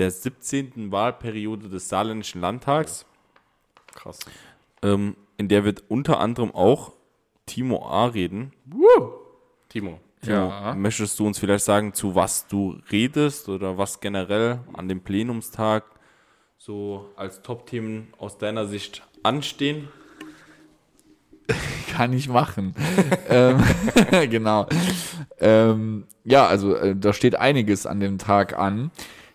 der 0.00 0.10
17. 0.10 0.90
Wahlperiode 0.90 1.68
des 1.68 1.88
Saarländischen 1.90 2.40
Landtags. 2.40 3.04
Krass. 3.94 4.18
Ähm, 4.82 5.14
in 5.36 5.48
der 5.48 5.64
wird 5.64 5.84
unter 5.88 6.20
anderem 6.20 6.54
auch 6.54 6.92
Timo 7.44 7.86
A. 7.86 8.06
reden. 8.06 8.52
Timo. 9.68 10.00
Ja. 10.24 10.74
Möchtest 10.74 11.18
du 11.18 11.26
uns 11.26 11.38
vielleicht 11.38 11.64
sagen, 11.64 11.92
zu 11.92 12.14
was 12.14 12.46
du 12.46 12.78
redest 12.90 13.48
oder 13.48 13.76
was 13.76 14.00
generell 14.00 14.60
an 14.72 14.88
dem 14.88 15.02
Plenumstag 15.02 15.84
so 16.56 17.10
als 17.16 17.42
Top-Themen 17.42 18.12
aus 18.18 18.38
deiner 18.38 18.66
Sicht 18.66 19.02
anstehen? 19.22 19.88
Kann 21.92 22.12
ich 22.14 22.28
machen. 22.28 22.74
ähm, 23.28 23.62
genau. 24.30 24.66
Ähm, 25.38 26.06
ja, 26.24 26.46
also 26.46 26.74
äh, 26.74 26.96
da 26.96 27.12
steht 27.12 27.34
einiges 27.34 27.86
an 27.86 28.00
dem 28.00 28.18
Tag 28.18 28.58
an. 28.58 28.90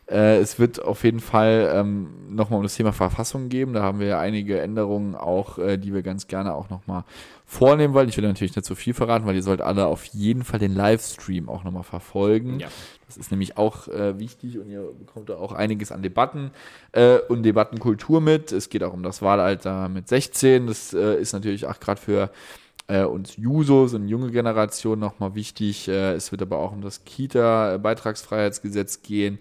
Äh, 0.07 0.37
es 0.37 0.59
wird 0.59 0.83
auf 0.83 1.03
jeden 1.03 1.19
Fall 1.19 1.71
ähm, 1.73 2.35
nochmal 2.35 2.57
um 2.57 2.63
das 2.63 2.75
Thema 2.75 2.93
Verfassung 2.93 3.49
geben. 3.49 3.73
Da 3.73 3.81
haben 3.81 3.99
wir 3.99 4.07
ja 4.07 4.19
einige 4.19 4.59
Änderungen 4.59 5.15
auch, 5.15 5.57
äh, 5.57 5.77
die 5.77 5.93
wir 5.93 6.03
ganz 6.03 6.27
gerne 6.27 6.53
auch 6.53 6.69
nochmal 6.69 7.03
vornehmen 7.45 7.93
wollen. 7.93 8.09
Ich 8.09 8.17
will 8.17 8.27
natürlich 8.27 8.55
nicht 8.55 8.65
so 8.65 8.75
viel 8.75 8.93
verraten, 8.93 9.25
weil 9.25 9.35
ihr 9.35 9.43
sollt 9.43 9.61
alle 9.61 9.87
auf 9.87 10.05
jeden 10.05 10.43
Fall 10.43 10.59
den 10.59 10.75
Livestream 10.75 11.49
auch 11.49 11.63
nochmal 11.63 11.83
verfolgen. 11.83 12.59
Ja. 12.59 12.67
Das 13.07 13.17
ist 13.17 13.31
nämlich 13.31 13.57
auch 13.57 13.87
äh, 13.87 14.19
wichtig 14.19 14.59
und 14.59 14.69
ihr 14.69 14.81
bekommt 14.97 15.29
da 15.29 15.37
auch 15.37 15.53
einiges 15.53 15.91
an 15.91 16.01
Debatten 16.01 16.51
äh, 16.91 17.17
und 17.17 17.43
Debattenkultur 17.43 18.21
mit. 18.21 18.51
Es 18.51 18.69
geht 18.69 18.83
auch 18.83 18.93
um 18.93 19.03
das 19.03 19.21
Wahlalter 19.21 19.89
mit 19.89 20.07
16. 20.07 20.67
Das 20.67 20.93
äh, 20.93 21.19
ist 21.19 21.33
natürlich 21.33 21.65
auch 21.65 21.79
gerade 21.79 22.01
für 22.01 22.29
äh, 22.87 23.03
uns 23.03 23.35
Jusos 23.37 23.93
und 23.95 24.07
junge 24.07 24.29
Generation 24.31 24.99
nochmal 24.99 25.33
wichtig. 25.35 25.87
Äh, 25.87 26.13
es 26.13 26.31
wird 26.31 26.41
aber 26.41 26.57
auch 26.59 26.71
um 26.71 26.81
das 26.81 27.03
Kita-Beitragsfreiheitsgesetz 27.03 29.01
gehen. 29.01 29.39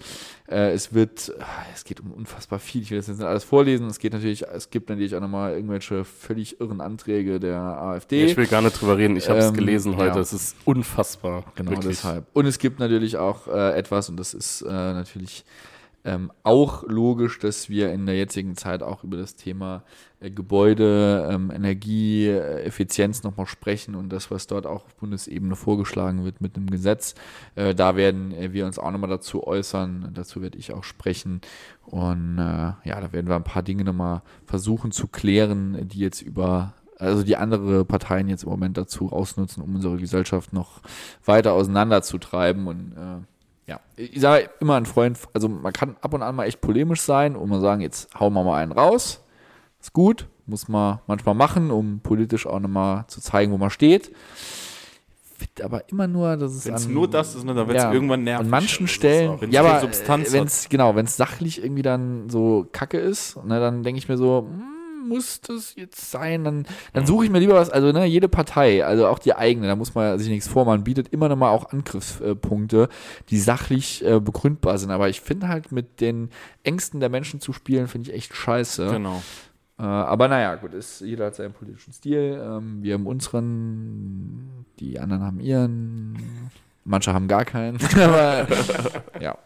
Äh, 0.48 0.72
es 0.72 0.94
wird, 0.94 1.32
ah, 1.40 1.44
es 1.74 1.84
geht 1.84 2.00
um 2.00 2.10
unfassbar 2.12 2.58
viel. 2.58 2.82
Ich 2.82 2.90
will 2.90 2.98
das 2.98 3.06
jetzt 3.08 3.18
nicht 3.18 3.26
alles 3.26 3.44
vorlesen. 3.44 3.86
Es 3.86 3.98
geht 3.98 4.12
natürlich, 4.12 4.44
es 4.46 4.70
gibt 4.70 4.88
natürlich 4.88 5.14
auch 5.14 5.20
nochmal 5.20 5.54
irgendwelche 5.54 6.04
völlig 6.04 6.60
irren 6.60 6.80
Anträge 6.80 7.38
der 7.40 7.58
AfD. 7.60 8.24
Ich 8.24 8.36
will 8.36 8.46
gar 8.46 8.62
nicht 8.62 8.80
drüber 8.80 8.96
reden. 8.96 9.16
Ich 9.16 9.28
habe 9.28 9.38
es 9.40 9.46
Ähm, 9.48 9.54
gelesen 9.54 9.96
heute. 9.96 10.16
ja. 10.16 10.20
Es 10.20 10.32
ist 10.32 10.56
unfassbar. 10.64 11.44
Genau 11.54 11.72
Wirklich. 11.72 11.96
deshalb. 11.96 12.26
Und 12.32 12.46
es 12.46 12.58
gibt 12.58 12.78
natürlich 12.78 13.16
auch 13.16 13.46
äh, 13.48 13.76
etwas, 13.78 14.08
und 14.08 14.16
das 14.18 14.34
ist 14.34 14.62
äh, 14.62 14.68
natürlich 14.70 15.44
ähm, 16.04 16.30
auch 16.42 16.82
logisch, 16.86 17.38
dass 17.38 17.70
wir 17.70 17.90
in 17.90 18.04
der 18.04 18.16
jetzigen 18.16 18.56
Zeit 18.56 18.82
auch 18.82 19.04
über 19.04 19.16
das 19.16 19.36
Thema 19.36 19.84
äh, 20.20 20.30
Gebäude, 20.30 21.28
ähm, 21.30 21.50
Energie, 21.50 22.28
Effizienz 22.28 23.22
nochmal 23.22 23.46
sprechen 23.46 23.94
und 23.94 24.10
das, 24.10 24.30
was 24.30 24.46
dort 24.46 24.66
auch 24.66 24.84
auf 24.84 24.94
Bundesebene 24.96 25.56
vorgeschlagen 25.56 26.24
wird 26.24 26.42
mit 26.42 26.56
einem 26.56 26.68
Gesetz. 26.68 27.14
Äh, 27.54 27.74
da 27.74 27.96
werden 27.96 28.32
äh, 28.32 28.52
wir 28.52 28.66
uns 28.66 28.78
auch 28.78 28.90
nochmal 28.90 29.08
dazu 29.08 29.46
äußern. 29.46 30.10
Dazu 30.12 30.42
werde 30.42 30.58
ich 30.58 30.74
auch 30.74 30.84
sprechen. 30.84 31.40
Und 31.86 32.38
äh, 32.38 32.88
ja, 32.88 33.00
da 33.00 33.12
werden 33.12 33.28
wir 33.28 33.36
ein 33.36 33.44
paar 33.44 33.62
Dinge 33.62 33.84
nochmal 33.84 34.20
versuchen 34.44 34.92
zu 34.92 35.08
klären, 35.08 35.88
die 35.88 36.00
jetzt 36.00 36.20
über 36.20 36.74
also 36.98 37.22
die 37.22 37.36
andere 37.36 37.84
Parteien 37.84 38.28
jetzt 38.28 38.44
im 38.44 38.50
Moment 38.50 38.76
dazu 38.76 39.10
ausnutzen, 39.10 39.62
um 39.62 39.74
unsere 39.74 39.96
Gesellschaft 39.96 40.52
noch 40.52 40.80
weiter 41.24 41.52
auseinanderzutreiben. 41.52 42.66
Und 42.66 42.92
äh, 42.92 43.33
ja, 43.66 43.80
ich 43.96 44.20
sage 44.20 44.50
immer 44.60 44.76
ein 44.76 44.86
Freund, 44.86 45.18
also 45.32 45.48
man 45.48 45.72
kann 45.72 45.96
ab 46.00 46.12
und 46.14 46.22
an 46.22 46.34
mal 46.34 46.44
echt 46.44 46.60
polemisch 46.60 47.00
sein 47.00 47.36
und 47.36 47.48
mal 47.48 47.60
sagen, 47.60 47.80
jetzt 47.80 48.12
hauen 48.18 48.32
wir 48.34 48.44
mal 48.44 48.56
einen 48.62 48.72
raus. 48.72 49.20
Ist 49.80 49.92
gut, 49.92 50.28
muss 50.46 50.68
man 50.68 51.00
manchmal 51.06 51.34
machen, 51.34 51.70
um 51.70 52.00
politisch 52.00 52.46
auch 52.46 52.60
nochmal 52.60 53.04
zu 53.08 53.20
zeigen, 53.20 53.52
wo 53.52 53.58
man 53.58 53.70
steht. 53.70 54.12
Aber 55.62 55.88
immer 55.90 56.06
nur, 56.06 56.36
dass 56.36 56.52
es 56.54 56.66
Wenn 56.66 56.74
es 56.74 56.88
nur 56.88 57.08
das 57.08 57.34
ist, 57.34 57.44
ne, 57.44 57.54
dann 57.54 57.66
wird 57.68 57.76
es 57.76 57.84
ja, 57.84 57.92
irgendwann 57.92 58.24
nervig. 58.24 58.44
An 58.44 58.50
manchen 58.50 58.88
Stellen, 58.88 59.30
auch- 59.30 59.40
wenn 59.40 59.50
ja, 59.50 59.60
aber 59.60 59.82
wenn 59.82 60.44
es 60.44 60.68
genau, 60.68 60.94
wenn 60.94 61.04
es 61.04 61.16
sachlich 61.16 61.62
irgendwie 61.62 61.82
dann 61.82 62.30
so 62.30 62.66
kacke 62.72 62.98
ist, 62.98 63.36
ne, 63.44 63.60
dann 63.60 63.82
denke 63.82 63.98
ich 63.98 64.08
mir 64.08 64.16
so, 64.16 64.46
hm, 64.48 64.73
muss 65.08 65.40
das 65.40 65.74
jetzt 65.76 66.10
sein? 66.10 66.44
Dann, 66.44 66.66
dann 66.92 67.06
suche 67.06 67.24
ich 67.24 67.30
mir 67.30 67.38
lieber 67.38 67.54
was, 67.54 67.70
also 67.70 67.92
ne, 67.92 68.04
jede 68.04 68.28
Partei, 68.28 68.84
also 68.84 69.06
auch 69.06 69.18
die 69.18 69.34
eigene, 69.34 69.66
da 69.66 69.76
muss 69.76 69.94
man 69.94 70.18
sich 70.18 70.28
nichts 70.28 70.48
vormachen, 70.48 70.84
bietet 70.84 71.08
immer 71.08 71.28
noch 71.28 71.36
mal 71.36 71.50
auch 71.50 71.70
Angriffspunkte, 71.70 72.88
die 73.30 73.38
sachlich 73.38 74.04
äh, 74.04 74.20
begründbar 74.20 74.78
sind. 74.78 74.90
Aber 74.90 75.08
ich 75.08 75.20
finde 75.20 75.48
halt 75.48 75.72
mit 75.72 76.00
den 76.00 76.30
Ängsten 76.62 77.00
der 77.00 77.08
Menschen 77.08 77.40
zu 77.40 77.52
spielen, 77.52 77.88
finde 77.88 78.10
ich 78.10 78.16
echt 78.16 78.34
scheiße. 78.34 78.88
Genau. 78.90 79.22
Äh, 79.78 79.82
aber 79.82 80.28
naja, 80.28 80.54
gut, 80.54 80.72
ist, 80.72 81.00
jeder 81.00 81.26
hat 81.26 81.34
seinen 81.34 81.52
politischen 81.52 81.92
Stil. 81.92 82.40
Ähm, 82.40 82.82
wir 82.82 82.94
haben 82.94 83.06
unseren, 83.06 84.66
die 84.78 85.00
anderen 85.00 85.22
haben 85.22 85.40
ihren, 85.40 86.50
manche 86.84 87.12
haben 87.12 87.26
gar 87.26 87.44
keinen. 87.44 87.78
aber 88.00 88.46
ja. 89.20 89.36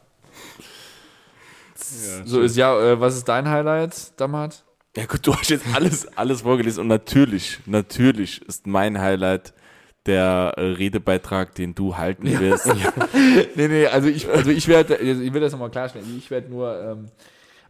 so 1.76 2.40
ist 2.40 2.56
ja, 2.56 2.78
äh, 2.78 3.00
was 3.00 3.16
ist 3.16 3.28
dein 3.28 3.48
Highlight, 3.48 4.20
Damat? 4.20 4.64
Ja 4.98 5.06
gut, 5.06 5.24
du 5.24 5.32
hast 5.32 5.48
jetzt 5.48 5.64
alles, 5.72 6.08
alles 6.18 6.40
vorgelesen 6.40 6.80
und 6.80 6.88
natürlich, 6.88 7.60
natürlich 7.66 8.42
ist 8.42 8.66
mein 8.66 9.00
Highlight 9.00 9.52
der 10.06 10.54
äh, 10.56 10.60
Redebeitrag, 10.72 11.54
den 11.54 11.76
du 11.76 11.96
halten 11.96 12.26
wirst. 12.40 12.66
Nee, 13.54 13.68
nee, 13.68 13.86
also 13.86 14.08
ich, 14.08 14.28
also 14.28 14.50
ich 14.50 14.66
werde, 14.66 14.96
ich 14.96 15.20
werde 15.20 15.40
das 15.40 15.52
nochmal 15.52 15.70
klarstellen. 15.70 16.04
Ich 16.18 16.32
werde 16.32 16.50
nur, 16.50 16.76
ähm, 16.80 17.10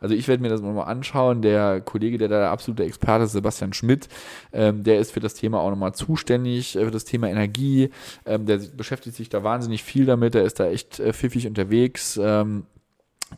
also 0.00 0.14
ich 0.14 0.26
werde 0.26 0.42
mir 0.42 0.48
das 0.48 0.62
nochmal 0.62 0.86
anschauen. 0.86 1.42
Der 1.42 1.82
Kollege, 1.82 2.16
der 2.16 2.28
da 2.28 2.38
der 2.38 2.50
absolute 2.50 2.84
Experte 2.84 3.24
ist, 3.24 3.32
Sebastian 3.32 3.74
Schmidt, 3.74 4.08
ähm, 4.54 4.82
der 4.82 4.98
ist 4.98 5.12
für 5.12 5.20
das 5.20 5.34
Thema 5.34 5.60
auch 5.60 5.68
nochmal 5.68 5.92
zuständig, 5.92 6.76
äh, 6.76 6.84
für 6.86 6.90
das 6.90 7.04
Thema 7.04 7.28
Energie. 7.28 7.90
Ähm, 8.24 8.46
der 8.46 8.56
beschäftigt 8.56 9.16
sich 9.16 9.28
da 9.28 9.44
wahnsinnig 9.44 9.82
viel 9.82 10.06
damit. 10.06 10.32
Der 10.32 10.44
ist 10.44 10.60
da 10.60 10.70
echt 10.70 10.98
äh, 10.98 11.12
pfiffig 11.12 11.46
unterwegs. 11.46 12.18
Ähm, 12.22 12.64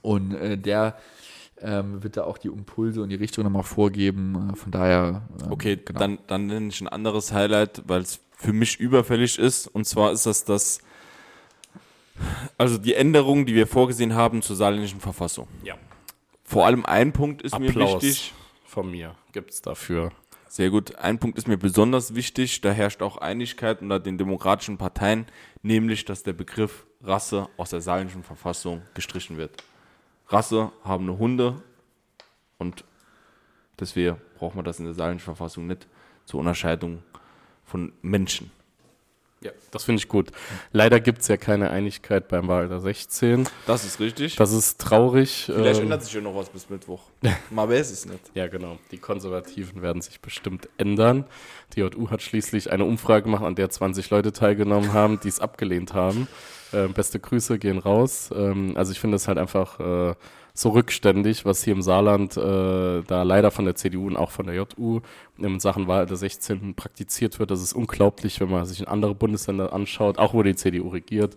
und 0.03 0.35
äh, 0.35 0.57
der 0.57 0.95
ähm, 1.63 2.03
wird 2.03 2.17
da 2.17 2.25
auch 2.25 2.39
die 2.39 2.49
Impulse 2.49 3.03
und 3.03 3.09
die 3.11 3.17
Richtung 3.17 3.45
nochmal 3.45 3.63
vorgeben. 3.63 4.51
Äh, 4.53 4.57
von 4.57 4.73
daher. 4.73 5.23
Ähm, 5.43 5.53
Okay, 5.53 5.79
genau. 5.85 5.99
dann, 5.99 6.19
dann 6.27 6.47
nenne 6.47 6.69
ich 6.69 6.81
ein 6.81 6.89
anderes 6.89 7.33
Highlight, 7.33 7.83
weil 7.87 8.03
es 8.03 8.21
für 8.37 8.53
mich 8.53 8.79
überfällig 8.81 9.39
ist. 9.39 9.67
Und 9.67 9.87
zwar 9.87 10.13
ist 10.13 10.27
das 10.27 10.45
das, 10.45 10.81
also 12.59 12.79
die 12.79 12.95
Änderung, 12.95 13.47
die 13.47 13.55
wir 13.55 13.67
vorgesehen 13.67 14.15
haben 14.15 14.43
zur 14.43 14.57
saarländischen 14.57 15.01
Verfassung. 15.01 15.47
Ja. 15.63 15.75
Vor 16.45 16.67
allem 16.67 16.85
ein 16.85 17.13
Punkt 17.13 17.43
ist 17.43 17.55
Applaus 17.55 18.03
mir 18.03 18.09
wichtig. 18.09 18.35
von 18.65 18.91
mir 18.91 19.15
gibt's 19.33 19.63
dafür. 19.63 20.11
Sehr 20.49 20.71
gut. 20.71 20.97
Ein 20.97 21.19
Punkt 21.21 21.39
ist 21.39 21.47
mir 21.47 21.59
besonders 21.59 22.17
wichtig. 22.17 22.61
Da 22.61 22.73
herrscht 22.73 23.03
auch 23.03 23.19
Einigkeit 23.19 23.83
unter 23.83 24.01
den 24.01 24.19
demokratischen 24.19 24.79
Parteien, 24.79 25.27
nämlich, 25.63 26.05
dass 26.07 26.25
der 26.25 26.33
Begriff 26.33 26.87
Rasse 27.03 27.49
aus 27.57 27.71
der 27.71 27.81
saarländischen 27.81 28.25
Verfassung 28.25 28.83
gestrichen 28.95 29.37
wird. 29.37 29.63
Rasse 30.31 30.71
haben 30.85 31.07
nur 31.07 31.19
Hunde 31.19 31.63
und 32.59 32.85
deswegen 33.79 34.17
braucht 34.39 34.55
man 34.55 34.65
das 34.65 34.79
in 34.79 34.85
der 34.85 34.95
saarländischen 34.95 35.35
Verfassung 35.35 35.67
nicht 35.67 35.87
zur 36.25 36.41
Unterscheidung 36.41 37.03
von 37.65 37.93
Menschen. 38.03 38.51
Ja, 39.43 39.53
das 39.71 39.85
finde 39.85 40.01
ich 40.01 40.09
gut. 40.09 40.31
Leider 40.71 41.01
gibt's 41.01 41.27
ja 41.29 41.39
keine 41.39 41.71
Einigkeit 41.71 42.29
beim 42.29 42.47
Wahlalter 42.47 42.79
16. 42.79 43.49
Das 43.67 43.87
ist 43.87 43.99
richtig. 43.99 44.37
Das 44.37 44.53
ist 44.53 44.79
traurig. 44.79 45.45
Vielleicht 45.47 45.79
ähm, 45.79 45.85
ändert 45.85 46.05
sich 46.05 46.13
ja 46.13 46.21
noch 46.21 46.35
was 46.35 46.51
bis 46.51 46.69
Mittwoch. 46.69 47.05
Mal 47.49 47.69
weiß 47.69 47.91
es 47.91 48.05
nicht. 48.05 48.21
Ja, 48.35 48.49
genau. 48.49 48.79
Die 48.91 48.99
Konservativen 48.99 49.81
werden 49.81 50.03
sich 50.03 50.21
bestimmt 50.21 50.69
ändern. 50.77 51.25
Die 51.75 51.81
JU 51.81 52.11
hat 52.11 52.21
schließlich 52.21 52.71
eine 52.71 52.85
Umfrage 52.85 53.25
gemacht, 53.25 53.43
an 53.43 53.55
der 53.55 53.71
20 53.71 54.11
Leute 54.11 54.33
teilgenommen 54.33 54.93
haben, 54.93 55.21
die 55.21 55.29
es 55.29 55.41
abgelehnt 55.41 55.95
haben. 55.95 56.29
Äh, 56.73 56.89
beste 56.89 57.19
Grüße 57.21 57.59
gehen 57.59 57.79
raus. 57.79 58.31
Ähm, 58.35 58.73
also 58.77 58.93
ich 58.93 59.01
finde 59.01 59.17
es 59.17 59.29
halt 59.29 59.39
einfach 59.39 59.81
äh, 59.81 60.15
so 60.55 60.71
rückständig, 60.71 61.45
was 61.45 61.65
hier 61.65 61.73
im 61.73 61.83
Saarland 61.83 62.37
äh, 62.37 63.03
da 63.03 63.23
leider 63.23 63.51
von 63.51 63.65
der 63.65 63.75
CDU 63.75 64.07
und 64.07 64.17
auch 64.17 64.31
von 64.31 64.47
der 64.47 64.55
JU 64.55 65.01
in 65.39 65.61
Sachen 65.61 65.87
Wahl 65.89 66.07
der 66.07 66.17
16. 66.17 66.75
praktiziert 66.75 67.39
wird. 67.39 67.51
Das 67.51 67.63
ist 67.63 67.73
unglaublich, 67.73 68.41
wenn 68.41 68.51
man 68.51 68.67
sich 68.67 68.81
in 68.81 68.87
andere 68.87 69.15
Bundesländer 69.15 69.73
anschaut, 69.73 70.19
auch 70.19 70.35
wo 70.35 70.43
die 70.43 70.55
CDU 70.55 70.89
regiert. 70.89 71.37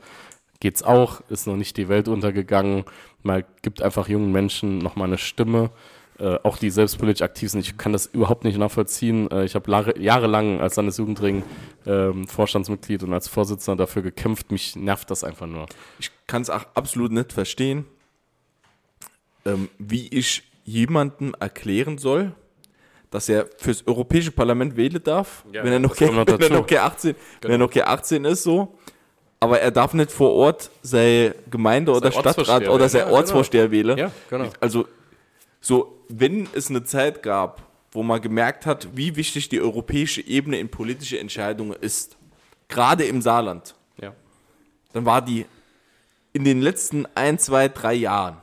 Geht's 0.59 0.83
auch, 0.83 1.21
ist 1.29 1.47
noch 1.47 1.57
nicht 1.57 1.77
die 1.77 1.89
Welt 1.89 2.07
untergegangen. 2.07 2.85
Man 3.21 3.43
gibt 3.61 3.81
einfach 3.81 4.07
jungen 4.07 4.31
Menschen 4.31 4.77
nochmal 4.77 5.07
eine 5.07 5.17
Stimme. 5.17 5.71
Äh, 6.19 6.37
auch 6.43 6.57
die 6.57 6.69
selbstpolitisch 6.69 7.23
aktiv 7.23 7.49
sind. 7.49 7.61
Ich 7.61 7.75
kann 7.75 7.91
das 7.91 8.05
überhaupt 8.05 8.43
nicht 8.43 8.59
nachvollziehen. 8.59 9.31
Äh, 9.31 9.45
ich 9.45 9.55
habe 9.55 9.93
jahrelang 9.97 10.61
als 10.61 10.75
Landesjugendring 10.75 11.41
ähm, 11.87 12.27
Vorstandsmitglied 12.27 13.01
und 13.01 13.13
als 13.13 13.27
Vorsitzender 13.27 13.83
dafür 13.85 14.03
gekämpft. 14.03 14.51
Mich 14.51 14.75
nervt 14.75 15.09
das 15.09 15.23
einfach 15.23 15.47
nur. 15.47 15.65
Ich 15.99 16.11
kann 16.27 16.43
es 16.43 16.51
auch 16.51 16.65
absolut 16.75 17.11
nicht 17.11 17.33
verstehen, 17.33 17.85
ähm, 19.45 19.69
wie 19.79 20.07
ich 20.07 20.43
jemandem 20.65 21.35
erklären 21.39 21.97
soll, 21.97 22.33
dass 23.09 23.27
er 23.27 23.47
fürs 23.57 23.85
Europäische 23.87 24.31
Parlament 24.31 24.77
wählen 24.77 25.03
darf, 25.03 25.43
Ja, 25.51 25.63
wenn, 25.63 25.73
er 25.73 25.79
noch 25.79 25.95
kommt 25.95 26.13
noch 26.13 26.27
wenn, 26.27 26.41
er 26.41 26.49
noch 26.49 26.67
kein 26.67 26.79
18, 26.79 27.15
wenn 27.41 27.51
er 27.51 27.57
noch 27.57 27.71
kein 27.71 27.87
18 27.87 28.25
ist, 28.25 28.43
so. 28.43 28.77
Aber 29.39 29.59
er 29.59 29.71
darf 29.71 29.93
nicht 29.93 30.11
vor 30.11 30.31
Ort 30.31 30.69
seine 30.83 31.35
Gemeinde 31.49 31.91
oder 31.91 32.11
Sein 32.11 32.21
Stadtrat 32.21 32.37
Ortsvorsteher 32.37 32.73
oder 32.73 32.87
sein 32.89 32.99
Ja, 32.99 33.05
genau. 33.05 33.17
Ortsvorsteher 33.17 33.71
wählen. 33.71 33.97
Ja, 33.97 34.11
genau. 34.29 34.49
Also, 34.59 34.87
so, 35.59 36.02
wenn 36.19 36.47
es 36.53 36.69
eine 36.69 36.83
Zeit 36.83 37.23
gab, 37.23 37.63
wo 37.91 38.03
man 38.03 38.21
gemerkt 38.21 38.65
hat, 38.65 38.95
wie 38.95 39.15
wichtig 39.15 39.49
die 39.49 39.61
europäische 39.61 40.21
Ebene 40.21 40.59
in 40.59 40.69
politische 40.69 41.19
Entscheidungen 41.19 41.73
ist, 41.79 42.17
gerade 42.67 43.03
im 43.05 43.21
Saarland, 43.21 43.75
Ja. 44.01 44.13
dann 44.93 45.05
war 45.05 45.21
die 45.21 45.45
in 46.33 46.43
den 46.43 46.61
letzten 46.61 47.05
ein, 47.15 47.37
zwei, 47.37 47.67
drei 47.69 47.93
Jahren. 47.93 48.37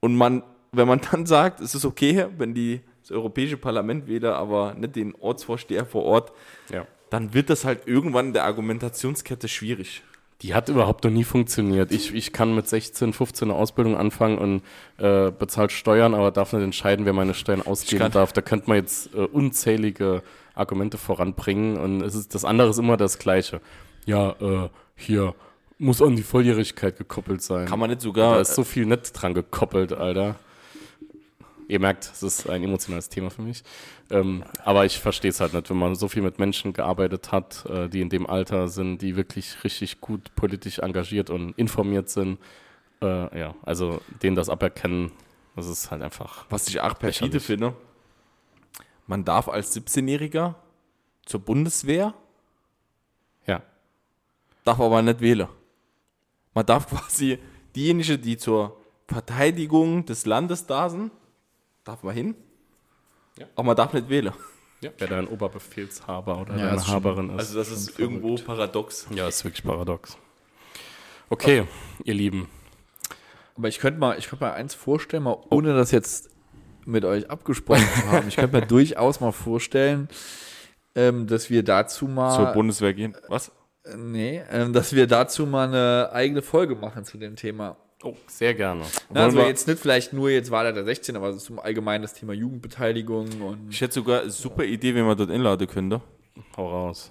Und 0.00 0.14
man, 0.16 0.42
wenn 0.72 0.86
man 0.86 1.00
dann 1.10 1.26
sagt, 1.26 1.60
es 1.60 1.74
ist 1.74 1.84
okay, 1.84 2.26
wenn 2.36 2.54
die 2.54 2.80
das 3.00 3.10
Europäische 3.10 3.56
Parlament 3.56 4.06
wählen, 4.06 4.32
aber 4.32 4.74
nicht 4.74 4.96
den 4.96 5.14
Ortsvorsteher 5.14 5.86
vor 5.86 6.04
Ort, 6.04 6.32
ja. 6.70 6.86
dann 7.10 7.32
wird 7.32 7.48
das 7.48 7.64
halt 7.64 7.86
irgendwann 7.86 8.28
in 8.28 8.32
der 8.34 8.44
Argumentationskette 8.44 9.48
schwierig. 9.48 10.02
Die 10.42 10.54
hat 10.54 10.68
überhaupt 10.68 11.02
noch 11.02 11.10
nie 11.10 11.24
funktioniert. 11.24 11.90
Ich, 11.90 12.14
ich 12.14 12.32
kann 12.32 12.54
mit 12.54 12.68
16, 12.68 13.12
15 13.12 13.50
eine 13.50 13.58
Ausbildung 13.58 13.96
anfangen 13.96 14.38
und 14.38 14.62
äh, 14.98 15.32
bezahlt 15.32 15.72
Steuern, 15.72 16.14
aber 16.14 16.30
darf 16.30 16.52
nicht 16.52 16.62
entscheiden, 16.62 17.06
wer 17.06 17.12
meine 17.12 17.34
Steuern 17.34 17.62
ausgeben 17.62 18.12
darf. 18.12 18.32
Da 18.32 18.40
könnte 18.40 18.68
man 18.68 18.76
jetzt 18.76 19.12
äh, 19.14 19.18
unzählige 19.18 20.22
Argumente 20.54 20.96
voranbringen 20.96 21.76
und 21.76 22.02
es 22.02 22.14
ist, 22.14 22.34
das 22.36 22.44
andere 22.44 22.70
ist 22.70 22.78
immer 22.78 22.96
das 22.96 23.18
Gleiche. 23.18 23.60
Ja, 24.06 24.30
äh, 24.40 24.68
hier 24.94 25.34
muss 25.78 26.00
an 26.02 26.16
die 26.16 26.22
Volljährigkeit 26.22 26.96
gekoppelt 26.98 27.42
sein. 27.42 27.66
Kann 27.66 27.78
man 27.78 27.90
nicht 27.90 28.02
da 28.02 28.04
sogar. 28.04 28.40
ist 28.40 28.54
so 28.54 28.64
viel 28.64 28.86
nett 28.86 29.10
dran 29.14 29.34
gekoppelt, 29.34 29.92
Alter. 29.92 30.36
Ihr 31.68 31.80
merkt, 31.80 32.10
es 32.10 32.22
ist 32.22 32.48
ein 32.48 32.64
emotionales 32.64 33.10
Thema 33.10 33.30
für 33.30 33.42
mich. 33.42 33.62
Ähm, 34.10 34.42
aber 34.64 34.86
ich 34.86 34.98
verstehe 34.98 35.28
es 35.30 35.40
halt 35.40 35.52
nicht, 35.52 35.68
wenn 35.68 35.76
man 35.76 35.94
so 35.94 36.08
viel 36.08 36.22
mit 36.22 36.38
Menschen 36.38 36.72
gearbeitet 36.72 37.30
hat, 37.30 37.66
äh, 37.66 37.90
die 37.90 38.00
in 38.00 38.08
dem 38.08 38.26
Alter 38.26 38.68
sind, 38.68 39.02
die 39.02 39.16
wirklich 39.16 39.62
richtig 39.64 40.00
gut 40.00 40.34
politisch 40.34 40.78
engagiert 40.78 41.28
und 41.28 41.52
informiert 41.58 42.08
sind. 42.08 42.38
Äh, 43.02 43.38
ja, 43.38 43.54
also 43.62 44.00
denen 44.22 44.34
das 44.34 44.48
aberkennen, 44.48 45.12
das 45.56 45.68
ist 45.68 45.90
halt 45.90 46.02
einfach. 46.02 46.46
was 46.48 46.68
ich 46.68 46.80
auch 46.80 46.98
perfide 46.98 47.38
finde, 47.38 47.74
man 49.06 49.24
darf 49.24 49.48
als 49.48 49.76
17-Jähriger 49.76 50.54
zur 51.26 51.40
Bundeswehr, 51.40 52.14
Ja, 53.46 53.62
darf 54.64 54.80
aber 54.80 55.02
nicht 55.02 55.20
wählen. 55.20 55.48
Man 56.54 56.64
darf 56.64 56.88
quasi 56.88 57.38
diejenigen, 57.76 58.22
die 58.22 58.38
zur 58.38 58.80
Verteidigung 59.06 60.06
des 60.06 60.24
Landes 60.24 60.66
da 60.66 60.88
sind, 60.88 61.12
darf 61.88 62.02
man 62.02 62.14
hin, 62.14 62.34
Ja. 63.38 63.46
aber 63.54 63.66
man 63.68 63.76
darf 63.76 63.92
nicht 63.92 64.08
wählen. 64.08 64.32
ja. 64.80 64.90
wer 64.98 65.08
da 65.08 65.18
ein 65.18 65.26
Oberbefehlshaber 65.26 66.40
oder 66.40 66.56
Ja, 66.56 66.68
eine 66.68 66.76
ist 66.76 66.84
schon- 66.86 66.94
Haberin 66.94 67.30
ist. 67.30 67.38
Also 67.38 67.58
das 67.58 67.70
ist 67.70 67.98
irgendwo 67.98 68.36
paradox. 68.36 69.06
ja, 69.10 69.26
ist 69.26 69.44
wirklich 69.44 69.64
paradox. 69.64 70.16
Okay, 71.30 71.64
ihr 72.04 72.14
Lieben. 72.14 72.48
Aber 73.56 73.68
ich 73.68 73.78
könnte 73.80 73.98
mal, 73.98 74.18
ich 74.18 74.28
könnte 74.28 74.44
mal 74.44 74.52
eins 74.52 74.74
vorstellen, 74.74 75.24
mal 75.24 75.36
ohne 75.50 75.74
das 75.74 75.90
jetzt 75.90 76.30
mit 76.84 77.04
euch 77.04 77.28
abgesprochen 77.30 77.82
zu 78.00 78.12
haben. 78.12 78.28
Ich 78.28 78.36
könnte 78.36 78.60
mir 78.60 78.66
durchaus 78.66 79.20
mal 79.20 79.32
vorstellen, 79.32 80.08
ähm, 80.94 81.26
dass 81.26 81.50
wir 81.50 81.62
dazu 81.64 82.06
mal, 82.06 82.34
Zur 82.36 82.52
Bundeswehr 82.52 82.94
gehen. 82.94 83.16
Was? 83.28 83.50
äh, 83.84 83.96
nee, 83.96 84.42
ähm, 84.50 84.72
dass 84.72 84.92
wir 84.94 85.06
dazu 85.06 85.44
mal 85.46 85.68
eine 85.68 86.10
eigene 86.12 86.40
Folge 86.42 86.76
machen 86.76 87.04
zu 87.04 87.18
dem 87.18 87.34
Thema. 87.36 87.76
Oh, 88.04 88.14
sehr 88.28 88.54
gerne. 88.54 88.84
Na, 89.10 89.24
also 89.24 89.40
jetzt 89.40 89.66
nicht 89.66 89.80
vielleicht 89.80 90.12
nur 90.12 90.30
jetzt 90.30 90.50
Wahl 90.52 90.72
der 90.72 90.84
16, 90.84 91.16
aber 91.16 91.36
zum 91.36 91.58
allgemeinen 91.58 92.02
das 92.02 92.14
Thema 92.14 92.32
Jugendbeteiligung 92.32 93.28
und 93.42 93.70
Ich 93.70 93.80
hätte 93.80 93.94
sogar 93.94 94.20
eine 94.22 94.30
super 94.30 94.64
Idee, 94.64 94.94
wenn 94.94 95.04
man 95.04 95.16
dort 95.16 95.30
einladen 95.30 95.66
könnte. 95.66 96.00
Hau 96.56 96.68
raus. 96.70 97.10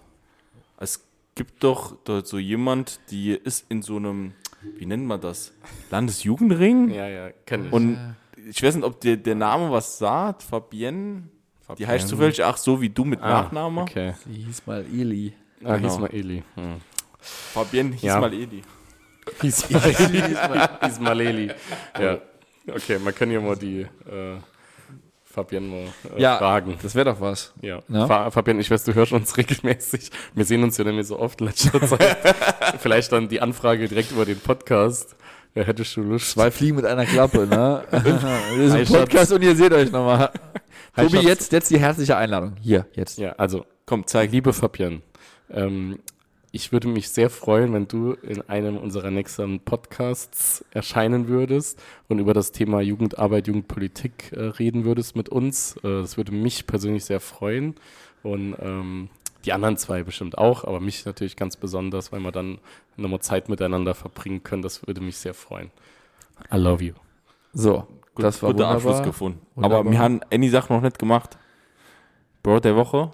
Es 0.80 1.04
gibt 1.36 1.62
doch 1.64 1.98
dort 2.06 2.26
so 2.28 2.38
jemand, 2.38 3.02
die 3.12 3.32
ist 3.34 3.66
in 3.70 3.82
so 3.82 3.98
einem, 3.98 4.32
wie 4.78 4.86
nennt 4.86 5.06
man 5.06 5.20
das? 5.20 5.52
Landesjugendring? 5.92 6.90
Ja, 6.92 7.08
ja, 7.10 7.30
kenn 7.46 7.66
ich. 7.66 7.72
Und 7.74 8.16
ich 8.50 8.64
weiß 8.64 8.76
nicht, 8.76 8.86
ob 8.86 9.02
dir 9.02 9.18
der 9.18 9.36
Name 9.36 9.70
was 9.72 9.98
sagt, 9.98 10.42
Fabienne. 10.44 11.24
Die 11.24 11.66
Fabienne. 11.66 11.92
heißt 11.92 12.08
zufällig 12.08 12.42
auch 12.44 12.56
so 12.56 12.80
wie 12.80 12.90
du 12.90 13.04
mit 13.04 13.22
Ah, 13.22 13.42
Nachname. 13.42 13.82
Okay. 13.82 14.14
sie 14.26 14.34
hieß 14.44 14.66
mal 14.66 14.86
Eli. 14.86 15.34
Ah, 15.66 15.76
Genau. 15.76 15.90
hieß 15.90 16.00
mal 16.00 16.14
Eli. 16.14 16.44
Hm. 16.56 16.76
Fabienne 17.20 17.92
hieß 17.92 18.04
Ja. 18.04 18.22
mal 18.22 18.34
Edi. 18.34 18.64
Ismaili. 19.42 20.24
Ismaili. 20.88 21.52
Ja. 22.00 22.18
Okay, 22.74 23.00
man 23.00 23.16
kann 23.16 23.32
ja 23.32 23.40
mal 23.40 23.56
die 23.56 23.82
äh, 23.82 23.88
Fabienne 25.24 25.68
mal 25.68 25.84
äh, 26.18 26.22
Ja, 26.22 26.38
fragen. 26.38 26.78
das 26.82 26.96
wäre 26.96 27.06
doch 27.14 27.22
was. 27.22 27.54
Ja. 27.62 27.80
Ja. 27.88 28.08
Fa 28.08 28.30
Fabienne, 28.32 28.60
ich 28.60 28.70
weiß, 28.70 28.84
du 28.84 28.94
hörst 28.94 29.14
uns 29.14 29.38
regelmäßig. 29.38 30.12
Wir 30.34 30.44
sehen 30.46 30.64
uns 30.64 30.78
ja 30.78 30.84
nämlich 30.84 31.08
so 31.08 31.18
oft 31.20 31.40
in 31.40 31.48
letzter 31.48 31.82
Zeit. 31.88 32.18
Vielleicht 32.80 33.12
dann 33.14 33.30
die 33.30 33.40
Anfrage 33.42 33.88
direkt 33.88 34.12
über 34.12 34.26
den 34.26 34.40
Podcast. 34.40 35.16
Ja, 35.56 35.64
hättest 35.64 35.96
du 35.96 36.02
Lust? 36.02 36.32
Zwei 36.32 36.52
Fliegen 36.52 36.76
mit 36.76 36.86
einer 36.86 37.06
Klappe, 37.06 37.48
ne? 37.48 37.84
das 37.90 38.04
ist 38.06 38.24
Hi, 38.24 38.80
ein 38.82 38.86
Schatz. 38.86 38.90
Podcast 39.00 39.32
und 39.32 39.42
ihr 39.44 39.56
seht 39.56 39.72
euch 39.74 39.90
nochmal. 39.92 40.30
Hi, 40.96 41.06
Tobi, 41.06 41.18
Schatz. 41.18 41.26
jetzt, 41.26 41.52
jetzt 41.54 41.72
die 41.72 41.80
herzliche 41.80 42.18
Einladung. 42.18 42.56
Hier, 42.62 42.86
jetzt. 42.94 43.18
Ja, 43.18 43.32
also, 43.38 43.66
Komm, 43.86 44.06
zeig. 44.06 44.32
liebe 44.32 44.52
Fabienne, 44.54 45.02
ähm, 45.52 46.00
ich 46.58 46.72
würde 46.72 46.88
mich 46.88 47.10
sehr 47.10 47.30
freuen, 47.30 47.72
wenn 47.72 47.88
du 47.88 48.14
in 48.14 48.42
einem 48.50 48.78
unserer 48.78 49.12
nächsten 49.12 49.60
Podcasts 49.60 50.66
erscheinen 50.72 51.28
würdest 51.28 51.80
und 52.08 52.18
über 52.18 52.34
das 52.34 52.52
Thema 52.52 52.82
Jugendarbeit, 52.82 53.46
Jugendpolitik 53.46 54.32
äh, 54.32 54.42
reden 54.42 54.84
würdest 54.84 55.16
mit 55.16 55.30
uns. 55.30 55.78
Äh, 55.78 56.02
das 56.02 56.18
würde 56.18 56.32
mich 56.32 56.66
persönlich 56.66 57.06
sehr 57.06 57.20
freuen 57.20 57.76
und 58.24 58.56
ähm, 58.60 59.10
die 59.46 59.54
anderen 59.54 59.78
zwei 59.78 60.02
bestimmt 60.02 60.40
auch, 60.40 60.64
aber 60.64 60.80
mich 60.80 61.06
natürlich 61.06 61.36
ganz 61.36 61.58
besonders, 61.58 62.12
weil 62.12 62.22
wir 62.22 62.32
dann 62.32 62.58
nochmal 62.96 63.20
Zeit 63.20 63.50
miteinander 63.50 63.94
verbringen 63.94 64.42
können. 64.42 64.64
Das 64.64 64.88
würde 64.88 65.02
mich 65.02 65.18
sehr 65.18 65.36
freuen. 65.36 65.70
I 66.52 66.58
love 66.58 66.84
you. 66.84 66.94
So, 67.54 67.86
das 68.16 68.42
war 68.42 68.52
Guter 68.52 68.66
wunderbar. 68.66 68.76
Abschluss 68.76 69.04
gefunden. 69.04 69.42
Wunderbar. 69.54 69.80
Aber 69.82 69.92
wir 69.92 70.00
haben 70.00 70.22
eine 70.32 70.50
Sache 70.50 70.74
noch 70.74 70.82
nicht 70.82 70.98
gemacht. 70.98 71.38
Bro 72.42 72.62
der 72.62 72.76
Woche. 72.76 73.12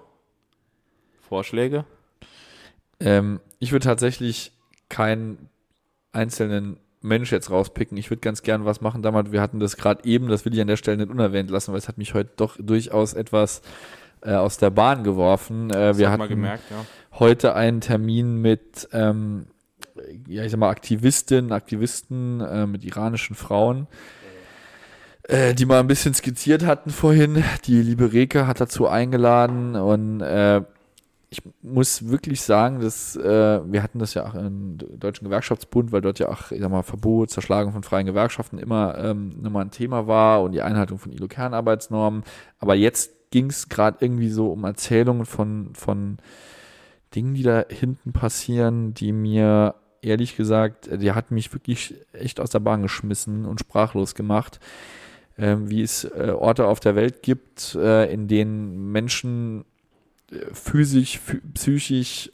Vorschläge. 1.28 1.84
Ähm, 3.04 3.40
ich 3.60 3.72
würde 3.72 3.86
tatsächlich 3.86 4.54
keinen 4.90 5.50
einzelnen 6.12 6.78
Mensch 7.02 7.32
jetzt 7.32 7.52
rauspicken. 7.52 7.98
Ich 7.98 8.10
würde 8.10 8.22
ganz 8.22 8.42
gern 8.42 8.66
was 8.66 8.82
machen. 8.82 9.02
Damals, 9.02 9.32
wir 9.32 9.42
hatten 9.42 9.60
das 9.60 9.76
gerade 9.76 10.06
eben, 10.06 10.30
das 10.30 10.46
will 10.46 10.54
ich 10.54 10.62
an 10.62 10.68
der 10.68 10.78
Stelle 10.78 10.98
nicht 10.98 11.10
unerwähnt 11.10 11.50
lassen, 11.50 11.72
weil 11.74 11.80
es 11.80 11.88
hat 11.88 11.98
mich 11.98 12.14
heute 12.14 12.32
doch 12.38 12.56
durchaus 12.58 13.14
etwas 13.14 13.62
äh, 14.22 14.34
aus 14.34 14.58
der 14.58 14.70
Bahn 14.70 15.04
geworfen. 15.04 15.70
Äh, 15.70 15.98
wir 15.98 16.10
hat 16.10 16.22
hatten 16.22 16.30
gemerkt, 16.30 16.64
ja. 16.72 16.86
heute 17.20 17.56
einen 17.56 17.82
Termin 17.82 18.38
mit, 18.38 18.88
ähm, 18.94 19.48
ja, 20.28 20.44
ich 20.46 20.52
sag 20.52 20.60
mal, 20.60 20.70
Aktivistinnen, 20.70 21.52
Aktivisten, 21.52 22.40
äh, 22.40 22.66
mit 22.66 22.86
iranischen 22.86 23.36
Frauen, 23.36 23.88
äh, 25.24 25.54
die 25.54 25.66
mal 25.66 25.82
ein 25.82 25.88
bisschen 25.88 26.14
skizziert 26.14 26.66
hatten 26.66 26.90
vorhin. 26.90 27.44
Die 27.66 27.82
liebe 27.82 28.14
Reke 28.14 28.48
hat 28.48 28.62
dazu 28.62 28.88
eingeladen 28.88 29.76
und 29.76 30.22
äh, 30.22 30.62
ich 31.34 31.42
muss 31.64 32.10
wirklich 32.10 32.42
sagen, 32.42 32.80
dass 32.80 33.16
äh, 33.16 33.60
wir 33.66 33.82
hatten 33.82 33.98
das 33.98 34.14
ja 34.14 34.28
auch 34.28 34.36
im 34.36 34.78
Deutschen 34.78 35.26
Gewerkschaftsbund, 35.26 35.92
weil 35.92 36.02
dort 36.02 36.20
ja 36.20 36.30
auch, 36.30 36.52
ich 36.52 36.62
sag 36.62 36.70
mal, 36.70 36.84
Verbot, 36.84 37.32
Zerschlagung 37.32 37.74
von 37.74 37.82
freien 37.82 38.06
Gewerkschaften 38.06 38.60
immer, 38.60 38.96
ähm, 39.00 39.42
immer 39.44 39.62
ein 39.62 39.72
Thema 39.72 40.06
war 40.06 40.44
und 40.44 40.52
die 40.52 40.62
Einhaltung 40.62 41.00
von 41.00 41.12
ILO-Kernarbeitsnormen. 41.12 42.24
Aber 42.60 42.76
jetzt 42.76 43.32
ging 43.32 43.50
es 43.50 43.68
gerade 43.68 43.98
irgendwie 44.02 44.30
so 44.30 44.52
um 44.52 44.64
Erzählungen 44.64 45.26
von, 45.26 45.74
von 45.74 46.18
Dingen, 47.16 47.34
die 47.34 47.44
da 47.44 47.66
hinten 47.68 48.14
passieren, 48.14 48.94
die 48.94 49.12
mir 49.12 49.74
ehrlich 50.04 50.38
gesagt, 50.38 50.88
die 51.02 51.14
hat 51.14 51.32
mich 51.32 51.52
wirklich 51.52 51.96
echt 52.12 52.40
aus 52.40 52.52
der 52.52 52.60
Bahn 52.60 52.84
geschmissen 52.84 53.46
und 53.46 53.60
sprachlos 53.60 54.14
gemacht. 54.14 54.60
Ähm, 55.36 55.68
wie 55.68 55.82
es 55.82 56.04
äh, 56.04 56.32
Orte 56.38 56.68
auf 56.68 56.80
der 56.80 56.96
Welt 56.96 57.24
gibt, 57.24 57.74
äh, 57.74 58.14
in 58.14 58.28
denen 58.28 58.92
Menschen 58.92 59.66
physisch, 60.54 61.20
phy- 61.20 61.42
psychisch 61.54 62.32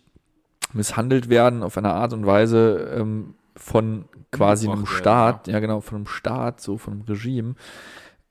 misshandelt 0.74 1.30
werden 1.30 1.64
auf 1.64 1.78
eine 1.78 1.94
Art 1.94 2.14
und 2.14 2.26
Weise 2.26 2.96
ähm, 2.96 3.36
von 3.56 4.06
quasi 4.32 4.70
einem 4.70 4.86
Staat, 4.86 5.48
ja. 5.48 5.60
genau, 5.60 5.82
von 5.82 5.98
einem 5.98 6.08
Staat, 6.08 6.62
so 6.62 6.78
von 6.78 6.94
einem 6.94 7.02
Regime, 7.04 7.56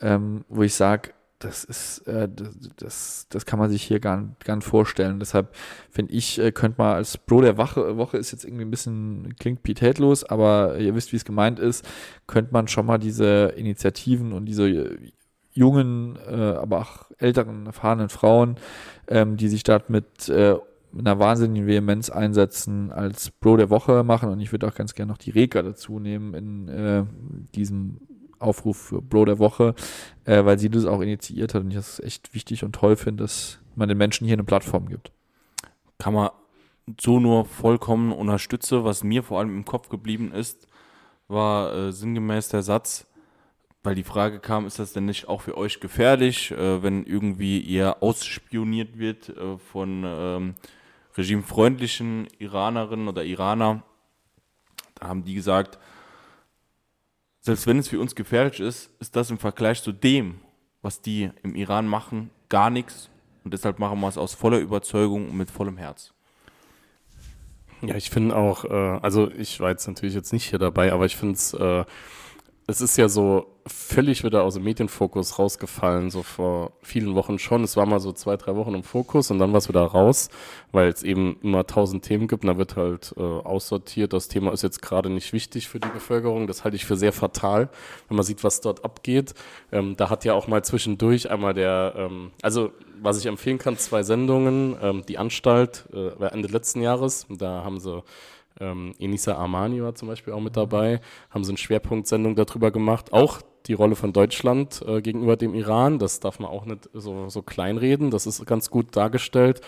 ähm, 0.01 0.45
wo 0.49 0.62
ich 0.62 0.75
sage, 0.75 1.11
das 1.39 1.62
ist, 1.62 2.01
äh, 2.09 2.29
das, 2.77 3.29
das, 3.29 3.47
kann 3.47 3.61
man 3.61 3.71
sich 3.71 3.85
hier 3.85 4.01
gar, 4.01 4.25
gar 4.45 4.57
nicht 4.57 4.66
vorstellen. 4.66 5.21
Deshalb 5.21 5.55
finde 5.91 6.12
ich, 6.12 6.39
äh, 6.41 6.51
könnte 6.51 6.79
man 6.79 6.97
als 6.97 7.16
Bro 7.16 7.43
der 7.43 7.57
Woche, 7.57 7.97
Woche 7.97 8.16
ist 8.16 8.33
jetzt 8.33 8.45
irgendwie 8.45 8.64
ein 8.64 8.71
bisschen, 8.71 9.35
klingt 9.39 9.62
pietätlos, 9.62 10.25
aber 10.25 10.79
ihr 10.79 10.95
wisst, 10.97 11.12
wie 11.12 11.16
es 11.16 11.25
gemeint 11.25 11.61
ist, 11.61 11.87
könnte 12.27 12.53
man 12.53 12.66
schon 12.66 12.87
mal 12.87 12.99
diese 12.99 13.53
Initiativen 13.57 14.33
und 14.33 14.47
diese 14.47 14.99
jungen, 15.59 16.18
äh, 16.28 16.34
aber 16.34 16.78
auch 16.78 17.11
älteren, 17.18 17.66
erfahrenen 17.66 18.09
Frauen, 18.09 18.56
ähm, 19.09 19.36
die 19.36 19.48
sich 19.48 19.64
dort 19.64 19.90
mit, 19.90 20.28
äh, 20.28 20.56
einer 20.96 21.18
wahnsinnigen 21.18 21.66
Vehemenz 21.66 22.11
einsetzen, 22.11 22.92
als 22.92 23.30
Bro 23.30 23.59
der 23.59 23.70
Woche 23.70 24.04
machen. 24.04 24.30
Und 24.30 24.40
ich 24.40 24.52
würde 24.52 24.66
auch 24.66 24.74
ganz 24.74 24.94
gerne 24.94 25.12
noch 25.12 25.18
die 25.18 25.30
Reka 25.30 25.62
dazu 25.62 25.98
nehmen 25.98 26.34
in 26.34 26.68
äh, 26.68 27.04
diesem 27.54 27.98
Aufruf 28.38 28.76
für 28.76 29.02
Bro 29.02 29.26
der 29.26 29.38
Woche, 29.38 29.74
äh, 30.24 30.44
weil 30.44 30.59
sie 30.59 30.70
das 30.70 30.86
auch 30.86 31.00
initiiert 31.00 31.54
hat 31.54 31.62
und 31.62 31.70
ich 31.70 31.76
das 31.76 32.00
echt 32.00 32.34
wichtig 32.34 32.64
und 32.64 32.72
toll 32.72 32.96
finde, 32.96 33.24
dass 33.24 33.59
man 33.74 33.88
den 33.88 33.98
Menschen 33.98 34.26
hier 34.26 34.34
eine 34.34 34.44
Plattform 34.44 34.88
gibt. 34.88 35.12
kann 35.98 36.14
man 36.14 36.30
so 37.00 37.20
nur 37.20 37.44
vollkommen 37.44 38.12
unterstützen. 38.12 38.84
Was 38.84 39.04
mir 39.04 39.22
vor 39.22 39.40
allem 39.40 39.54
im 39.54 39.64
Kopf 39.64 39.88
geblieben 39.88 40.32
ist, 40.32 40.68
war 41.26 41.74
äh, 41.74 41.92
sinngemäß 41.92 42.48
der 42.48 42.62
Satz, 42.62 43.06
weil 43.83 43.95
die 43.95 44.05
Frage 44.05 44.41
kam, 44.41 44.66
ist 44.66 44.79
das 44.79 44.93
denn 44.93 45.05
nicht 45.05 45.29
auch 45.29 45.43
für 45.43 45.57
euch 45.57 45.81
gefährlich, 45.81 46.51
äh, 46.51 46.83
wenn 46.83 47.05
irgendwie 47.05 47.61
ihr 47.61 48.03
ausspioniert 48.03 48.99
wird 48.99 49.29
äh, 49.31 49.59
von 49.59 50.05
ähm, 50.05 50.55
regimefreundlichen 51.16 52.29
Iranerinnen 52.39 53.09
oder 53.09 53.24
Iraner? 53.24 53.83
Da 54.97 55.09
haben 55.09 55.24
die 55.24 55.35
gesagt, 55.35 55.79
selbst 57.41 57.66
wenn 57.66 57.79
es 57.79 57.89
für 57.89 58.01
uns 58.01 58.14
gefährlich 58.14 58.61
ist, 58.61 58.91
ist 59.01 59.16
das 59.16 59.31
im 59.31 59.39
Vergleich 59.39 59.83
zu 59.83 59.93
dem, 59.93 60.41
was 60.83 61.01
die 61.01 61.31
im 61.43 61.55
Iran 61.55 61.87
machen, 61.87 62.31
gar 62.49 62.70
nichts. 62.70 63.11
Und 63.45 63.55
deshalb 63.55 63.79
machen 63.79 64.01
wir 64.01 64.09
es 64.09 64.18
aus 64.18 64.35
voller 64.35 64.59
Überzeugung 64.59 65.31
und 65.31 65.37
mit 65.37 65.51
vollem 65.51 65.76
Herz. 65.76 66.12
Ja, 67.81 67.95
ich 67.95 68.11
finde 68.11 68.37
auch, 68.37 68.64
äh, 68.64 68.99
also 69.03 69.31
ich 69.31 69.61
war 69.61 69.70
jetzt 69.70 69.87
natürlich 69.87 70.14
jetzt 70.14 70.33
nicht 70.33 70.51
hier 70.51 70.59
dabei, 70.59 70.93
aber 70.93 71.07
ich 71.07 71.16
finde 71.16 71.35
es, 71.35 71.55
äh, 71.55 71.85
es 72.71 72.83
ist 72.83 72.99
ja 72.99 73.09
so 73.09 73.47
völlig 73.66 74.25
wieder 74.25 74.43
aus 74.43 74.55
dem 74.55 74.64
Medienfokus 74.64 75.39
rausgefallen, 75.39 76.11
so 76.11 76.23
vor 76.23 76.73
vielen 76.83 77.14
Wochen 77.14 77.39
schon. 77.39 77.64
Es 77.64 77.79
war 77.79 77.87
mal 77.87 77.99
so 77.99 78.12
zwei, 78.12 78.37
drei 78.37 78.57
Wochen 78.57 78.75
im 78.75 78.83
Fokus 78.83 79.31
und 79.31 79.39
dann 79.39 79.53
war 79.53 79.59
es 79.59 79.71
wieder 79.71 79.81
raus, 79.81 80.29
weil 80.71 80.89
es 80.89 81.03
eben 81.03 81.39
immer 81.43 81.66
tausend 81.66 82.05
Themen 82.05 82.29
gibt 82.29 82.45
und 82.45 82.49
da 82.49 82.59
wird 82.59 82.77
halt 82.77 83.14
äh, 83.16 83.23
aussortiert. 83.23 84.12
Das 84.12 84.29
Thema 84.29 84.53
ist 84.53 84.62
jetzt 84.62 84.83
gerade 84.83 85.09
nicht 85.09 85.33
wichtig 85.33 85.66
für 85.66 85.81
die 85.81 85.89
Bevölkerung. 85.89 86.47
Das 86.47 86.62
halte 86.62 86.77
ich 86.77 86.85
für 86.85 86.99
sehr 86.99 87.14
fatal, 87.14 87.71
wenn 88.09 88.16
man 88.16 88.27
sieht, 88.27 88.45
was 88.45 88.61
dort 88.61 88.85
abgeht. 88.85 89.33
Ähm, 89.73 89.97
da 89.97 90.11
hat 90.11 90.27
ja 90.27 90.35
auch 90.35 90.47
mal 90.47 90.62
zwischendurch 90.62 91.31
einmal 91.31 91.55
der, 91.55 91.95
ähm, 91.97 92.33
also 92.43 92.73
was 93.01 93.19
ich 93.19 93.27
empfehlen 93.27 93.59
kann, 93.59 93.79
zwei 93.79 94.03
Sendungen. 94.03 94.77
Ähm, 94.83 95.05
die 95.09 95.16
Anstalt 95.16 95.87
äh, 95.95 96.21
war 96.21 96.35
Ende 96.35 96.49
letzten 96.49 96.83
Jahres, 96.83 97.27
da 97.31 97.64
haben 97.64 97.81
sie 97.81 98.03
ähm, 98.61 98.94
Enisa 98.98 99.34
Armani 99.34 99.82
war 99.82 99.94
zum 99.94 100.09
Beispiel 100.09 100.32
auch 100.32 100.40
mit 100.40 100.56
dabei, 100.56 101.00
haben 101.30 101.44
sie 101.44 101.50
eine 101.50 101.59
Schwerpunktsendung 101.59 102.34
darüber 102.34 102.70
gemacht. 102.70 103.12
Auch 103.12 103.40
die 103.66 103.74
Rolle 103.74 103.96
von 103.96 104.12
Deutschland 104.12 104.82
äh, 104.86 105.02
gegenüber 105.02 105.36
dem 105.36 105.54
Iran, 105.54 105.98
das 105.98 106.20
darf 106.20 106.38
man 106.38 106.50
auch 106.50 106.64
nicht 106.64 106.88
so, 106.94 107.28
so 107.28 107.42
kleinreden, 107.42 108.11
das 108.11 108.26
ist 108.26 108.44
ganz 108.46 108.70
gut 108.70 108.96
dargestellt. 108.96 109.61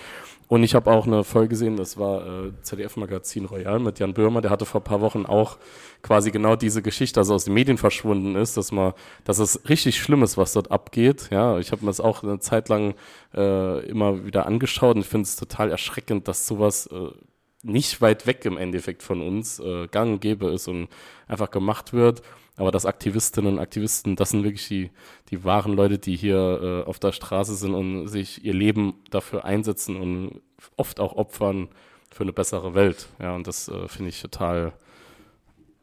Und 0.49 0.65
ich 0.65 0.75
habe 0.75 0.91
auch 0.91 1.07
eine 1.07 1.23
Folge 1.23 1.51
gesehen, 1.51 1.77
das 1.77 1.97
war 1.97 2.47
äh, 2.47 2.53
ZDF-Magazin 2.63 3.45
Royal 3.45 3.79
mit 3.79 4.01
Jan 4.01 4.15
Böhmer, 4.15 4.41
der 4.41 4.51
hatte 4.51 4.65
vor 4.65 4.81
ein 4.81 4.85
paar 4.85 5.01
Wochen 5.01 5.27
auch 5.27 5.59
quasi 6.03 6.31
genau 6.31 6.57
diese 6.57 6.83
Geschichte, 6.83 7.21
also 7.21 7.35
aus 7.35 7.45
den 7.45 7.55
Medien 7.55 7.79
verschwunden 7.79 8.35
ist, 8.35 8.57
dass 8.57 8.73
man, 8.73 8.95
dass 9.25 9.39
es 9.39 9.69
richtig 9.69 9.99
schlimm 10.01 10.23
ist, 10.23 10.39
was 10.39 10.55
dort 10.55 10.71
abgeht. 10.71 11.29
Ja, 11.31 11.59
ich 11.59 11.71
habe 11.71 11.83
mir 11.83 11.91
das 11.91 12.01
auch 12.01 12.25
eine 12.25 12.41
Zeit 12.41 12.69
lang 12.69 12.95
äh, 13.35 13.87
immer 13.87 14.25
wieder 14.25 14.47
angeschaut 14.47 14.97
und 14.97 15.05
finde 15.05 15.25
es 15.25 15.37
total 15.37 15.71
erschreckend, 15.71 16.27
dass 16.27 16.47
sowas 16.47 16.87
äh, 16.87 17.11
nicht 17.63 18.01
weit 18.01 18.27
weg 18.27 18.45
im 18.45 18.57
Endeffekt 18.57 19.03
von 19.03 19.21
uns 19.21 19.61
äh, 19.61 19.87
gang 19.89 20.15
und 20.15 20.21
gäbe 20.21 20.51
ist 20.51 20.69
und 20.69 20.89
einfach 21.29 21.51
gemacht 21.51 21.93
wird. 21.93 22.23
Aber 22.57 22.71
dass 22.71 22.85
Aktivistinnen 22.85 23.55
und 23.55 23.59
Aktivisten, 23.59 24.17
das 24.17 24.31
sind 24.31 24.45
wirklich 24.45 24.69
die, 24.69 24.91
die 25.31 25.45
wahren 25.45 25.73
Leute, 25.73 25.99
die 25.99 26.17
hier 26.17 26.83
äh, 26.85 26.89
auf 26.89 26.99
der 26.99 27.13
Straße 27.13 27.55
sind 27.55 27.75
und 27.75 28.09
sich 28.09 28.45
ihr 28.45 28.53
Leben 28.53 28.95
dafür 29.11 29.45
einsetzen 29.45 29.97
und 29.97 30.43
oft 30.77 31.01
auch 31.01 31.15
opfern 31.15 31.69
für 32.11 32.23
eine 32.23 32.33
bessere 32.33 32.75
Welt. 32.75 33.09
Ja, 33.19 33.35
und 33.35 33.47
das 33.47 33.69
äh, 33.69 33.89
finde 33.89 34.11
ich 34.11 34.21
total 34.21 34.73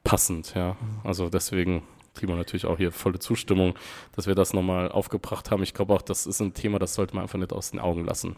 passend, 0.03 0.53
ja. 0.55 0.78
Also 1.03 1.30
deswegen 1.30 1.84
kriegen 2.13 2.32
wir 2.32 2.38
natürlich 2.38 2.65
auch 2.65 2.78
hier 2.78 2.91
volle 2.91 3.19
Zustimmung, 3.19 3.75
dass 4.15 4.28
wir 4.28 4.36
das 4.36 4.53
nochmal 4.53 4.91
aufgebracht 4.91 5.51
haben. 5.51 5.63
Ich 5.63 5.73
glaube 5.73 5.93
auch, 5.93 6.01
das 6.01 6.25
ist 6.25 6.39
ein 6.41 6.53
Thema, 6.53 6.80
das 6.80 6.95
sollte 6.95 7.15
man 7.15 7.23
einfach 7.23 7.39
nicht 7.39 7.53
aus 7.53 7.71
den 7.71 7.80
Augen 7.80 8.05
lassen. 8.05 8.36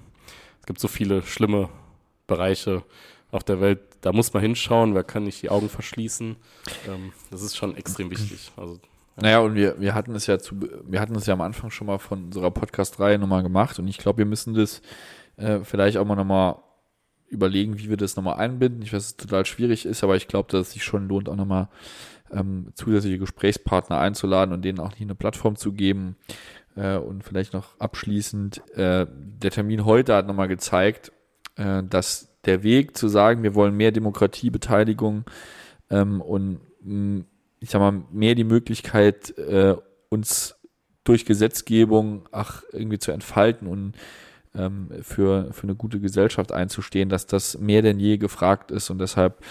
Es 0.59 0.65
gibt 0.65 0.79
so 0.79 0.87
viele 0.87 1.23
schlimme 1.23 1.69
Bereiche 2.27 2.83
auf 3.31 3.43
der 3.43 3.61
Welt, 3.61 3.79
da 4.01 4.11
muss 4.11 4.33
man 4.33 4.41
hinschauen, 4.41 4.95
wer 4.95 5.03
kann 5.03 5.23
nicht 5.23 5.41
die 5.41 5.49
Augen 5.49 5.69
verschließen. 5.69 6.35
Ähm, 6.87 7.13
das 7.31 7.41
ist 7.41 7.55
schon 7.55 7.75
extrem 7.75 8.09
wichtig. 8.09 8.51
Also 8.57 8.79
Naja, 9.15 9.39
und 9.39 9.55
wir, 9.55 9.79
wir 9.79 9.93
hatten 9.93 10.15
es 10.15 10.27
ja 10.27 10.39
zu, 10.39 10.59
wir 10.59 10.99
hatten 10.99 11.15
es 11.15 11.25
ja 11.25 11.33
am 11.33 11.41
Anfang 11.41 11.69
schon 11.69 11.87
mal 11.87 11.99
von 11.99 12.25
unserer 12.25 12.51
Podcast-Reihe 12.51 13.19
nochmal 13.19 13.43
gemacht 13.43 13.79
und 13.79 13.87
ich 13.87 13.97
glaube, 13.97 14.19
wir 14.19 14.25
müssen 14.25 14.53
das 14.53 14.81
äh, 15.37 15.59
vielleicht 15.63 15.97
auch 15.97 16.05
mal 16.05 16.15
nochmal 16.15 16.57
überlegen, 17.27 17.77
wie 17.77 17.89
wir 17.89 17.97
das 17.97 18.15
nochmal 18.15 18.37
einbinden. 18.39 18.81
Ich 18.81 18.91
weiß, 18.91 19.03
dass 19.03 19.11
es 19.11 19.17
total 19.17 19.45
schwierig 19.45 19.85
ist, 19.85 20.03
aber 20.03 20.15
ich 20.15 20.27
glaube, 20.27 20.51
dass 20.51 20.67
es 20.67 20.73
sich 20.73 20.83
schon 20.83 21.07
lohnt, 21.07 21.29
auch 21.29 21.35
nochmal 21.35 21.69
ähm, 22.31 22.71
zusätzliche 22.73 23.19
Gesprächspartner 23.19 23.99
einzuladen 23.99 24.53
und 24.53 24.63
denen 24.63 24.79
auch 24.79 24.95
hier 24.95 25.05
eine 25.05 25.15
Plattform 25.15 25.55
zu 25.55 25.73
geben. 25.73 26.15
Äh, 26.75 26.97
und 26.97 27.23
vielleicht 27.23 27.53
noch 27.53 27.79
abschließend, 27.79 28.63
äh, 28.75 29.05
der 29.09 29.51
Termin 29.51 29.85
heute 29.85 30.15
hat 30.15 30.27
nochmal 30.27 30.47
gezeigt, 30.47 31.11
äh, 31.55 31.83
dass 31.83 32.28
der 32.45 32.63
Weg 32.63 32.97
zu 32.97 33.07
sagen, 33.07 33.43
wir 33.43 33.55
wollen 33.55 33.75
mehr 33.75 33.91
Demokratie, 33.91 34.49
Beteiligung 34.49 35.25
ähm, 35.89 36.21
und 36.21 36.59
mh, 36.81 37.23
ich 37.59 37.69
sag 37.69 37.79
mal, 37.79 38.03
mehr 38.11 38.35
die 38.35 38.43
Möglichkeit, 38.43 39.37
äh, 39.37 39.75
uns 40.09 40.55
durch 41.03 41.25
Gesetzgebung 41.25 42.27
ach, 42.31 42.63
irgendwie 42.71 42.99
zu 42.99 43.11
entfalten 43.11 43.67
und 43.67 43.93
ähm, 44.55 44.89
für, 45.01 45.51
für 45.51 45.63
eine 45.63 45.75
gute 45.75 45.99
Gesellschaft 45.99 46.51
einzustehen, 46.51 47.09
dass 47.09 47.27
das 47.27 47.57
mehr 47.59 47.81
denn 47.81 47.99
je 47.99 48.17
gefragt 48.17 48.71
ist. 48.71 48.89
Und 48.89 48.99
deshalb 48.99 49.43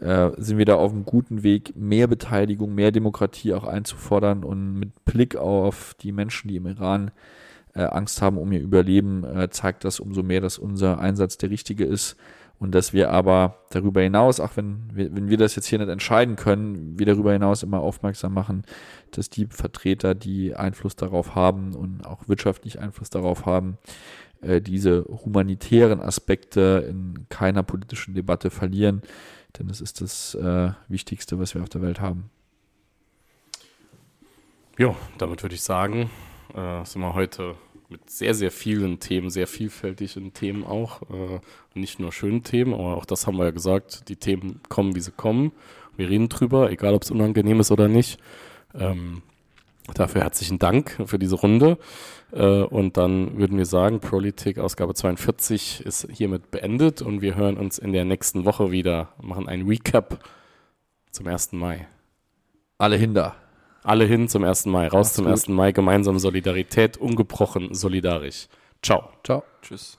äh, 0.00 0.30
sind 0.36 0.58
wir 0.58 0.64
da 0.64 0.76
auf 0.76 0.92
einem 0.92 1.04
guten 1.04 1.42
Weg, 1.42 1.74
mehr 1.76 2.06
Beteiligung, 2.06 2.74
mehr 2.74 2.92
Demokratie 2.92 3.54
auch 3.54 3.64
einzufordern 3.64 4.44
und 4.44 4.78
mit 4.78 5.04
Blick 5.04 5.36
auf 5.36 5.94
die 6.00 6.12
Menschen, 6.12 6.48
die 6.48 6.56
im 6.56 6.66
Iran 6.66 7.08
äh, 7.08 7.10
Angst 7.82 8.22
haben 8.22 8.38
um 8.38 8.52
ihr 8.52 8.60
Überleben, 8.60 9.24
äh, 9.24 9.50
zeigt 9.50 9.84
das 9.84 10.00
umso 10.00 10.22
mehr, 10.22 10.40
dass 10.40 10.58
unser 10.58 10.98
Einsatz 10.98 11.38
der 11.38 11.50
richtige 11.50 11.84
ist 11.84 12.16
und 12.58 12.72
dass 12.72 12.92
wir 12.92 13.10
aber 13.10 13.58
darüber 13.70 14.00
hinaus, 14.00 14.40
auch 14.40 14.56
wenn 14.56 14.88
wir, 14.92 15.14
wenn 15.14 15.28
wir 15.28 15.36
das 15.36 15.56
jetzt 15.56 15.66
hier 15.66 15.78
nicht 15.78 15.88
entscheiden 15.88 16.36
können, 16.36 16.98
wir 16.98 17.06
darüber 17.06 17.32
hinaus 17.32 17.62
immer 17.62 17.80
aufmerksam 17.80 18.32
machen, 18.32 18.64
dass 19.10 19.28
die 19.28 19.46
Vertreter, 19.46 20.14
die 20.14 20.54
Einfluss 20.54 20.96
darauf 20.96 21.34
haben 21.34 21.74
und 21.74 22.06
auch 22.06 22.28
wirtschaftlich 22.28 22.78
Einfluss 22.78 23.10
darauf 23.10 23.44
haben, 23.44 23.78
äh, 24.40 24.60
diese 24.60 25.04
humanitären 25.04 26.00
Aspekte 26.00 26.86
in 26.88 27.26
keiner 27.28 27.62
politischen 27.62 28.14
Debatte 28.14 28.50
verlieren, 28.50 29.02
denn 29.58 29.68
das 29.68 29.80
ist 29.80 30.00
das 30.00 30.34
äh, 30.34 30.70
Wichtigste, 30.88 31.38
was 31.38 31.54
wir 31.54 31.62
auf 31.62 31.68
der 31.68 31.82
Welt 31.82 32.00
haben. 32.00 32.30
Ja, 34.78 34.94
damit 35.18 35.42
würde 35.42 35.54
ich 35.54 35.62
sagen, 35.62 36.10
äh, 36.54 36.84
sind 36.84 37.02
wir 37.02 37.14
heute 37.14 37.56
mit 37.88 38.08
sehr, 38.10 38.34
sehr 38.34 38.50
vielen 38.50 38.98
Themen, 38.98 39.30
sehr 39.30 39.46
vielfältigen 39.46 40.32
Themen 40.32 40.64
auch. 40.64 41.02
Äh, 41.02 41.40
nicht 41.74 42.00
nur 42.00 42.12
schönen 42.12 42.42
Themen, 42.42 42.74
aber 42.74 42.96
auch 42.96 43.04
das 43.04 43.26
haben 43.26 43.36
wir 43.36 43.44
ja 43.44 43.50
gesagt, 43.50 44.08
die 44.08 44.16
Themen 44.16 44.60
kommen, 44.68 44.94
wie 44.94 45.00
sie 45.00 45.12
kommen. 45.12 45.52
Wir 45.96 46.08
reden 46.08 46.28
drüber, 46.28 46.70
egal 46.70 46.94
ob 46.94 47.02
es 47.02 47.10
unangenehm 47.10 47.60
ist 47.60 47.70
oder 47.70 47.88
nicht. 47.88 48.18
Ähm, 48.74 49.22
dafür 49.94 50.22
herzlichen 50.22 50.58
Dank 50.58 51.00
für 51.06 51.18
diese 51.18 51.36
Runde. 51.36 51.78
Äh, 52.32 52.62
und 52.62 52.96
dann 52.96 53.38
würden 53.38 53.58
wir 53.58 53.66
sagen, 53.66 54.00
Politik 54.00 54.58
Ausgabe 54.58 54.94
42 54.94 55.84
ist 55.84 56.08
hiermit 56.10 56.50
beendet 56.50 57.02
und 57.02 57.20
wir 57.20 57.36
hören 57.36 57.56
uns 57.56 57.78
in 57.78 57.92
der 57.92 58.04
nächsten 58.04 58.44
Woche 58.44 58.70
wieder, 58.70 59.12
machen 59.20 59.48
ein 59.48 59.66
Recap 59.66 60.24
zum 61.10 61.26
1. 61.26 61.52
Mai. 61.52 61.86
Alle 62.78 62.96
hinter. 62.96 63.36
Alle 63.84 64.06
hin 64.06 64.28
zum 64.28 64.44
1. 64.44 64.64
Mai, 64.66 64.88
raus 64.88 65.06
Macht's 65.06 65.14
zum 65.14 65.26
gut. 65.26 65.32
1. 65.32 65.48
Mai, 65.48 65.72
gemeinsam 65.72 66.18
Solidarität, 66.18 66.96
ungebrochen 66.96 67.74
solidarisch. 67.74 68.48
Ciao. 68.82 69.10
Ciao. 69.22 69.44
Tschüss. 69.60 69.98